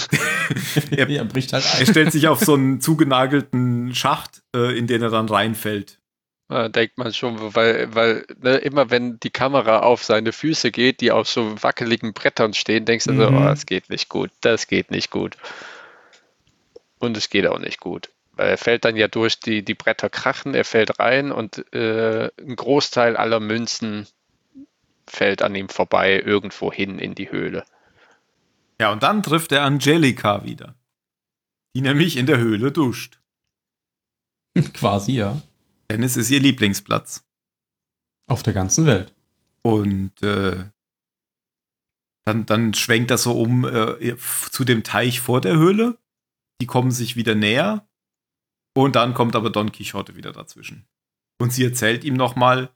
[0.92, 1.86] er, Er bricht halt er ein.
[1.86, 6.00] stellt sich auf so einen zugenagelten Schacht, äh, in den er dann reinfällt.
[6.48, 11.02] Da denkt man schon, weil, weil ne, immer wenn die Kamera auf seine Füße geht,
[11.02, 13.38] die auf so wackeligen Brettern stehen, denkst du so, Mhm.
[13.38, 15.38] oh, das geht nicht gut, das geht nicht gut.
[17.00, 18.10] Und es geht auch nicht gut.
[18.34, 22.30] Weil er fällt dann ja durch, die, die Bretter krachen, er fällt rein und äh,
[22.40, 24.08] ein Großteil aller Münzen
[25.08, 27.64] fällt an ihm vorbei irgendwo hin in die Höhle.
[28.80, 30.76] Ja, und dann trifft er Angelika wieder.
[31.76, 33.20] Die nämlich in der Höhle duscht.
[34.74, 35.42] Quasi, ja.
[35.90, 37.26] Denn es ist ihr Lieblingsplatz.
[38.28, 39.14] Auf der ganzen Welt.
[39.62, 40.66] Und äh,
[42.26, 44.16] dann, dann schwenkt das so um äh,
[44.52, 45.98] zu dem Teich vor der Höhle.
[46.62, 47.88] Die kommen sich wieder näher.
[48.76, 50.86] Und dann kommt aber Don Quixote wieder dazwischen.
[51.40, 52.70] Und sie erzählt ihm nochmal,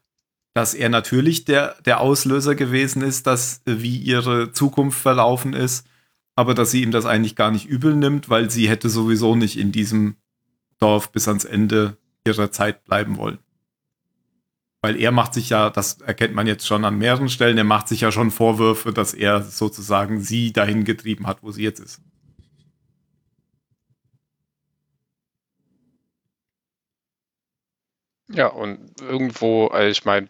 [0.54, 5.86] dass er natürlich der, der Auslöser gewesen ist, dass äh, wie ihre Zukunft verlaufen ist,
[6.36, 9.58] aber dass sie ihm das eigentlich gar nicht übel nimmt, weil sie hätte sowieso nicht
[9.58, 10.16] in diesem
[10.78, 13.38] Dorf bis ans Ende ihrer Zeit bleiben wollen.
[14.82, 17.88] Weil er macht sich ja, das erkennt man jetzt schon an mehreren Stellen, er macht
[17.88, 22.00] sich ja schon Vorwürfe, dass er sozusagen sie dahin getrieben hat, wo sie jetzt ist.
[28.32, 30.28] Ja, und irgendwo, also ich meine,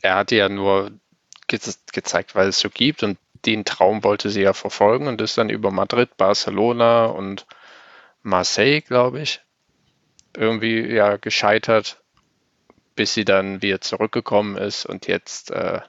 [0.00, 0.92] er hatte ja nur
[1.48, 1.58] ge
[1.92, 5.50] gezeigt, weil es so gibt und den Traum wollte sie ja verfolgen und ist dann
[5.50, 7.46] über Madrid, Barcelona und
[8.22, 9.40] Marseille, glaube ich,
[10.36, 12.02] irgendwie ja gescheitert,
[12.94, 15.80] bis sie dann wieder zurückgekommen ist und jetzt äh,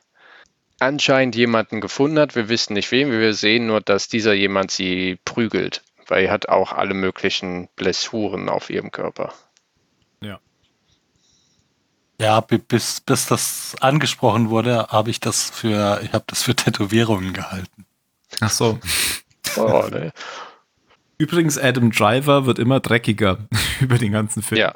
[0.79, 2.35] anscheinend jemanden gefunden hat.
[2.35, 6.49] Wir wissen nicht wem, wir sehen nur, dass dieser jemand sie prügelt, weil er hat
[6.49, 9.33] auch alle möglichen Blessuren auf ihrem Körper.
[12.21, 16.55] Ja, bi- bis, bis das angesprochen wurde, habe ich das für, ich habe das für
[16.55, 17.85] Tätowierungen gehalten.
[18.39, 18.79] Ach so.
[19.57, 20.13] Oh, ne?
[21.23, 23.37] Übrigens, Adam Driver wird immer dreckiger
[23.79, 24.59] über den ganzen Film.
[24.59, 24.75] Ja,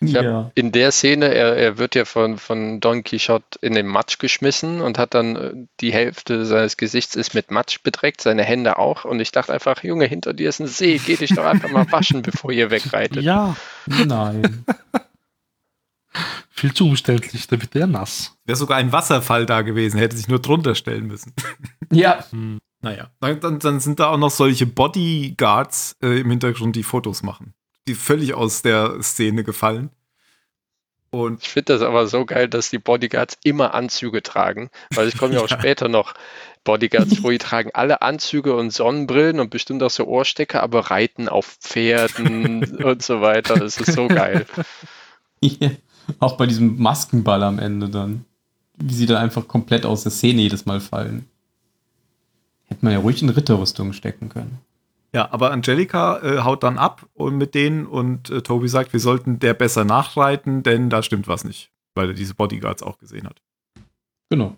[0.00, 3.86] Ich hab in der Szene, er, er wird ja von, von Don Quixote in den
[3.86, 8.44] Matsch geschmissen und hat dann äh, die Hälfte seines Gesichts ist mit Matsch bedreckt, seine
[8.44, 9.04] Hände auch.
[9.04, 11.84] Und ich dachte einfach, Junge, hinter dir ist ein See, geh dich doch einfach mal
[11.92, 13.22] waschen, bevor ihr wegreitet.
[13.22, 13.54] Ja,
[14.06, 14.64] Nein.
[16.48, 18.38] viel zu umständlich, da wird der nass.
[18.46, 21.34] Wäre sogar ein Wasserfall da gewesen, hätte sich nur drunter stellen müssen.
[21.92, 22.24] ja.
[22.82, 27.22] Naja, dann, dann, dann sind da auch noch solche Bodyguards äh, im Hintergrund, die Fotos
[27.22, 27.54] machen.
[27.88, 29.90] Die völlig aus der Szene gefallen.
[31.10, 35.18] Und Ich finde das aber so geil, dass die Bodyguards immer Anzüge tragen, weil ich
[35.18, 35.58] komme ja auch Ja.
[35.58, 36.14] später noch
[36.64, 41.28] Bodyguards vor, die tragen alle Anzüge und Sonnenbrillen und bestimmt auch so Ohrstecker, aber reiten
[41.28, 43.56] auf Pferden und so weiter.
[43.56, 44.46] Das ist so geil.
[46.18, 48.24] Auch bei diesem Maskenball am Ende dann.
[48.78, 51.28] Wie sie dann einfach komplett aus der Szene jedes Mal fallen.
[52.72, 54.58] Hätte man ja ruhig in Ritterrüstung stecken können.
[55.12, 59.00] ja, aber Angelika äh, haut dann ab und mit denen und äh, Toby sagt, wir
[59.00, 63.26] sollten der besser nachreiten, denn da stimmt was nicht, weil er diese Bodyguards auch gesehen
[63.26, 63.42] hat.
[64.30, 64.56] Genau.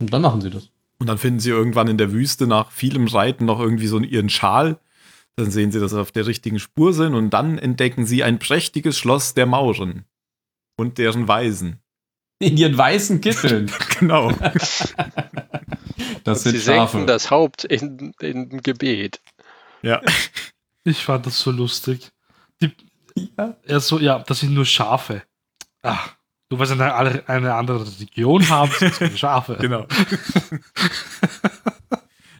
[0.00, 0.68] Und dann machen sie das.
[0.98, 4.28] Und dann finden sie irgendwann in der Wüste nach vielem Reiten noch irgendwie so ihren
[4.28, 4.78] Schal.
[5.36, 8.38] Dann sehen sie, dass sie auf der richtigen Spur sind und dann entdecken sie ein
[8.38, 10.04] prächtiges Schloss der Mauren
[10.76, 11.78] und deren Weisen.
[12.38, 13.70] In ihren weißen Kitteln.
[13.98, 14.30] Genau.
[16.24, 17.06] Das sind sie senken Schafe.
[17.06, 19.20] das Haupt in, in Gebet.
[19.82, 20.00] ja.
[20.82, 22.10] Ich fand das so lustig.
[22.62, 22.72] Die,
[23.36, 23.54] Ja.
[23.64, 25.22] er so, ja, das sind nur Schafe.
[25.82, 26.14] Ach,
[26.48, 29.58] du weißt eine, alle- eine andere Religion haben, sind Schafe.
[29.60, 29.86] Genau.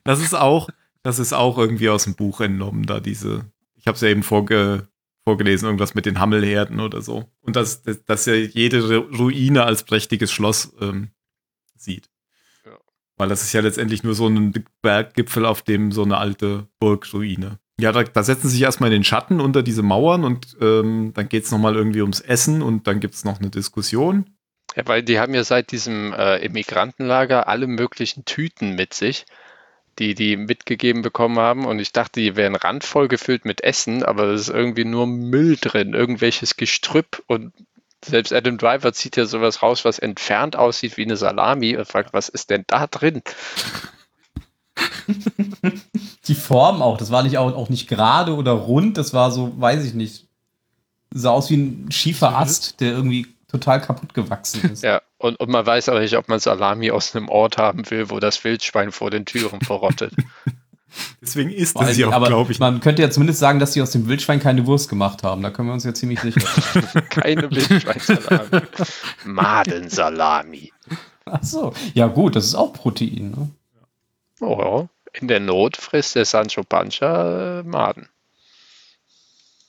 [0.05, 0.69] das ist auch,
[1.03, 4.23] das ist auch irgendwie aus dem Buch entnommen, da diese, ich habe es ja eben
[4.23, 4.89] vorge,
[5.25, 7.31] vorgelesen, irgendwas mit den Hammelherden oder so.
[7.43, 11.11] Und dass, dass, dass er jede Ru- Ruine als prächtiges Schloss ähm,
[11.77, 12.09] sieht.
[13.21, 17.59] Weil das ist ja letztendlich nur so ein Berggipfel, auf dem so eine alte Burgruine.
[17.79, 21.13] Ja, da, da setzen sie sich erstmal in den Schatten unter diese Mauern und ähm,
[21.13, 24.25] dann geht es nochmal irgendwie ums Essen und dann gibt es noch eine Diskussion.
[24.75, 29.27] Ja, weil die haben ja seit diesem äh, Immigrantenlager alle möglichen Tüten mit sich,
[29.99, 31.67] die die mitgegeben bekommen haben.
[31.67, 35.59] Und ich dachte, die wären randvoll gefüllt mit Essen, aber es ist irgendwie nur Müll
[35.61, 37.23] drin, irgendwelches Gestrüpp.
[37.27, 37.53] Und
[38.05, 42.13] selbst Adam Driver zieht ja sowas raus, was entfernt aussieht wie eine Salami und fragt,
[42.13, 43.23] was ist denn da drin?
[46.27, 49.53] Die Form auch, das war nicht auch, auch nicht gerade oder rund, das war so,
[49.61, 50.27] weiß ich nicht.
[51.13, 54.85] Sah aus wie ein schiefer Ast, der irgendwie total kaputt gewachsen ist.
[54.85, 58.11] Ja, und, und man weiß auch nicht, ob man Salami aus einem Ort haben will,
[58.11, 60.15] wo das Wildschwein vor den Türen verrottet.
[61.21, 63.83] Deswegen ist allem, ja auch, aber glaube ich, man könnte ja zumindest sagen, dass sie
[63.83, 65.43] aus dem Wildschwein keine Wurst gemacht haben.
[65.43, 66.85] Da können wir uns ja ziemlich sicher sein.
[67.11, 68.63] Keine Wildschweinsalami.
[69.25, 70.73] Madensalami.
[71.25, 71.73] Ach so.
[71.95, 73.31] Ja gut, das ist auch Protein.
[73.31, 73.51] Ne?
[74.41, 74.89] Oh, ja.
[75.21, 78.09] in der Not frisst der Sancho Pancha äh, Maden.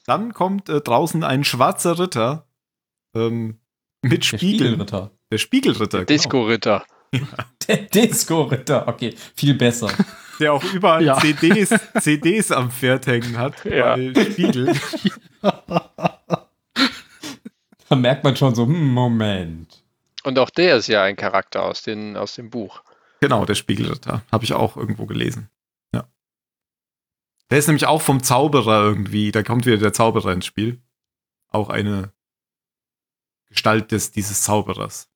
[0.06, 2.45] Dann kommt äh, draußen ein schwarzer Ritter
[3.14, 3.60] ähm,
[4.02, 4.68] mit Der Spiegel.
[4.68, 5.11] Spiegelritter.
[5.31, 5.98] Der Spiegelritter.
[5.99, 6.07] genau.
[6.07, 6.85] Disco-Ritter.
[7.68, 8.88] Der Disco-Ritter.
[8.88, 9.89] Okay, viel besser.
[10.42, 11.18] Der auch überall Ja.
[11.20, 11.70] CDs,
[12.02, 13.64] CDs am Pferd hängen hat.
[13.64, 13.96] Ja.
[13.98, 14.74] Weil Spiegel.
[17.90, 19.84] Da merkt man schon so, hm, Moment.
[20.24, 22.84] Und auch der ist ja ein Charakter aus, den, aus dem Buch.
[23.20, 24.24] Genau, der Spiegelritter.
[24.32, 25.50] Habe ich auch irgendwo gelesen.
[25.94, 26.08] Ja.
[27.50, 29.34] Der ist nämlich auch vom Zauberer irgendwie.
[29.34, 30.82] Da kommt wieder der Zauberer ins Spiel.
[31.50, 32.14] Auch eine
[33.50, 35.11] Gestalt des, dieses Zauberers.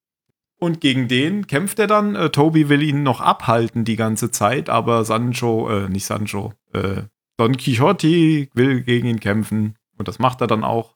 [0.66, 2.16] Und gegen den kämpft er dann.
[2.16, 7.04] Äh, Toby will ihn noch abhalten die ganze Zeit, aber Sancho, äh, nicht Sancho, äh,
[7.38, 9.78] Don Quixote will gegen ihn kämpfen.
[9.96, 10.96] Und das macht er dann auch.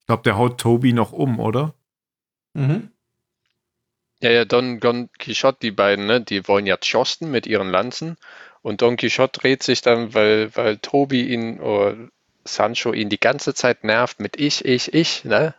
[0.00, 1.74] Ich glaube, der haut Toby noch um, oder?
[2.54, 2.90] Mhm.
[4.20, 8.16] Ja, ja, Don, Don Quixote, die beiden, ne, die wollen ja schosten mit ihren Lanzen.
[8.62, 11.96] Und Don Quixote dreht sich dann, weil, weil Tobi ihn oder
[12.44, 15.54] Sancho ihn die ganze Zeit nervt mit ich, ich, ich, ne?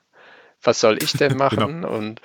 [0.61, 1.85] Was soll ich denn machen?
[1.85, 2.19] Und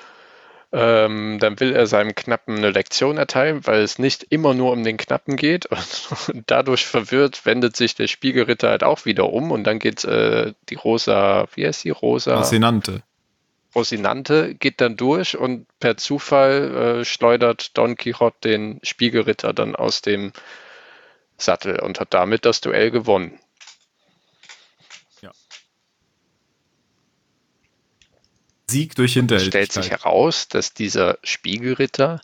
[0.74, 4.82] ähm, dann will er seinem Knappen eine Lektion erteilen, weil es nicht immer nur um
[4.82, 5.66] den Knappen geht.
[5.70, 10.52] Und, dadurch verwirrt wendet sich der Spiegelritter halt auch wieder um und dann geht äh,
[10.68, 11.90] die Rosa, wie heißt die?
[11.90, 12.38] Rosa?
[12.38, 13.02] Rosinante.
[13.74, 20.02] Rosinante geht dann durch und per Zufall äh, schleudert Don Quixote den Spiegelritter dann aus
[20.02, 20.32] dem
[21.36, 23.38] Sattel und hat damit das Duell gewonnen.
[28.68, 29.90] Sieg durch Stellt sich Hinterhältigkeit.
[30.04, 32.20] heraus, dass dieser Spiegelritter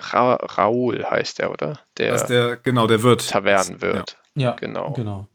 [0.00, 1.78] Ra Raoul heißt er, oder?
[1.98, 3.28] Der, Das der, genau, der Wirt.
[3.28, 4.16] Tavernenwirt.
[4.34, 4.92] Ja, Genau.
[4.92, 5.28] genau.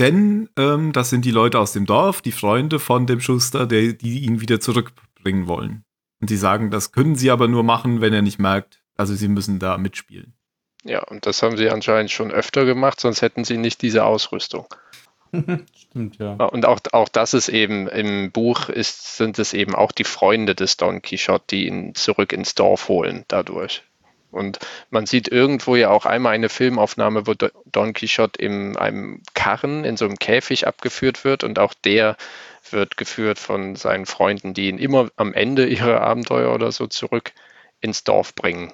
[0.00, 3.92] Denn ähm, das sind die Leute aus dem Dorf, die Freunde von dem Schuster, der,
[3.92, 5.84] die ihn wieder zurückbringen wollen.
[6.20, 8.80] Und sie sagen, das können sie aber nur machen, wenn er nicht merkt.
[8.96, 10.34] Also sie müssen da mitspielen.
[10.84, 14.66] Ja, und das haben sie anscheinend schon öfter gemacht, sonst hätten sie nicht diese Ausrüstung.
[15.92, 16.32] Stimmt, ja.
[16.32, 20.54] Und auch, auch das ist eben im Buch ist, sind es eben auch die Freunde
[20.54, 23.82] des Don Quixote, die ihn zurück ins Dorf holen dadurch.
[24.30, 24.58] Und
[24.88, 29.84] man sieht irgendwo ja auch einmal eine Filmaufnahme, wo Do- Don Quixote in einem Karren
[29.84, 32.16] in so einem Käfig abgeführt wird und auch der
[32.70, 37.32] wird geführt von seinen Freunden, die ihn immer am Ende ihrer Abenteuer oder so zurück
[37.82, 38.72] ins Dorf bringen.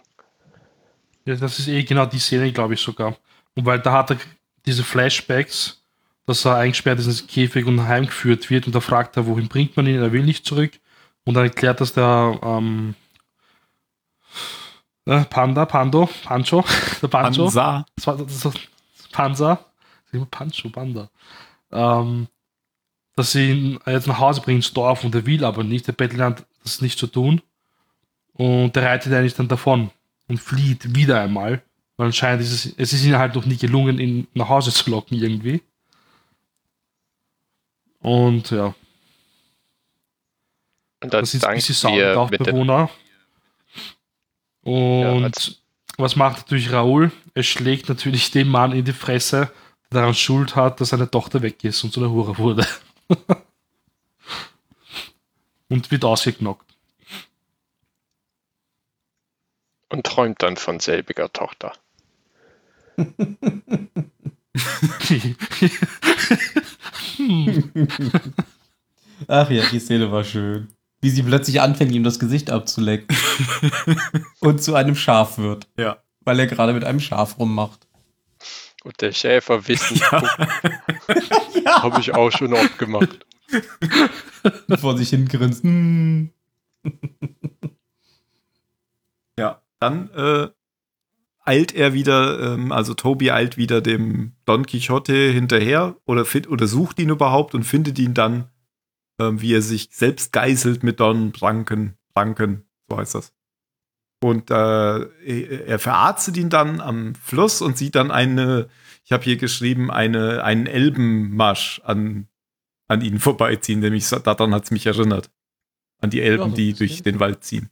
[1.24, 3.16] Ja, das ist eh genau die Szene, glaube ich sogar.
[3.56, 4.18] Und weil da hat er
[4.64, 5.82] diese Flashbacks,
[6.28, 9.78] dass er eingesperrt ist in Käfig und heimgeführt wird und da fragt er, wohin bringt
[9.78, 10.72] man ihn, er will nicht zurück.
[11.24, 12.94] Und dann erklärt das der ähm,
[15.06, 16.62] äh, Panda, Pando, Pancho,
[17.02, 17.44] der Pancho.
[17.44, 17.86] Pansa.
[17.96, 18.52] Das war das war
[19.10, 19.64] Panzer.
[20.12, 21.08] Immer Pancho, Panda.
[21.72, 22.28] Ähm,
[23.16, 25.86] dass sie ihn jetzt nach Hause bringen ins Dorf und er will aber nicht.
[25.86, 27.40] Der bettelt an, das nicht zu tun.
[28.34, 29.90] Und der reitet eigentlich dann davon
[30.26, 31.62] und flieht wieder einmal.
[31.96, 34.90] Weil anscheinend ist es, es ist ihnen halt noch nie gelungen, ihn nach Hause zu
[34.90, 35.62] locken irgendwie.
[38.08, 38.74] Und ja,
[41.02, 42.88] Und dann das ist ein bisschen sauer, der, Dorfbewohner.
[44.62, 45.60] Und als-
[45.98, 47.12] was macht natürlich Raoul?
[47.34, 49.52] Er schlägt natürlich dem Mann in die Fresse,
[49.92, 52.66] der daran Schuld hat, dass seine Tochter weg ist und zu einer Hure wurde.
[55.68, 56.64] und wird ausgeknockt.
[59.90, 61.72] und träumt dann von selbiger Tochter.
[69.28, 70.68] Ach ja, die Szene war schön.
[71.00, 73.16] Wie sie plötzlich anfängt, ihm das Gesicht abzulecken.
[74.40, 75.68] und zu einem Schaf wird.
[75.76, 75.98] Ja.
[76.20, 77.86] Weil er gerade mit einem Schaf rummacht.
[78.84, 80.22] Und der Schäfer wissen, Ja.
[81.82, 83.26] habe ich auch schon oft gemacht.
[84.68, 85.62] Und vor sich hin grinst.
[85.62, 86.30] Hm.
[89.38, 90.48] Ja, dann äh,
[91.48, 96.66] eilt er wieder, ähm, also Toby eilt wieder dem Don Quixote hinterher oder, find, oder
[96.66, 98.50] sucht ihn überhaupt und findet ihn dann,
[99.18, 103.32] ähm, wie er sich selbst geißelt mit Don Branken, Branken, so heißt das.
[104.20, 108.68] Und äh, er verarztet ihn dann am Fluss und sieht dann eine,
[109.04, 112.28] ich habe hier geschrieben, eine, einen Elbenmarsch an,
[112.88, 115.30] an ihnen vorbeiziehen, nämlich so- daran hat es mich erinnert.
[116.00, 117.70] An die Elben, so ein die durch den Wald ziehen.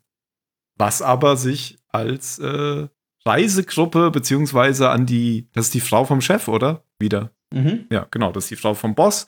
[0.78, 2.88] Was aber sich als äh,
[3.26, 6.84] Reisegruppe, beziehungsweise an die, das ist die Frau vom Chef, oder?
[6.98, 7.30] Wieder.
[7.52, 7.86] Mhm.
[7.90, 9.26] Ja, genau, das ist die Frau vom Boss.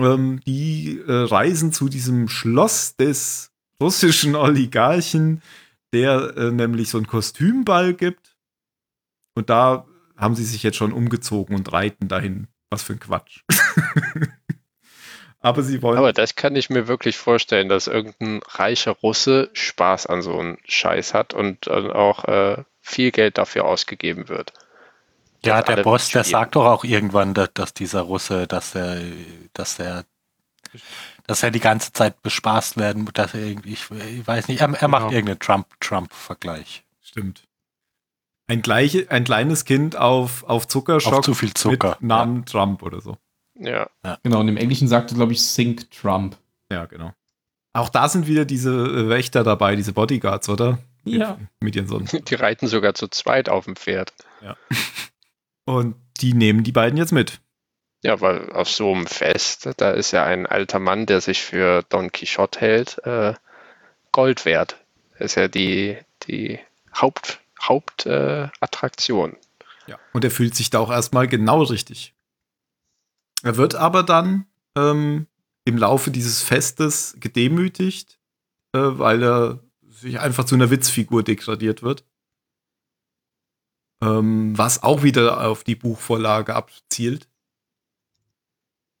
[0.00, 5.42] Ähm, die äh, reisen zu diesem Schloss des russischen Oligarchen,
[5.92, 8.36] der äh, nämlich so einen Kostümball gibt.
[9.34, 9.86] Und da
[10.16, 12.48] haben sie sich jetzt schon umgezogen und reiten dahin.
[12.70, 13.42] Was für ein Quatsch.
[15.40, 15.98] Aber sie wollen.
[15.98, 20.58] Aber das kann ich mir wirklich vorstellen, dass irgendein reicher Russe Spaß an so einem
[20.64, 24.52] Scheiß hat und auch äh, viel Geld dafür ausgegeben wird.
[25.44, 29.00] Ja, der Boss, der sagt doch auch irgendwann, dass, dass dieser Russe, dass er,
[29.52, 30.04] dass er,
[31.26, 34.60] dass er die ganze Zeit bespaßt werden muss, dass er irgendwie, ich, ich weiß nicht,
[34.60, 35.12] er, er macht Genau.
[35.12, 36.84] irgendeinen Trump-Trump-Vergleich.
[37.00, 37.44] Stimmt.
[38.48, 41.90] Ein, gleiche, ein kleines Kind auf, auf Zuckerschock Auf zu viel Zucker.
[42.00, 43.16] mit Namen Trump oder so.
[43.54, 43.88] Ja,
[44.22, 46.36] Genau, und im Englischen sagte, glaube ich, Think Trump.
[46.72, 47.12] Ja, genau.
[47.74, 50.78] Auch da sind wieder diese Wächter dabei, diese Bodyguards, oder?
[51.10, 51.38] Ja.
[51.60, 52.08] Mit, ihren Sonnen.
[52.28, 54.12] die reiten sogar zu zweit auf dem Pferd.
[55.64, 57.40] Und die nehmen die beiden jetzt mit.
[58.02, 61.82] Ja, weil auf so einem Fest, da ist ja ein alter Mann, der sich für
[61.88, 63.34] Don Quixote hält, äh,
[64.12, 64.76] Gold wert.
[65.12, 65.98] Das ist ja die,
[66.28, 66.60] die
[66.94, 69.32] Haupt, Hauptattraktion.
[69.32, 69.90] Äh.
[69.90, 69.98] Ja.
[70.12, 72.14] Und er fühlt sich da auch erstmal genau richtig.
[73.42, 75.26] Er wird aber dann ähm,
[75.64, 78.18] im Laufe dieses Festes gedemütigt,
[78.72, 79.60] äh, weil er
[80.00, 82.04] sich einfach zu einer Witzfigur degradiert wird.
[84.00, 87.28] Ähm, was auch wieder auf die Buchvorlage abzielt.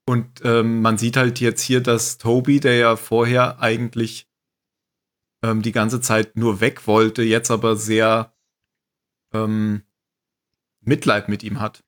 [0.06, 4.28] Und ähm, man sieht halt jetzt hier, dass Toby, der ja vorher eigentlich
[5.42, 8.34] ähm, die ganze Zeit nur weg wollte, jetzt aber sehr
[9.32, 9.82] ähm,
[10.80, 11.84] Mitleid mit ihm hat.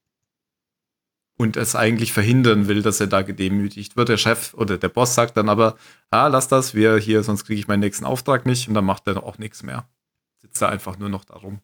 [1.41, 4.11] Und es eigentlich verhindern will, dass er da gedemütigt wird.
[4.11, 5.79] Der Chef oder der Boss sagt dann aber,
[6.11, 8.69] ah, lass das, wir hier, sonst kriege ich meinen nächsten Auftrag nicht.
[8.69, 9.89] Und dann macht er auch nichts mehr.
[10.37, 11.63] Sitzt er einfach nur noch darum.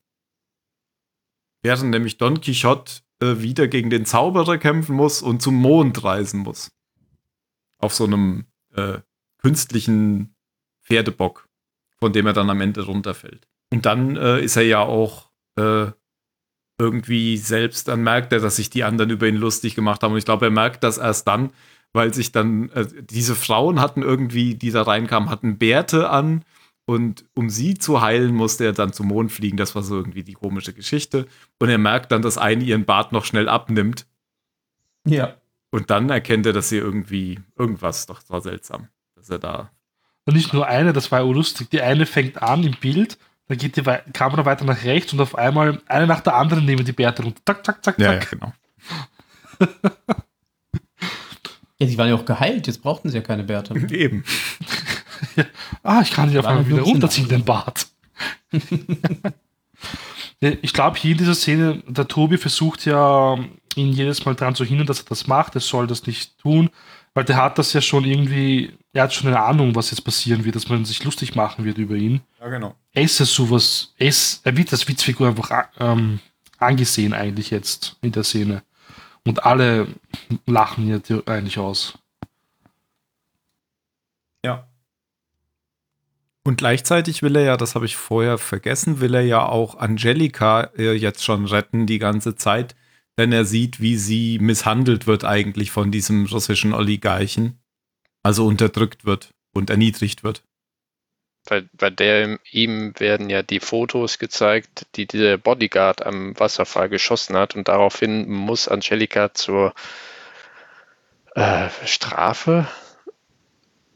[1.60, 6.40] Während nämlich Don Quixote äh, wieder gegen den Zauberer kämpfen muss und zum Mond reisen
[6.40, 6.72] muss.
[7.76, 9.00] Auf so einem äh,
[9.42, 10.34] künstlichen
[10.84, 11.50] Pferdebock.
[11.98, 13.46] Von dem er dann am Ende runterfällt.
[13.70, 15.88] Und dann äh, ist er ja auch äh,
[16.78, 20.12] irgendwie selbst, dann merkt er, dass sich die anderen über ihn lustig gemacht haben.
[20.12, 21.50] Und ich glaube, er merkt das erst dann,
[21.92, 26.44] weil sich dann, äh, diese Frauen hatten irgendwie, die da reinkamen, hatten Bärte an.
[26.84, 29.56] Und um sie zu heilen, musste er dann zum Mond fliegen.
[29.56, 31.26] Das war so irgendwie die komische Geschichte.
[31.58, 34.06] Und er merkt dann, dass eine ihren Bart noch schnell abnimmt.
[35.04, 35.34] Ja.
[35.70, 39.70] Und dann erkennt er, dass sie irgendwie irgendwas, doch war seltsam, dass er da.
[40.26, 41.70] Und nicht nur eine, das war ja lustig.
[41.70, 43.82] Die eine fängt an im Bild, dann geht die
[44.12, 47.40] Kamera weiter nach rechts und auf einmal eine nach der anderen nehmen die Bärte runter.
[47.46, 48.30] Zack, zack, zack, Ja, ja, zack.
[48.30, 48.52] genau.
[51.78, 53.74] Ja, sie waren ja auch geheilt, jetzt brauchten sie ja keine Bärte.
[53.94, 54.24] Eben.
[55.82, 57.86] Ah, ich kann dich auf einmal wieder runterziehen, den Bart.
[60.40, 63.34] Ja, ich glaube, hier in dieser Szene, der Tobi versucht ja,
[63.76, 65.54] ihn jedes Mal daran zu hindern, dass er das macht.
[65.54, 66.68] Er soll das nicht tun,
[67.14, 70.44] weil der hat das ja schon irgendwie, er hat schon eine Ahnung, was jetzt passieren
[70.44, 72.20] wird, dass man sich lustig machen wird über ihn.
[72.40, 72.74] Ja, genau.
[72.96, 76.18] Er ist ja sowas, er, ist, er wird als Witzfigur einfach ähm,
[76.56, 78.62] angesehen eigentlich jetzt in der Szene.
[79.22, 79.86] Und alle
[80.46, 81.98] lachen hier eigentlich aus.
[84.42, 84.66] Ja.
[86.42, 90.70] Und gleichzeitig will er ja, das habe ich vorher vergessen, will er ja auch Angelika
[90.78, 92.74] äh, jetzt schon retten die ganze Zeit,
[93.18, 97.58] denn er sieht, wie sie misshandelt wird eigentlich von diesem russischen Oligarchen.
[98.22, 100.44] Also unterdrückt wird und erniedrigt wird.
[101.48, 107.36] Bei, bei der ihm werden ja die Fotos gezeigt, die der Bodyguard am Wasserfall geschossen
[107.36, 109.74] hat und daraufhin muss Angelika zur
[111.34, 112.66] äh, Strafe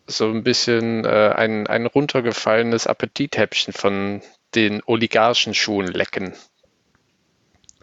[0.06, 4.22] so ein bisschen äh, ein, ein runtergefallenes Appetithäppchen von
[4.54, 6.34] den Oligarchenschuhen lecken.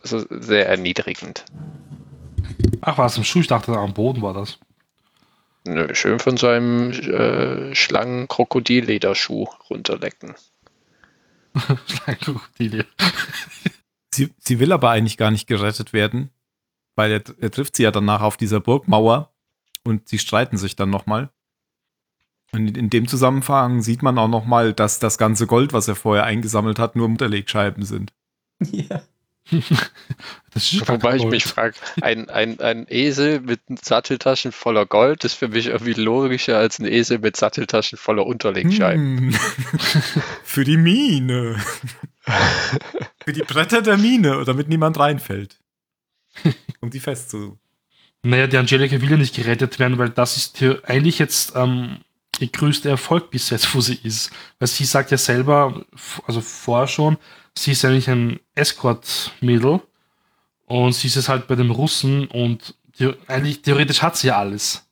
[0.02, 1.45] Also sehr erniedrigend.
[2.81, 3.39] Ach, war es im Schuh?
[3.39, 4.60] Ich dachte, am Boden war das.
[5.68, 10.35] Nö, schön von seinem äh, Schlangen-Krokodillederschuh runterlecken.
[11.88, 12.85] Schlangenkrokodile.
[14.14, 16.31] Sie, sie will aber eigentlich gar nicht gerettet werden,
[16.95, 19.31] weil er, er trifft sie ja danach auf dieser Burgmauer
[19.84, 21.30] und sie streiten sich dann nochmal.
[22.52, 25.95] Und in, in dem Zusammenhang sieht man auch nochmal, dass das ganze Gold, was er
[25.95, 28.14] vorher eingesammelt hat, nur Unterlegscheiben sind.
[28.72, 29.03] Ja.
[30.53, 35.36] Das ist Wobei ich mich frage, ein, ein, ein Esel mit Satteltaschen voller Gold ist
[35.36, 39.18] für mich irgendwie logischer als ein Esel mit Satteltaschen voller Unterlegscheiben.
[39.18, 39.34] Hm.
[40.44, 41.57] Für die Mine.
[43.24, 45.57] Für die Bretter der Mine, damit niemand reinfällt.
[46.82, 47.57] Um die festzu.
[48.24, 51.99] Naja, die Angelika will ja nicht gerettet werden, weil das ist hier eigentlich jetzt ähm,
[52.40, 54.32] ihr größter Erfolg bis jetzt, wo sie ist.
[54.60, 55.86] Weil sie sagt ja selber,
[56.26, 57.18] also vorher schon,
[57.57, 59.81] sie ist eigentlich ein Escort-Mädel
[60.65, 64.38] und sie ist es halt bei den Russen und die, eigentlich theoretisch hat sie ja
[64.38, 64.88] alles.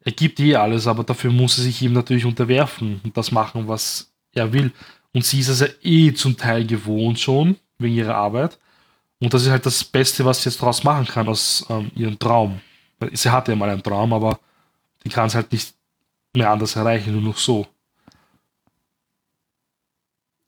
[0.00, 3.68] Er gibt ihr alles, aber dafür muss sie sich ihm natürlich unterwerfen und das machen,
[3.68, 4.72] was er will.
[5.12, 8.58] Und sie ist es ja eh zum Teil gewohnt schon, wegen ihrer Arbeit.
[9.18, 12.18] Und das ist halt das Beste, was sie jetzt daraus machen kann, aus ähm, ihrem
[12.18, 12.60] Traum.
[13.12, 14.38] Sie hatte ja mal einen Traum, aber
[15.04, 15.74] die kann es halt nicht
[16.34, 17.66] mehr anders erreichen, nur noch so.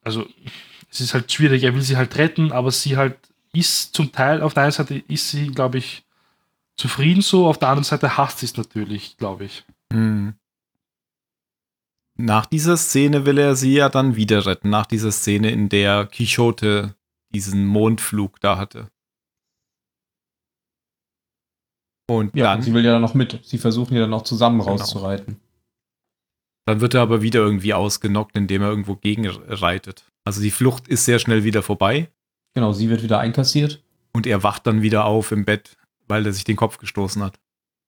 [0.04, 0.26] Also,
[0.90, 3.16] es ist halt schwierig, er will sie halt retten, aber sie halt
[3.52, 6.04] ist zum Teil, auf der einen Seite ist sie, glaube ich,
[6.76, 9.64] zufrieden so, auf der anderen Seite hasst sie es natürlich, glaube ich.
[9.92, 10.34] Hm.
[12.20, 14.70] Nach dieser Szene will er sie ja dann wieder retten.
[14.70, 16.94] Nach dieser Szene, in der Quixote
[17.30, 18.90] diesen Mondflug da hatte.
[22.10, 23.40] Und Ja, dann, sie will ja dann noch mit.
[23.44, 24.70] Sie versuchen ja dann noch zusammen Genau.
[24.72, 25.40] rauszureiten.
[26.66, 30.07] dann wird er aber wieder irgendwie ausgenockt, indem er irgendwo gegenreitet.
[30.28, 32.10] Also die Flucht ist sehr schnell wieder vorbei
[32.54, 33.82] Genau, sie wird wieder einkassiert.
[34.12, 35.76] und er wacht dann wieder auf im Bett,
[36.06, 37.38] weil er sich den Kopf gestoßen hat.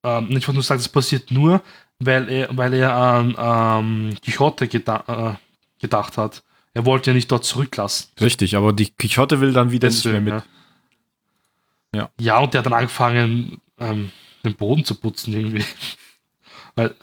[0.04, 1.60] Ähm, nicht, was du sagst, es passiert nur,
[1.98, 6.42] weil er, weil er an ähm, Quixote geda äh, gedacht hat.
[6.72, 8.08] Er wollte ja nicht dort zurücklassen.
[8.20, 10.44] Richtig, aber die Quixote will dann wieder Deswegen, nicht mehr mit.
[11.94, 12.00] Ja.
[12.02, 12.10] Ja.
[12.20, 14.10] ja, und der hat dann angefangen, ähm,
[14.44, 15.64] den Boden zu putzen irgendwie.
[16.76, 16.94] Weil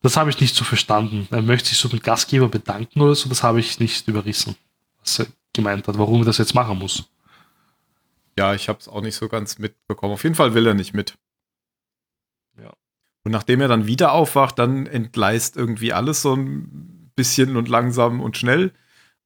[0.00, 1.26] das habe ich nicht so verstanden.
[1.30, 4.56] Er möchte sich so mit Gastgeber bedanken oder so, das habe ich nicht überrissen,
[5.00, 7.10] was er gemeint hat, warum er das jetzt machen muss.
[8.38, 10.12] Ja, ich habe es auch nicht so ganz mitbekommen.
[10.12, 11.18] Auf jeden Fall will er nicht mit.
[12.62, 12.72] Ja.
[13.24, 18.20] Und nachdem er dann wieder aufwacht, dann entgleist irgendwie alles so ein bisschen und langsam
[18.20, 18.72] und schnell,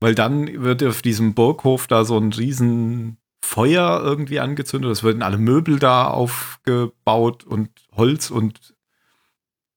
[0.01, 4.91] weil dann wird auf diesem Burghof da so ein riesen Feuer irgendwie angezündet.
[4.91, 8.72] Es werden alle Möbel da aufgebaut und Holz und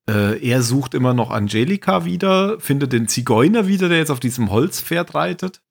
[0.09, 4.51] äh, er sucht immer noch Angelika wieder, findet den Zigeuner wieder, der jetzt auf diesem
[4.51, 5.61] Holzpferd reitet.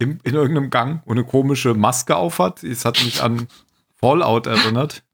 [0.00, 2.64] Im, in irgendeinem Gang und eine komische Maske aufhat.
[2.64, 3.46] Es hat mich an
[3.94, 5.04] Fallout erinnert.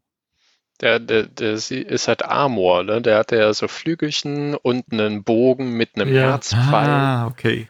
[0.80, 3.02] Der, der, der ist halt Amor, ne?
[3.02, 6.22] Der hat ja so Flügelchen und einen Bogen mit einem Ja.
[6.30, 7.68] Herzpfeil, Ah, okay.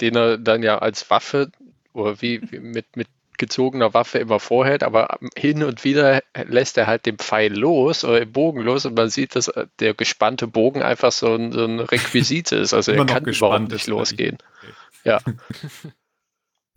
[0.00, 1.52] den er dann ja als Waffe
[1.92, 3.06] oder wie, wie mit, mit
[3.42, 8.20] gezogener Waffe immer vorhält, aber hin und wieder lässt er halt den Pfeil los oder
[8.20, 9.50] den Bogen los und man sieht, dass
[9.80, 12.72] der gespannte Bogen einfach so ein, so ein Requisite ist.
[12.72, 14.38] Also Immer er kann überhaupt nicht losgehen.
[14.60, 14.72] Okay.
[15.04, 15.20] Ja.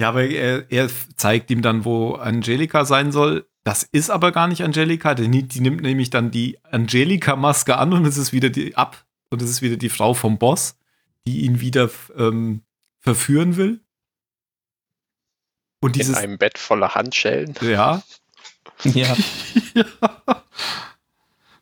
[0.01, 3.47] Ja, aber er, er zeigt ihm dann, wo Angelika sein soll.
[3.63, 7.93] Das ist aber gar nicht Angelika, denn die, die nimmt nämlich dann die Angelika-Maske an
[7.93, 10.77] und es ist wieder die ab und es ist wieder die Frau vom Boss,
[11.25, 12.63] die ihn wieder ähm,
[12.99, 13.84] verführen will.
[15.81, 17.53] Und In dieses, einem Bett voller Handschellen.
[17.61, 18.01] ja,
[18.83, 19.15] Ja.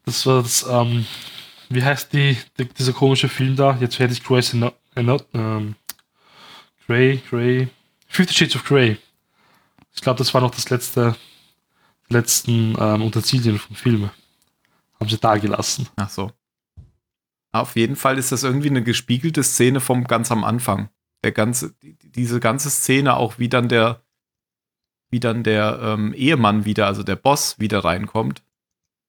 [0.05, 1.05] Das war das, ähm,
[1.69, 3.77] wie heißt die, die, dieser komische Film da?
[3.79, 4.73] Jetzt werde ich Grey's Ano-
[5.33, 5.75] ähm,
[6.85, 7.69] Grey, Grey,
[8.07, 8.97] Fifty Shades of Grey.
[9.95, 11.15] Ich glaube, das war noch das letzte,
[12.09, 14.09] letzten ähm, Unterzielien vom Film.
[14.99, 15.87] Haben sie da gelassen.
[15.95, 16.31] ach so.
[17.53, 20.89] Auf jeden Fall ist das irgendwie eine gespiegelte Szene vom ganz am Anfang.
[21.23, 24.02] Der ganze, die- diese ganze Szene auch, wie dann der,
[25.13, 28.41] wie dann der ähm, Ehemann wieder, also der Boss wieder reinkommt.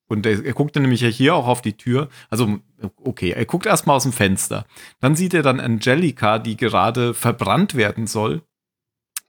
[0.07, 2.11] Und er, er guckt dann nämlich hier auch auf die Tür.
[2.29, 2.59] Also,
[3.03, 4.67] okay, er guckt erstmal aus dem Fenster.
[5.01, 8.43] Dann sieht er dann Angelika, die gerade verbrannt werden soll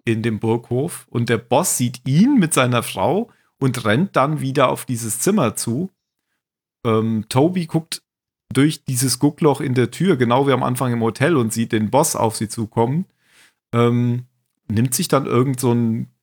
[0.04, 1.08] in dem Burghof.
[1.10, 5.56] Und der Boss sieht ihn mit seiner Frau und rennt dann wieder auf dieses Zimmer
[5.56, 5.90] zu.
[6.86, 8.02] Ähm, Toby guckt
[8.52, 11.90] durch dieses Guckloch in der Tür, genau wie am Anfang im Hotel, und sieht den
[11.90, 13.06] Boss auf sie zukommen.
[13.74, 14.26] Ähm,
[14.68, 16.15] nimmt sich dann irgend so einen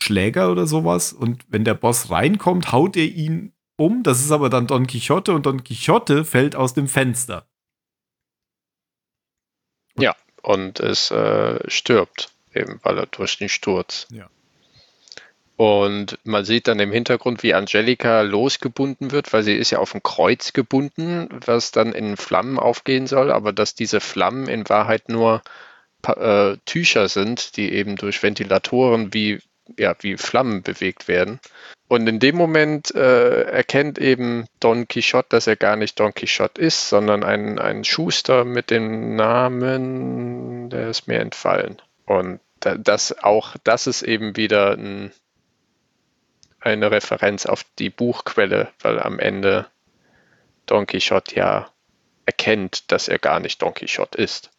[0.00, 4.02] Schläger oder sowas und wenn der Boss reinkommt, haut er ihn um.
[4.02, 7.46] Das ist aber dann Don Quixote und Don Quixote fällt aus dem Fenster.
[10.42, 14.06] und es äh, stirbt, eben weil er durch den Sturz.
[14.10, 14.28] Ja.
[15.56, 19.94] Und man sieht dann im Hintergrund, wie Angelika losgebunden wird, weil sie ist ja auf
[19.94, 25.08] ein Kreuz gebunden, was dann in Flammen aufgehen soll, aber dass diese Flammen in Wahrheit
[25.08, 25.42] nur
[26.06, 29.40] äh, Tücher sind, die eben durch Ventilatoren wie,
[29.78, 31.40] ja, wie Flammen bewegt werden.
[31.88, 36.60] Und in dem Moment äh, erkennt eben Don Quixote, dass er gar nicht Don Quixote
[36.60, 41.80] ist, sondern ein, ein Schuster mit dem Namen, der ist mir entfallen.
[42.06, 45.12] Und da- das auch, das ist eben wieder ein,
[46.60, 49.66] eine Referenz auf die Buchquelle, weil am Ende
[50.66, 51.70] Don Quixote ja
[52.26, 54.50] erkennt, dass er gar nicht Don Quixote ist.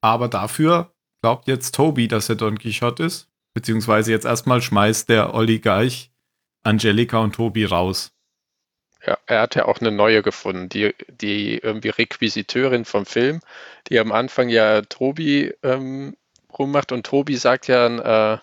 [0.00, 0.90] Aber dafür
[1.20, 3.28] glaubt jetzt Toby, dass er Don Quixote ist.
[3.54, 6.10] Beziehungsweise jetzt erstmal schmeißt der Oligarch
[6.62, 8.12] Angelika und Toby raus.
[9.04, 13.40] Ja, er hat ja auch eine neue gefunden, die, die irgendwie Requisiteurin vom Film,
[13.88, 16.16] die am Anfang ja Tobi ähm,
[16.56, 18.38] rummacht und Tobi sagt ja äh,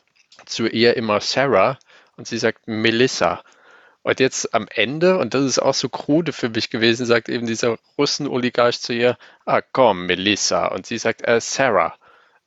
[0.46, 1.80] zu ihr immer Sarah
[2.18, 3.42] und sie sagt Melissa.
[4.02, 7.48] Und jetzt am Ende, und das ist auch so krude für mich gewesen, sagt eben
[7.48, 10.68] dieser Russen-Oligarch zu ihr, ah komm, Melissa.
[10.68, 11.96] Und sie sagt, äh, Sarah.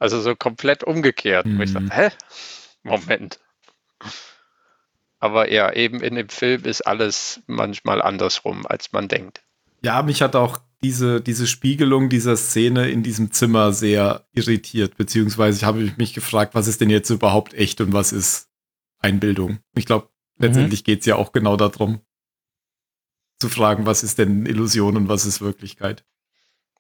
[0.03, 1.47] Also so komplett umgekehrt.
[1.47, 1.89] Wo ich Mhm.
[1.89, 2.09] dachte, hä?
[2.83, 3.39] Moment.
[5.21, 9.43] Aber ja, eben in dem Film ist alles manchmal andersrum, als man denkt.
[9.81, 15.59] Ja, mich hat auch diese, diese Spiegelung dieser Szene in diesem Zimmer sehr irritiert, beziehungsweise
[15.59, 18.49] ich habe mich gefragt, was ist denn jetzt überhaupt echt und was ist
[18.99, 19.61] Einbildung?
[19.77, 20.09] Ich glaube,
[20.39, 22.01] letztendlich geht es ja auch genau darum,
[23.39, 26.05] zu fragen, was ist denn Illusion und was ist Wirklichkeit.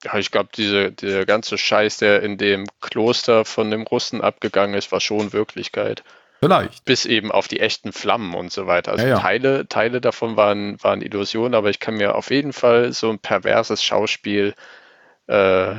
[0.05, 4.74] Ja, ich glaube, diese, dieser ganze Scheiß, der in dem Kloster von dem Russen abgegangen
[4.74, 6.03] ist, war schon Wirklichkeit.
[6.41, 6.85] Vielleicht.
[6.85, 8.93] Bis eben auf die echten Flammen und so weiter.
[8.93, 9.19] Also Ja, ja.
[9.20, 13.20] Teile, Teile davon waren, waren Illusionen, aber ich kann mir auf jeden Fall so ein
[13.20, 14.55] perverses Schauspiel
[15.29, 15.77] äh,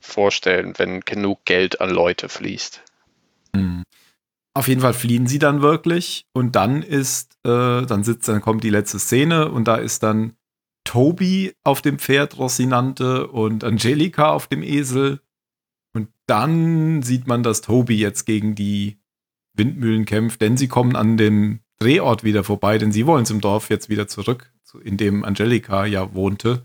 [0.00, 2.82] vorstellen, wenn genug Geld an Leute fließt.
[3.54, 3.82] Hm.
[4.54, 8.64] Auf jeden Fall fliehen sie dann wirklich und dann ist, äh, dann sitzt, dann kommt
[8.64, 10.32] die letzte Szene und da ist dann
[10.86, 15.20] Toby auf dem Pferd Rosinante und Angelika auf dem Esel
[15.92, 18.98] und dann sieht man, dass Toby jetzt gegen die
[19.54, 23.68] Windmühlen kämpft, denn sie kommen an dem Drehort wieder vorbei, denn sie wollen zum Dorf
[23.68, 26.64] jetzt wieder zurück, zu- in dem Angelika ja wohnte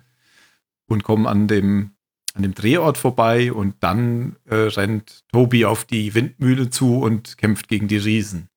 [0.88, 1.92] und kommen an dem
[2.34, 7.68] an dem Drehort vorbei und dann äh, rennt Toby auf die Windmühle zu und kämpft
[7.68, 8.48] gegen die Riesen.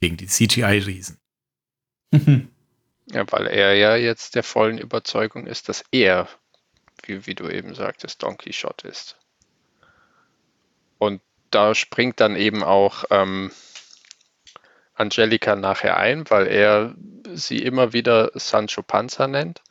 [0.00, 1.18] Gegen die CGI-Riesen.
[3.12, 6.28] Ja, weil er ja jetzt der vollen Überzeugung ist, dass er,
[7.02, 9.16] wie, wie du eben sagtest, Don Quixote ist.
[10.98, 11.20] Und
[11.50, 13.50] da springt dann eben auch ähm,
[14.94, 16.94] Angelika nachher ein, weil er
[17.32, 19.62] sie immer wieder Sancho Panza nennt.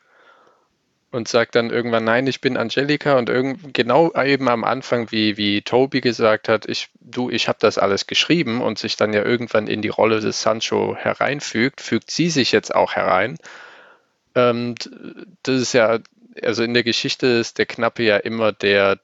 [1.11, 5.37] Und sagt dann irgendwann, nein, ich bin Angelika und irgend, genau eben am Anfang, wie,
[5.37, 9.23] wie Toby gesagt hat, ich, du, ich habe das alles geschrieben und sich dann ja
[9.23, 13.37] irgendwann in die Rolle des Sancho hereinfügt, fügt sie sich jetzt auch herein.
[14.35, 14.89] Und
[15.43, 15.99] das ist ja,
[16.43, 18.99] also in der Geschichte ist der Knappe ja immer der,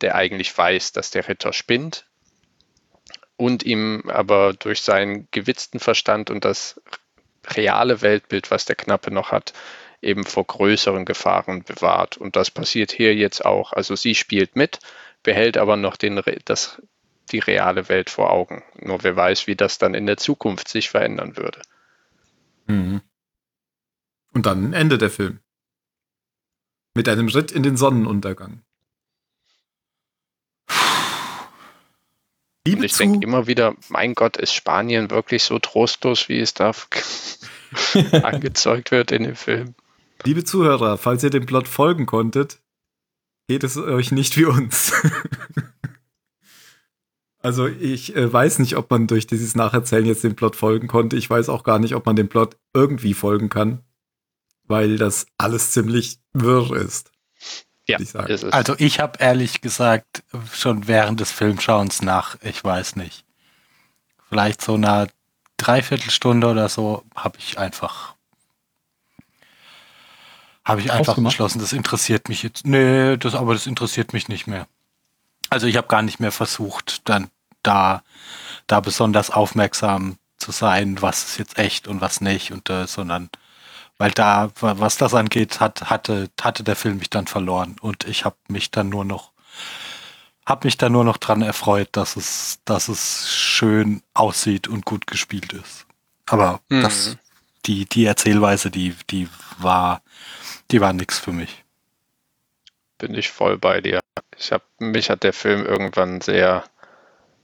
[0.00, 2.04] der eigentlich weiß, dass der Ritter spinnt
[3.36, 6.80] und ihm aber durch seinen gewitzten Verstand und das
[7.46, 9.52] reale Weltbild, was der Knappe noch hat,
[10.02, 12.16] eben vor größeren Gefahren bewahrt.
[12.16, 13.72] Und das passiert hier jetzt auch.
[13.72, 14.80] Also sie spielt mit,
[15.22, 16.82] behält aber noch den, das,
[17.30, 18.62] die reale Welt vor Augen.
[18.80, 21.62] Nur wer weiß, wie das dann in der Zukunft sich verändern würde.
[22.66, 23.00] Mhm.
[24.34, 25.38] Und dann endet der Film.
[26.94, 28.62] Mit einem Ritt in den Sonnenuntergang.
[32.64, 36.54] Liebe Und ich denke immer wieder, mein Gott, ist Spanien wirklich so trostlos, wie es
[36.54, 36.72] da
[38.22, 39.74] angezeugt wird in dem Film?
[40.24, 42.60] Liebe Zuhörer, falls ihr dem Plot folgen konntet,
[43.48, 44.92] geht es euch nicht wie uns.
[47.40, 51.16] also ich äh, weiß nicht, ob man durch dieses Nacherzählen jetzt dem Plot folgen konnte.
[51.16, 53.80] Ich weiß auch gar nicht, ob man dem Plot irgendwie folgen kann,
[54.64, 57.10] weil das alles ziemlich wirr ist.
[57.88, 60.22] Ja, ich also ich habe ehrlich gesagt
[60.52, 63.24] schon während des Filmschauens nach, ich weiß nicht,
[64.28, 65.08] vielleicht so einer
[65.56, 68.11] Dreiviertelstunde oder so, habe ich einfach
[70.64, 72.66] habe ich einfach beschlossen, das interessiert mich jetzt.
[72.66, 74.66] Nee, das, aber das interessiert mich nicht mehr.
[75.50, 77.28] Also ich habe gar nicht mehr versucht, dann
[77.62, 78.02] da,
[78.66, 83.30] da besonders aufmerksam zu sein, was ist jetzt echt und was nicht, und äh, sondern
[83.98, 88.24] weil da, was das angeht, hat, hatte, hatte der Film mich dann verloren und ich
[88.24, 89.30] habe mich dann nur noch,
[90.44, 95.06] habe mich dann nur noch dran erfreut, dass es, dass es schön aussieht und gut
[95.06, 95.86] gespielt ist.
[96.26, 96.82] Aber mhm.
[96.82, 97.16] das,
[97.66, 99.28] die, die Erzählweise, die, die
[99.58, 100.02] war,
[100.72, 101.64] die war nix für mich.
[102.98, 104.00] Bin ich voll bei dir.
[104.38, 106.64] Ich hab, mich hat der Film irgendwann sehr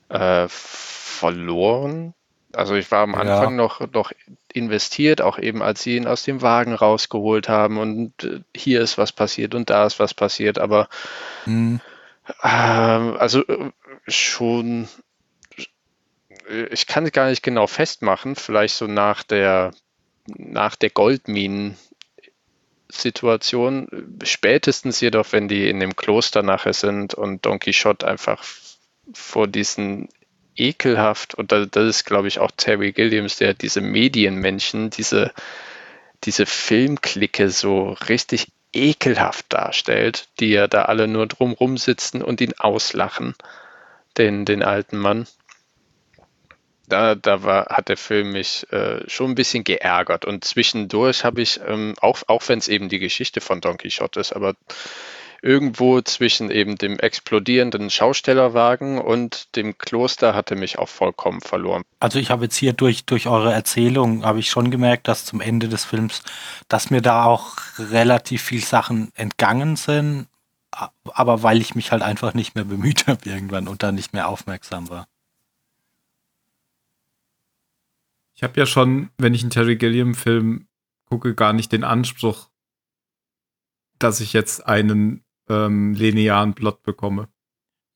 [0.09, 2.15] äh, verloren.
[2.53, 3.57] Also ich war am Anfang ja.
[3.57, 4.13] noch, noch
[4.53, 8.97] investiert, auch eben als sie ihn aus dem Wagen rausgeholt haben und äh, hier ist
[8.97, 10.89] was passiert und da ist was passiert, aber
[11.45, 11.81] mhm.
[12.43, 13.45] äh, also
[14.07, 14.89] schon,
[16.71, 19.73] ich kann es gar nicht genau festmachen, vielleicht so nach der
[20.27, 21.77] nach der Goldminen
[22.91, 23.89] Situation,
[24.23, 28.43] spätestens jedoch, wenn die in dem Kloster nachher sind und Don Quixote einfach
[29.13, 30.09] vor diesen
[30.57, 35.33] ekelhaft, und das, ist, glaube ich, auch Terry Gilliams, der diese Medienmenschen, diese,
[36.25, 42.55] diese Filmklicke so richtig ekelhaft darstellt, die ja da alle nur drumrum sitzen und ihn
[42.59, 43.35] auslachen,
[44.17, 45.27] den, den alten Mann
[46.89, 50.25] da, da war, hat der Film mich äh, schon ein bisschen geärgert.
[50.25, 54.21] Und zwischendurch habe ich, ähm, auch, auch wenn es eben die Geschichte von Don Quixote
[54.21, 54.55] ist, aber
[55.43, 61.83] irgendwo zwischen eben dem explodierenden Schaustellerwagen und dem Kloster hatte mich auch vollkommen verloren.
[62.01, 65.41] Also ich habe jetzt hier durch, durch eure Erzählung, habe ich schon gemerkt, dass zum
[65.41, 66.23] Ende des Films,
[66.69, 70.27] dass mir da auch relativ viel Sachen entgangen sind,
[71.05, 74.29] aber weil ich mich halt einfach nicht mehr bemüht habe irgendwann und da nicht mehr
[74.29, 75.07] aufmerksam war.
[78.39, 80.69] Ich habe ja schon, wenn ich einen Terry Gilliam-Film
[81.07, 82.51] gucke, gar nicht den Anspruch,
[83.99, 87.29] dass ich jetzt einen ähm, linearen Plot bekomme.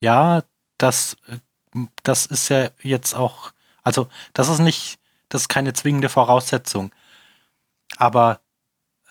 [0.01, 0.43] Ja,
[0.79, 1.17] das,
[2.03, 3.53] das ist ja jetzt auch,
[3.85, 4.99] also das ist nicht,
[5.29, 6.93] das ist keine zwingende Voraussetzung.
[7.97, 8.41] Aber,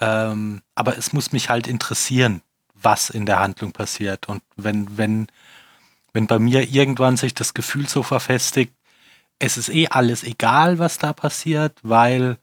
[0.01, 2.41] ähm, aber es muss mich halt interessieren,
[2.73, 4.27] was in der Handlung passiert.
[4.27, 5.27] Und wenn, wenn,
[6.11, 8.73] wenn bei mir irgendwann sich das Gefühl so verfestigt,
[9.41, 12.37] es ist eh alles egal, was da passiert, weil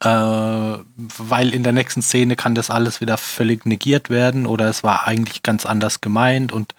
[0.00, 4.82] äh, weil in der nächsten Szene kann das alles wieder völlig negiert werden oder es
[4.82, 6.74] war eigentlich ganz anders gemeint und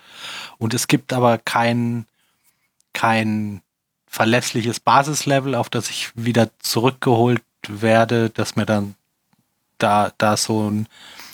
[0.57, 2.05] und es gibt aber kein
[2.93, 3.61] kein
[4.07, 8.95] verlässliches Basislevel, auf das ich wieder zurückgeholt werde, dass mir dann
[9.77, 10.87] da da so ein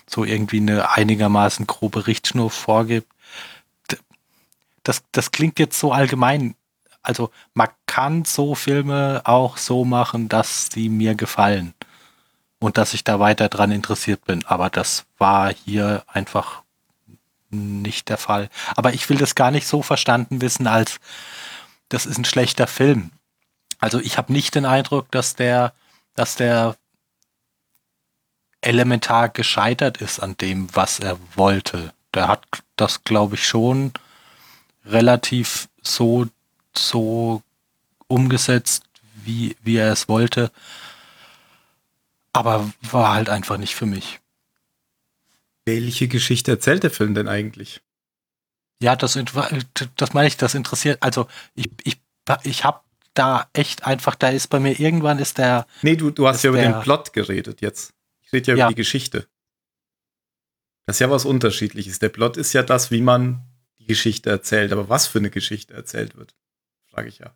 [0.07, 3.07] so irgendwie eine einigermaßen grobe Richtschnur vorgibt.
[4.83, 6.55] Das, das klingt jetzt so allgemein
[7.03, 11.73] also man kann so Filme auch so machen, dass sie mir gefallen
[12.59, 14.45] und dass ich da weiter dran interessiert bin.
[14.45, 16.61] Aber das war hier einfach
[17.49, 18.49] nicht der Fall.
[18.75, 20.99] Aber ich will das gar nicht so verstanden wissen, als
[21.89, 23.11] das ist ein schlechter Film.
[23.79, 25.73] Also ich habe nicht den Eindruck, dass der,
[26.13, 26.75] dass der
[28.61, 31.93] elementar gescheitert ist an dem, was er wollte.
[32.13, 32.45] Der hat
[32.75, 33.91] das, glaube ich, schon
[34.85, 36.27] relativ so
[36.75, 37.41] so
[38.07, 38.83] umgesetzt,
[39.23, 40.51] wie, wie er es wollte.
[42.33, 44.19] Aber war halt einfach nicht für mich.
[45.65, 47.81] Welche Geschichte erzählt der Film denn eigentlich?
[48.81, 49.19] Ja, das,
[49.95, 51.03] das meine ich, das interessiert.
[51.03, 52.01] Also ich, ich,
[52.43, 52.81] ich habe
[53.13, 55.67] da echt einfach, da ist bei mir irgendwann ist der.
[55.81, 57.93] Nee, du, du hast ja über den Plot geredet jetzt.
[58.21, 59.27] Ich rede ja, ja über die Geschichte.
[60.85, 61.99] Das ist ja was Unterschiedliches.
[61.99, 63.43] Der Plot ist ja das, wie man
[63.79, 64.71] die Geschichte erzählt.
[64.71, 66.33] Aber was für eine Geschichte erzählt wird,
[66.91, 67.31] frage ich ja.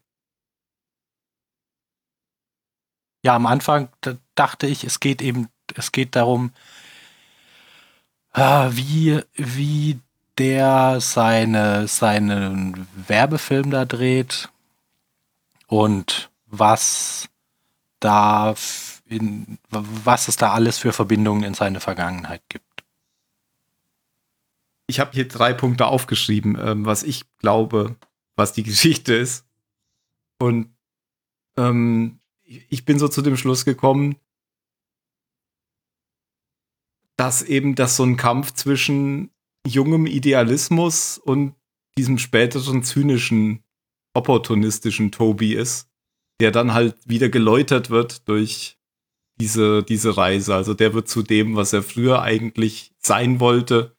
[3.24, 3.90] Ja, am Anfang
[4.36, 6.54] dachte ich, es geht eben, es geht darum,
[8.34, 10.00] ah, wie, wie
[10.38, 14.50] der seine, seinen Werbefilm da dreht
[15.68, 17.30] und was
[18.00, 18.54] da
[19.08, 22.84] in, was es da alles für Verbindungen in seine Vergangenheit gibt.
[24.88, 27.96] Ich habe hier drei Punkte aufgeschrieben, ähm, was ich glaube,
[28.36, 29.45] was die Geschichte ist.
[30.40, 30.76] Und
[31.58, 34.18] ähm, ich bin so zu dem Schluss gekommen,
[37.18, 39.32] dass eben das so ein Kampf zwischen
[39.66, 41.56] jungem Idealismus und
[41.98, 43.64] diesem späteren zynischen,
[44.14, 45.90] opportunistischen Toby ist,
[46.40, 48.78] der dann halt wieder geläutert wird durch
[49.38, 50.56] diese, diese Reise.
[50.56, 53.96] Also der wird zu dem, was er früher eigentlich sein wollte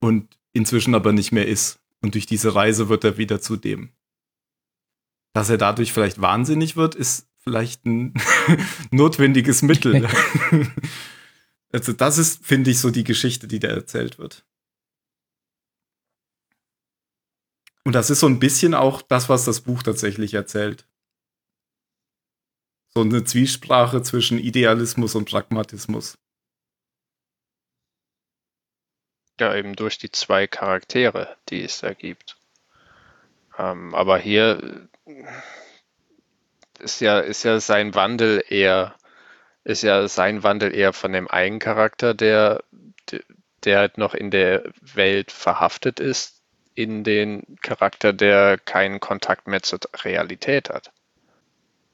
[0.00, 1.80] und inzwischen aber nicht mehr ist.
[2.02, 3.92] Und durch diese Reise wird er wieder zu dem.
[5.32, 8.14] Dass er dadurch vielleicht wahnsinnig wird, ist vielleicht ein
[8.90, 10.08] notwendiges Mittel.
[11.72, 14.44] also das ist, finde ich, so die Geschichte, die da erzählt wird.
[17.84, 20.86] Und das ist so ein bisschen auch das, was das Buch tatsächlich erzählt.
[22.92, 26.18] So eine Zwiesprache zwischen Idealismus und Pragmatismus.
[29.38, 32.36] Ja, eben durch die zwei Charaktere, die es da gibt.
[33.56, 34.88] Ähm, aber hier
[36.78, 38.94] ist ja, ist ja sein Wandel eher,
[39.64, 42.64] ist ja sein Wandel eher von dem einen Charakter, der,
[43.64, 46.42] der halt noch in der Welt verhaftet ist,
[46.74, 50.92] in den Charakter, der keinen Kontakt mehr zur Realität hat.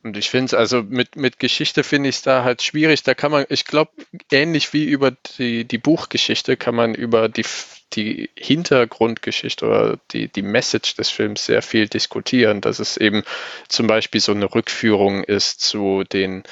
[0.07, 3.03] Und ich finde es also mit, mit Geschichte finde ich es da halt schwierig.
[3.03, 3.91] Da kann man, ich glaube,
[4.31, 7.45] ähnlich wie über die, die Buchgeschichte kann man über die,
[7.93, 13.25] die Hintergrundgeschichte oder die, die Message des Films sehr viel diskutieren, dass es eben
[13.67, 16.45] zum Beispiel so eine Rückführung ist zu den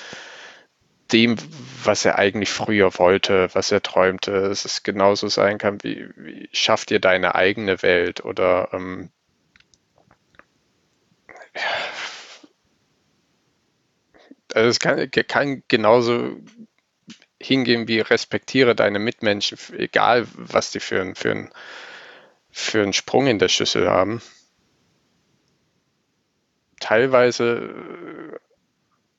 [1.13, 1.37] dem,
[1.85, 6.49] was er eigentlich früher wollte, was er träumte, dass es genauso sein kann, wie, wie
[6.53, 9.11] schafft ihr deine eigene Welt oder ähm,
[14.55, 16.37] also es kann, kann genauso
[17.41, 21.51] hingehen wie respektiere deine Mitmenschen, egal was die für, für,
[22.51, 24.23] für einen Sprung in der Schüssel haben.
[26.81, 28.41] Teilweise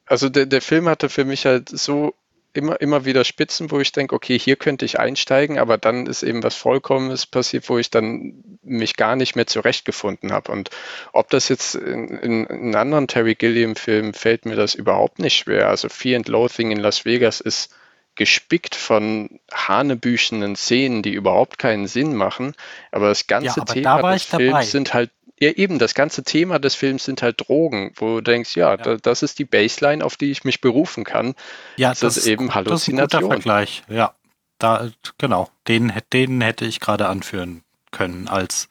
[0.06, 2.14] also der, der Film hatte für mich halt so
[2.56, 6.24] immer, immer wieder Spitzen, wo ich denke, okay, hier könnte ich einsteigen, aber dann ist
[6.24, 10.52] eben was Vollkommenes passiert, wo ich dann mich gar nicht mehr zurechtgefunden habe.
[10.52, 10.70] Und
[11.14, 15.70] ob das jetzt in, in, in anderen Terry Gilliam-Filmen fällt mir das überhaupt nicht schwer.
[15.70, 17.74] Also Fear and Loathing in Las Vegas ist
[18.16, 22.54] gespickt von hanebüchenden Szenen, die überhaupt keinen Sinn machen.
[22.92, 26.60] Aber das ganze ja, aber Thema des Films sind halt ja, eben, das ganze Thema
[26.60, 28.78] des Films sind halt Drogen, wo du denkst, ja, ja.
[28.78, 31.36] Da, das ist die Baseline, auf die ich mich berufen kann.
[31.76, 32.98] Ja, das, das ist eben Halluzination.
[32.98, 34.14] Das ist ein guter Vergleich, ja.
[34.58, 38.70] Da, genau, den, den hätte ich gerade anführen können, als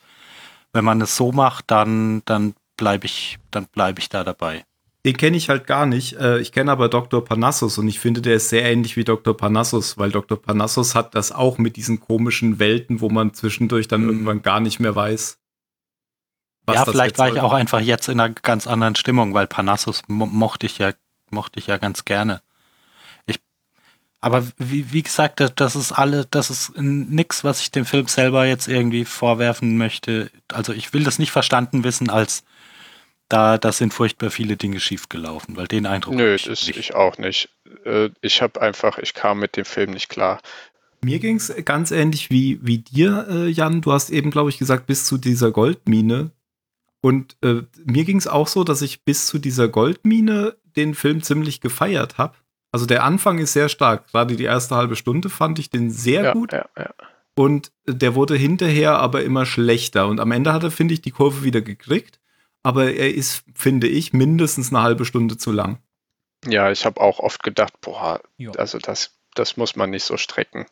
[0.72, 4.64] wenn man es so macht, dann, dann bleibe ich, dann bleibe ich da dabei.
[5.04, 6.16] Den kenne ich halt gar nicht.
[6.16, 7.22] Äh, ich kenne aber Dr.
[7.22, 9.36] Parnassus und ich finde, der ist sehr ähnlich wie Dr.
[9.36, 10.40] Parnassus, weil Dr.
[10.40, 14.08] Parnassus hat das auch mit diesen komischen Welten, wo man zwischendurch dann mhm.
[14.08, 15.38] irgendwann gar nicht mehr weiß,
[16.68, 20.26] ja, vielleicht war ich auch einfach jetzt in einer ganz anderen Stimmung, weil Parnassus mo
[20.26, 20.92] mochte ich ja,
[21.30, 22.40] mochte ich ja ganz gerne.
[23.26, 23.40] Ich,
[24.20, 28.46] aber wie, wie gesagt, das, ist alle, das ist nix, was ich dem Film selber
[28.46, 30.30] jetzt irgendwie vorwerfen möchte.
[30.52, 32.44] Also ich will das nicht verstanden wissen als
[33.28, 36.14] da, da sind furchtbar viele Dinge schiefgelaufen, weil den Eindruck.
[36.14, 36.78] Nö, ich, das nicht.
[36.78, 37.48] ich auch nicht.
[37.84, 40.40] Äh, ich habe einfach, ich kam mit dem Film nicht klar.
[41.02, 43.80] Mir ging es ganz ähnlich wie, wie dir, äh, Jan.
[43.80, 46.30] Du hast eben, glaube ich, gesagt, bis zu dieser Goldmine,
[47.04, 51.22] und äh, mir ging es auch so, dass ich bis zu dieser Goldmine den Film
[51.22, 52.34] ziemlich gefeiert habe.
[52.72, 54.08] Also der Anfang ist sehr stark.
[54.10, 56.54] Gerade die erste halbe Stunde fand ich den sehr ja, gut.
[56.54, 56.94] Ja, ja.
[57.34, 60.06] Und der wurde hinterher aber immer schlechter.
[60.06, 62.20] Und am Ende hat er, finde ich, die Kurve wieder gekriegt.
[62.62, 65.82] Aber er ist, finde ich, mindestens eine halbe Stunde zu lang.
[66.46, 68.52] Ja, ich habe auch oft gedacht, boah, jo.
[68.52, 70.64] also das, das muss man nicht so strecken.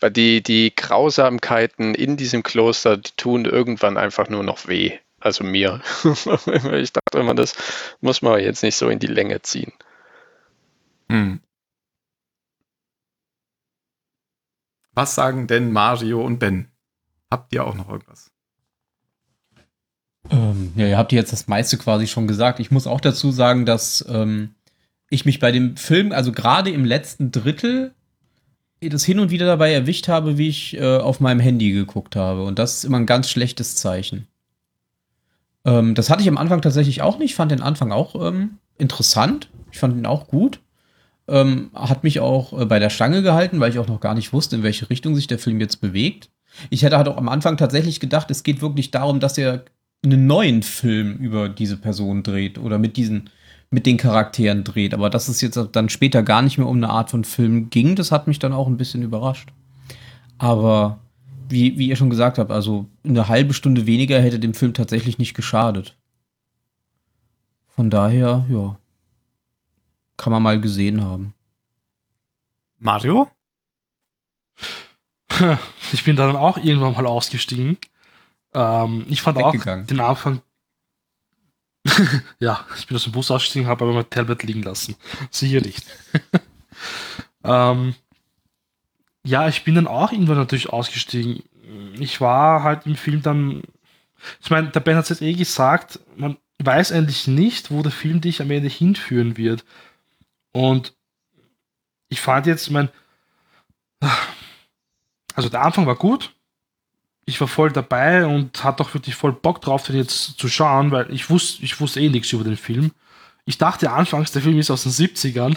[0.00, 5.00] Weil die, die Grausamkeiten in diesem Kloster, die tun irgendwann einfach nur noch weh.
[5.24, 5.80] Also mir.
[6.74, 7.54] ich dachte immer, das
[8.02, 9.72] muss man jetzt nicht so in die Länge ziehen.
[11.08, 11.40] Hm.
[14.92, 16.68] Was sagen denn Mario und Ben?
[17.30, 18.30] Habt ihr auch noch irgendwas?
[20.30, 22.60] Ähm, ja, ihr habt jetzt das meiste quasi schon gesagt.
[22.60, 24.54] Ich muss auch dazu sagen, dass ähm,
[25.08, 27.94] ich mich bei dem Film, also gerade im letzten Drittel,
[28.82, 32.44] das hin und wieder dabei erwischt habe, wie ich äh, auf meinem Handy geguckt habe.
[32.44, 34.28] Und das ist immer ein ganz schlechtes Zeichen.
[35.64, 37.34] Ähm, das hatte ich am Anfang tatsächlich auch nicht.
[37.34, 39.48] Fand den Anfang auch ähm, interessant.
[39.72, 40.60] Ich fand ihn auch gut.
[41.26, 44.32] Ähm, hat mich auch äh, bei der Stange gehalten, weil ich auch noch gar nicht
[44.32, 46.30] wusste, in welche Richtung sich der Film jetzt bewegt.
[46.70, 49.64] Ich hätte halt auch am Anfang tatsächlich gedacht, es geht wirklich darum, dass er
[50.04, 53.30] einen neuen Film über diese Person dreht oder mit diesen
[53.70, 54.94] mit den Charakteren dreht.
[54.94, 57.96] Aber dass es jetzt dann später gar nicht mehr um eine Art von Film ging,
[57.96, 59.48] das hat mich dann auch ein bisschen überrascht.
[60.38, 61.00] Aber
[61.48, 65.18] wie, wie ihr schon gesagt habt, also eine halbe Stunde weniger hätte dem Film tatsächlich
[65.18, 65.96] nicht geschadet.
[67.74, 68.78] Von daher, ja,
[70.16, 71.34] kann man mal gesehen haben.
[72.78, 73.30] Mario?
[75.92, 77.78] Ich bin dann auch irgendwann mal ausgestiegen.
[78.52, 80.40] Ähm, ich fand auch den Anfang.
[82.38, 84.96] ja, ich bin aus dem Bus ausgestiegen, habe aber mein Tablet liegen lassen.
[85.30, 85.84] Sicher nicht.
[87.44, 87.94] ähm,
[89.24, 91.42] ja, ich bin dann auch irgendwann natürlich ausgestiegen.
[91.98, 93.62] Ich war halt im Film dann.
[94.42, 97.92] Ich meine, der Ben hat es jetzt eh gesagt, man weiß eigentlich nicht, wo der
[97.92, 99.64] Film dich am Ende hinführen wird.
[100.52, 100.94] Und
[102.08, 102.90] ich fand jetzt, mein.
[105.34, 106.32] Also der Anfang war gut,
[107.26, 110.90] ich war voll dabei und hatte auch wirklich voll Bock drauf, den jetzt zu schauen,
[110.90, 112.92] weil ich wusste, ich wusste eh nichts über den Film.
[113.46, 115.56] Ich dachte anfangs, der Film ist aus den 70ern.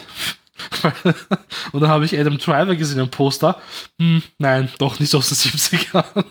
[1.72, 3.60] und dann habe ich Adam Driver gesehen im Poster.
[3.98, 6.24] Hm, nein, doch nicht aus den 70ern.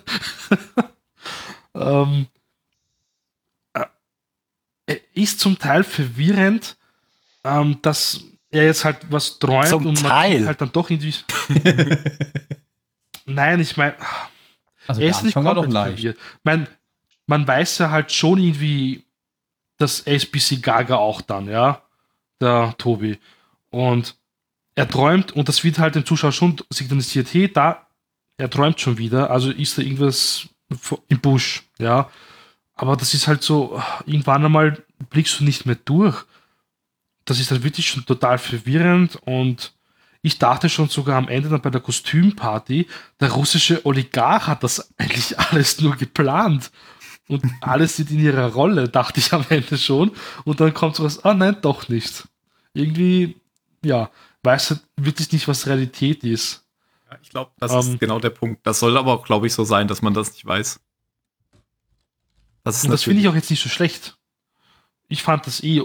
[1.76, 2.28] ähm,
[4.86, 6.78] äh, ist zum Teil verwirrend,
[7.44, 10.48] ähm, dass er jetzt halt was träumt zum und man Teil.
[10.48, 11.14] halt dann doch irgendwie.
[13.26, 13.96] nein, ich meine
[14.88, 15.96] Also er ist nicht komplett leicht.
[15.96, 16.18] verwirrt.
[16.44, 16.68] Man,
[17.26, 19.04] man weiß ja halt schon irgendwie,
[19.78, 21.82] dass SBC Gaga auch dann, ja,
[22.40, 23.20] der Tobi.
[23.70, 24.16] Und
[24.76, 27.88] er träumt, und das wird halt dem Zuschauer schon signalisiert, hey, da,
[28.38, 30.48] er träumt schon wieder, also ist da irgendwas
[31.08, 32.10] im Busch, ja.
[32.76, 36.24] Aber das ist halt so, irgendwann einmal blickst du nicht mehr durch.
[37.26, 39.74] Das ist halt wirklich schon total verwirrend und
[40.22, 42.88] ich dachte schon sogar am Ende dann bei der Kostümparty,
[43.20, 46.72] der russische Oligarch hat das eigentlich alles nur geplant.
[47.30, 50.12] Und alles sind in ihrer Rolle, dachte ich am Ende schon.
[50.46, 52.28] Und dann kommt sowas, ah nein, doch nicht.
[52.74, 53.36] Irgendwie,
[53.88, 54.12] ja,
[54.44, 56.66] weiß halt wirklich nicht, was Realität ist.
[57.10, 57.80] Ja, ich glaube, das Ähm.
[57.80, 58.66] ist genau der Punkt.
[58.66, 60.80] Das soll aber auch, glaube ich, so sein, dass man das nicht weiß.
[62.64, 64.18] Das das finde ich auch jetzt nicht so schlecht.
[65.08, 65.84] Ich fand das eh,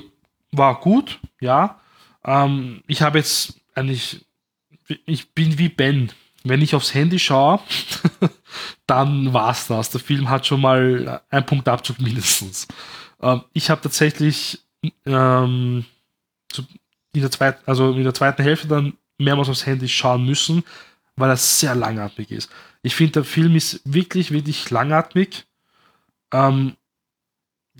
[0.50, 1.80] war gut, ja.
[2.24, 4.26] Ähm, ich habe jetzt eigentlich,
[5.06, 6.10] ich bin wie Ben.
[6.44, 7.60] Wenn ich aufs Handy schaue,
[8.88, 9.90] dann war's das.
[9.90, 12.66] Der Film hat schon mal einen Punkt Abzug mindestens.
[13.20, 14.60] Ähm, ich habe tatsächlich
[15.06, 15.84] ähm,
[16.48, 16.64] zu,
[17.12, 20.64] in der zweiten, also in der zweiten Hälfte dann mehrmals aufs Handy schauen müssen,
[21.16, 22.50] weil er sehr langatmig ist.
[22.82, 25.44] Ich finde, der Film ist wirklich, wirklich langatmig.
[26.32, 26.76] Ähm,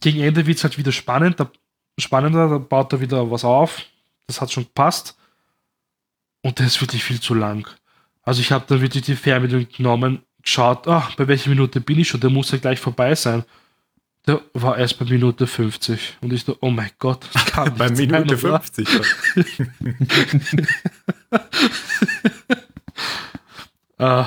[0.00, 1.50] gegen Ende wird es halt wieder spannend, da,
[1.98, 3.82] spannender, da baut er wieder was auf.
[4.26, 5.16] Das hat schon gepasst.
[6.42, 7.68] Und der ist wirklich viel zu lang.
[8.22, 12.08] Also ich habe dann wirklich die Fernbedienung genommen, geschaut, ach, bei welcher Minute bin ich
[12.08, 13.44] schon, der muss ja gleich vorbei sein.
[14.26, 16.18] Der war erst bei Minute 50.
[16.20, 18.60] Und ich so, oh mein Gott, das kann bei nicht Minute sein, oder?
[18.60, 18.88] 50.
[23.98, 24.24] Äh,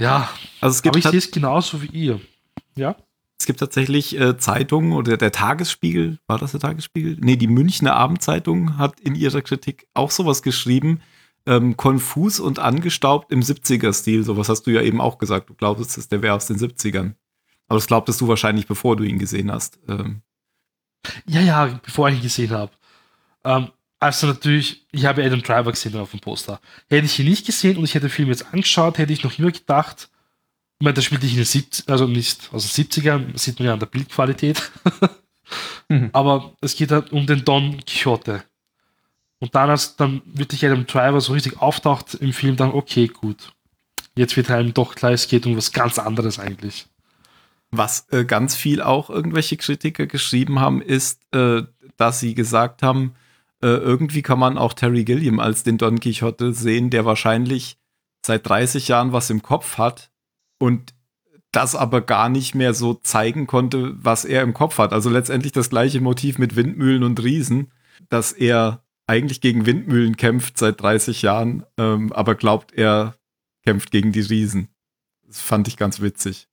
[0.00, 0.30] ja,
[0.62, 2.20] Also es gibt, aber ich sehe es genauso wie ihr.
[2.74, 2.96] Ja?
[3.38, 7.18] es gibt tatsächlich äh, Zeitungen oder der Tagesspiegel, war das der Tagesspiegel?
[7.20, 11.00] Nee, die Münchner Abendzeitung hat in ihrer Kritik auch sowas geschrieben,
[11.46, 14.24] ähm, konfus und angestaubt im 70er-Stil.
[14.24, 15.48] Sowas hast du ja eben auch gesagt.
[15.48, 17.14] Du glaubst, dass der wäre aus den 70ern.
[17.68, 19.78] Aber das glaubtest du wahrscheinlich, bevor du ihn gesehen hast.
[19.88, 20.22] Ähm,
[21.26, 22.72] Ja, ja, bevor ich ihn gesehen habe.
[23.44, 23.68] Ähm,
[24.00, 26.60] also natürlich, ich habe Adam Driver gesehen auf dem Poster.
[26.88, 29.38] Hätte ich ihn nicht gesehen und ich hätte den Film jetzt angeschaut, hätte ich noch
[29.38, 30.08] immer gedacht,
[30.80, 33.66] ich meine, da spielte ich in den 70 also nicht aus den 70ern, sieht man
[33.66, 34.70] ja an der Bildqualität.
[35.88, 36.10] Mhm.
[36.12, 38.44] Aber es geht halt um den Don Quixote.
[39.38, 43.52] Und dann, als dann wirklich Adam Driver so richtig auftaucht im Film, dann okay, gut.
[44.16, 46.86] Jetzt wird einem doch klar, es geht um was ganz anderes eigentlich.
[47.70, 51.62] Was äh, ganz viel auch irgendwelche Kritiker geschrieben haben, ist, äh,
[51.96, 53.14] dass sie gesagt haben,
[53.62, 57.78] äh, irgendwie kann man auch Terry Gilliam als den Don Quixote sehen, der wahrscheinlich
[58.24, 60.10] seit 30 Jahren was im Kopf hat
[60.58, 60.94] und
[61.52, 64.92] das aber gar nicht mehr so zeigen konnte, was er im Kopf hat.
[64.92, 67.72] Also letztendlich das gleiche Motiv mit Windmühlen und Riesen,
[68.08, 73.16] dass er eigentlich gegen Windmühlen kämpft seit 30 Jahren, ähm, aber glaubt, er
[73.64, 74.68] kämpft gegen die Riesen.
[75.26, 76.48] Das fand ich ganz witzig.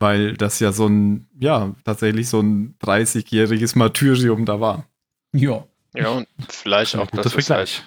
[0.00, 4.86] Weil das ja so ein, ja, tatsächlich so ein 30-jähriges Martyrium da war.
[5.32, 5.64] Ja.
[5.94, 7.82] Ja, und vielleicht auch, dass es halt Vergleich.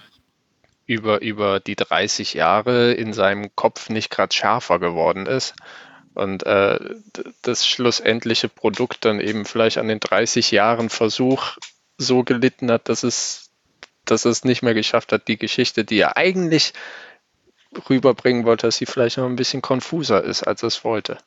[0.86, 5.56] über, über die 30 Jahre in seinem Kopf nicht gerade schärfer geworden ist.
[6.14, 6.80] Und äh,
[7.42, 11.58] das schlussendliche Produkt dann eben vielleicht an den 30 Jahren Versuch
[11.98, 13.50] so gelitten hat, dass es,
[14.06, 16.74] dass es nicht mehr geschafft hat, die Geschichte, die er eigentlich
[17.90, 21.18] rüberbringen wollte, dass sie vielleicht noch ein bisschen konfuser ist, als er es wollte.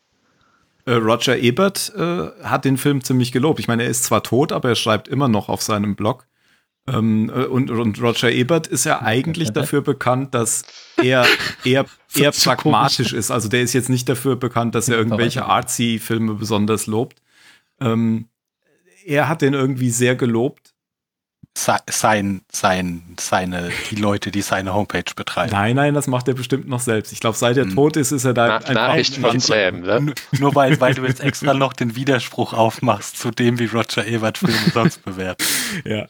[0.87, 3.59] Äh, Roger Ebert äh, hat den Film ziemlich gelobt.
[3.59, 6.27] Ich meine, er ist zwar tot, aber er schreibt immer noch auf seinem Blog.
[6.87, 10.63] Ähm, äh, und, und Roger Ebert ist ja eigentlich dafür bekannt, dass
[11.03, 11.27] er
[11.65, 13.33] eher, eher pragmatisch ist.
[13.33, 17.21] Also der ist jetzt nicht dafür bekannt, dass er irgendwelche artsy-Filme besonders lobt.
[17.81, 18.29] Ähm,
[19.05, 20.76] er hat den irgendwie sehr gelobt.
[21.57, 25.53] Se- Sein, sein, seine, die Leute, die seine Homepage betreiben.
[25.53, 27.13] Nein, nein, das macht er bestimmt noch selbst.
[27.13, 27.75] Ich glaube, seit er Hm.
[27.75, 30.01] tot ist, ist er da Na, Nachricht von Sam, ne?
[30.03, 34.07] Nur, nur weil, weil du jetzt extra noch den Widerspruch aufmachst zu dem, wie Roger
[34.07, 35.47] Ebert Filme sonst bewertet.
[35.85, 36.07] Ja.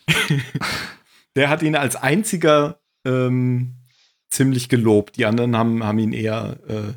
[1.37, 3.77] Der hat ihn als einziger ähm,
[4.31, 5.17] ziemlich gelobt.
[5.17, 6.93] Die anderen haben, haben ihn eher äh,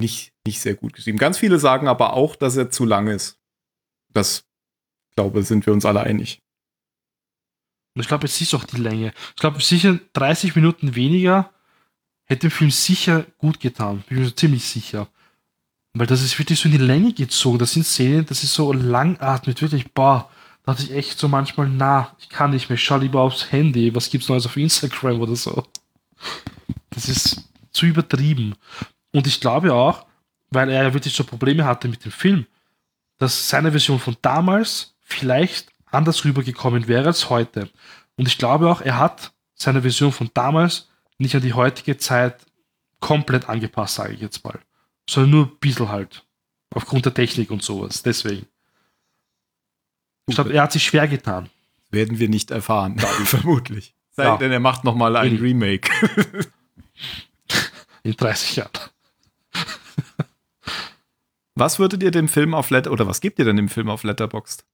[0.00, 1.18] nicht, nicht sehr gut geschrieben.
[1.18, 3.38] Ganz viele sagen aber auch, dass er zu lang ist.
[4.12, 4.44] Das,
[5.16, 6.40] glaube sind wir uns alle einig.
[7.94, 9.12] Und ich glaube, es ist auch die Länge.
[9.34, 11.50] Ich glaube, sicher 30 Minuten weniger
[12.24, 14.04] hätte dem Film sicher gut getan.
[14.08, 15.08] Bin mir ziemlich sicher.
[15.92, 17.58] Weil das ist wirklich so in die Länge gezogen.
[17.58, 20.30] Das sind Szenen, das ist so langatmend, wirklich, boah.
[20.64, 23.92] Da dachte ich echt so manchmal, na, ich kann nicht mehr, schau lieber aufs Handy,
[23.94, 25.66] was gibt's Neues auf Instagram oder so.
[26.90, 28.54] Das ist zu übertrieben.
[29.12, 30.06] Und ich glaube auch,
[30.50, 32.46] weil er ja wirklich so Probleme hatte mit dem Film,
[33.18, 37.68] dass seine Version von damals vielleicht anders rübergekommen wäre als heute.
[38.16, 40.88] Und ich glaube auch, er hat seine Version von damals
[41.18, 42.44] nicht an die heutige Zeit
[43.00, 44.58] komplett angepasst, sage ich jetzt mal.
[45.08, 46.24] Sondern nur ein bisschen halt.
[46.72, 48.02] Aufgrund der Technik und sowas.
[48.02, 48.46] Deswegen.
[50.26, 51.48] Ich glaube, er hat sich schwer getan.
[51.90, 53.94] Werden wir nicht erfahren, vermutlich.
[54.12, 54.36] Sei Ja.
[54.36, 55.42] denn, er macht noch mal ein Eben.
[55.44, 55.90] Remake.
[58.02, 58.70] In 30 Jahren.
[61.54, 64.04] Was würdet ihr dem Film auf Letter oder was gebt ihr denn dem Film auf
[64.04, 64.64] Letterboxd?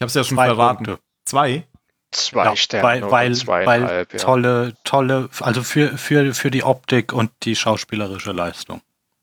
[0.00, 0.84] Ich habe es ja schon Zwei verraten.
[0.84, 1.02] Punkte.
[1.26, 1.66] Zwei?
[2.10, 4.04] Zwei Ja, Sterne weil, oder weil, weil ja.
[4.18, 8.80] tolle, tolle, also für, für, für die Optik und die schauspielerische Leistung.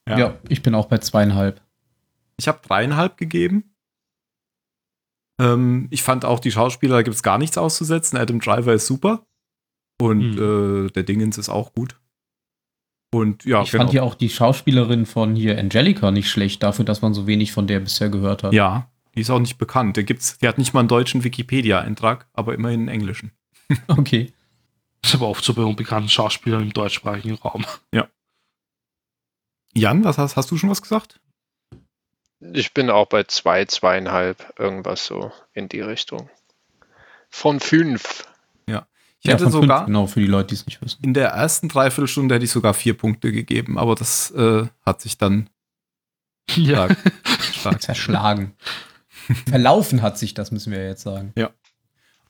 [0.07, 0.35] Ja.
[0.47, 1.59] ich bin auch bei zweieinhalb.
[2.37, 3.73] Ich habe dreieinhalb gegeben.
[5.41, 8.15] Ähm, ich fand auch die Schauspieler, da gibt es gar nichts auszusetzen.
[8.15, 9.25] Adam Driver ist super.
[9.99, 11.99] Und äh, der Dingens ist auch gut.
[13.11, 17.01] Und ja, ich fand ja auch die Schauspielerin von hier Angelica nicht schlecht, dafür, dass
[17.01, 18.53] man so wenig von der bisher gehört hat.
[18.53, 19.97] ja, die ist auch nicht bekannt.
[19.97, 23.31] Der gibt's, die hat nicht mal einen deutschen Wikipedia-Eintrag, aber immerhin einen englischen.
[23.87, 24.31] Okay.
[25.01, 27.65] Das ist aber oft so bei unbekannten Schauspielern im deutschsprachigen Raum.
[29.73, 31.19] Jan, was hast, hast du schon was gesagt?
[32.39, 36.29] Ich bin auch bei zwei, zweieinhalb, irgendwas so in die Richtung.
[37.29, 38.25] Von fünf.
[39.19, 41.03] Ich Ja, hätte von fünf, sogar genau, für die Leute, die es nicht wissen.
[41.03, 45.17] in der ersten Dreiviertelstunde hätte ich sogar vier Punkte gegeben, aber das äh, hat sich
[45.17, 45.49] dann
[46.51, 46.85] Ja.
[46.85, 46.97] stark,
[47.53, 48.55] stark Zerschlagen.
[49.49, 51.33] Verlaufen hat sich das, müssen wir jetzt sagen.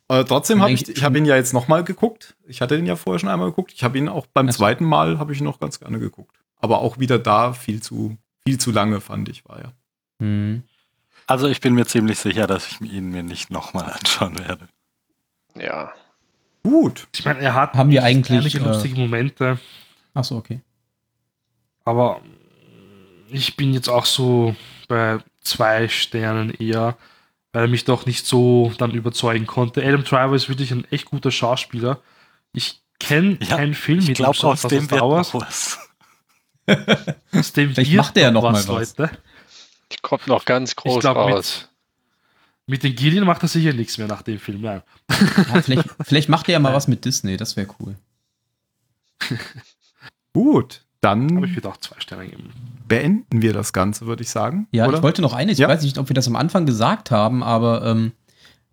[0.10, 2.36] Äh, trotzdem habe ich, ich habe ihn ja jetzt noch mal geguckt.
[2.48, 3.74] Ich hatte ihn ja vorher schon einmal geguckt.
[3.74, 4.60] Ich habe ihn auch beim Ach so.
[4.60, 6.38] zweiten Mal habe ich ihn noch ganz gerne geguckt.
[6.60, 8.18] Aber auch wieder da viel zu
[8.48, 9.74] viel zu lange fand ich war ja.
[10.22, 10.64] Hm.
[11.28, 14.70] Also ich bin mir ziemlich sicher, dass ich ihn mir nicht nochmal anschauen werde.
[15.56, 15.92] Ja.
[16.64, 17.10] Gut.
[17.14, 19.60] Ich meine, er hat Haben wir eigentlich, äh, lustige Momente,
[20.14, 20.62] Achso, okay.
[21.84, 22.22] aber
[23.30, 24.56] ich bin jetzt auch so
[24.88, 26.98] bei zwei Sternen eher,
[27.54, 29.82] weil er mich doch nicht so dann überzeugen konnte.
[29.84, 32.02] Adam Driver ist wirklich ein echt guter Schauspieler.
[32.54, 35.34] Ich kenne Ja, keinen Film Ich mit glaube, ihm, aus Star dem wird Wars.
[35.34, 35.80] was.
[37.32, 38.68] Aus dem Vielleicht macht er ja noch mal was.
[38.68, 39.10] Leute.
[39.92, 41.70] Die kommt noch ganz Ich groß glaube, raus.
[42.68, 44.62] mit, mit den Gideon macht er sicher nichts mehr nach dem Film.
[44.62, 44.82] Nein.
[45.10, 47.96] Ja, vielleicht, vielleicht macht er ja mal was mit Disney, das wäre cool.
[50.34, 50.84] Gut.
[51.02, 52.52] Aber ich Dann würde auch zwei Sterne geben.
[52.88, 54.68] Beenden wir das Ganze, würde ich sagen.
[54.72, 54.98] Ja, oder?
[54.98, 55.68] ich wollte noch eines, Ja.
[55.68, 58.12] ich weiß nicht, ob wir das am Anfang gesagt haben, aber ähm,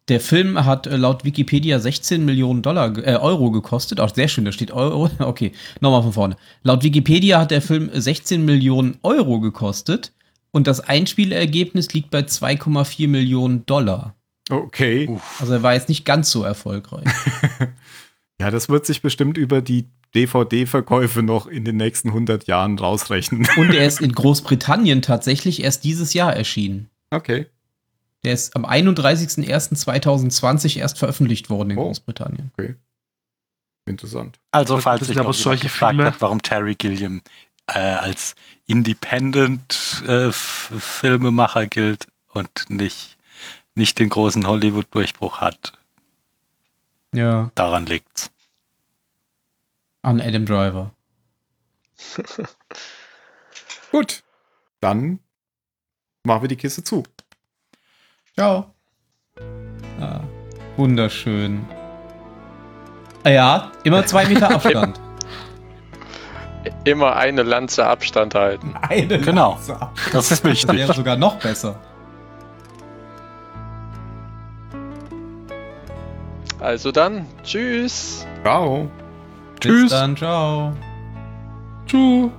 [0.08, 4.00] der Film hat äh, laut Wikipedia 16 Millionen Dollar, äh, Euro gekostet.
[4.00, 5.10] Auch sehr schön, da steht Euro.
[5.18, 6.36] Okay, nochmal von vorne.
[6.62, 10.12] Laut Wikipedia hat der Film 16 Millionen Euro gekostet
[10.50, 14.14] und das Einspielergebnis liegt bei 2,4 Millionen Dollar.
[14.50, 15.08] Okay.
[15.08, 15.40] Uff.
[15.40, 17.04] Also er war jetzt nicht ganz so erfolgreich.
[18.40, 23.47] Ja, das wird sich bestimmt über die DVD-Verkäufe noch in den nächsten 100 Jahren rausrechnen.
[23.56, 26.89] Und er ist in Großbritannien tatsächlich erst dieses Jahr erschienen.
[27.11, 27.47] Okay.
[28.24, 31.85] Der ist am 31.01.2020 erst veröffentlicht worden in Oh.
[31.86, 32.51] Großbritannien.
[33.86, 34.39] Interessant.
[34.51, 37.20] Also, falls sich aber solche Filme- hat, warum Terry Gilliam
[37.66, 38.35] äh, als
[38.66, 43.16] Independent-Filmemacher gilt und nicht,
[43.74, 45.73] nicht den großen Hollywood-Durchbruch hat,
[47.14, 47.50] Ja.
[47.54, 48.30] daran liegt's.
[50.02, 50.90] An Adam Driver.
[53.90, 54.22] Gut.
[54.80, 55.20] Dann
[56.24, 57.04] machen wir die Kiste zu.
[58.34, 58.74] Ciao.
[60.00, 60.20] Ah,
[60.76, 61.64] wunderschön.
[63.22, 65.00] Ah Ja, immer zwei Meter Abstand.
[66.84, 68.74] Immer eine Lanze Abstand halten.
[68.76, 69.52] Eine Genau.
[69.54, 70.14] Lanze Abstand.
[70.14, 70.76] Das ist Das wichtig.
[70.76, 71.80] wäre sogar noch besser.
[76.64, 78.26] Also dann, tschüss.
[78.42, 78.90] Ciao.
[79.60, 80.72] Bis dann, ciao.
[81.86, 82.30] Tschüss.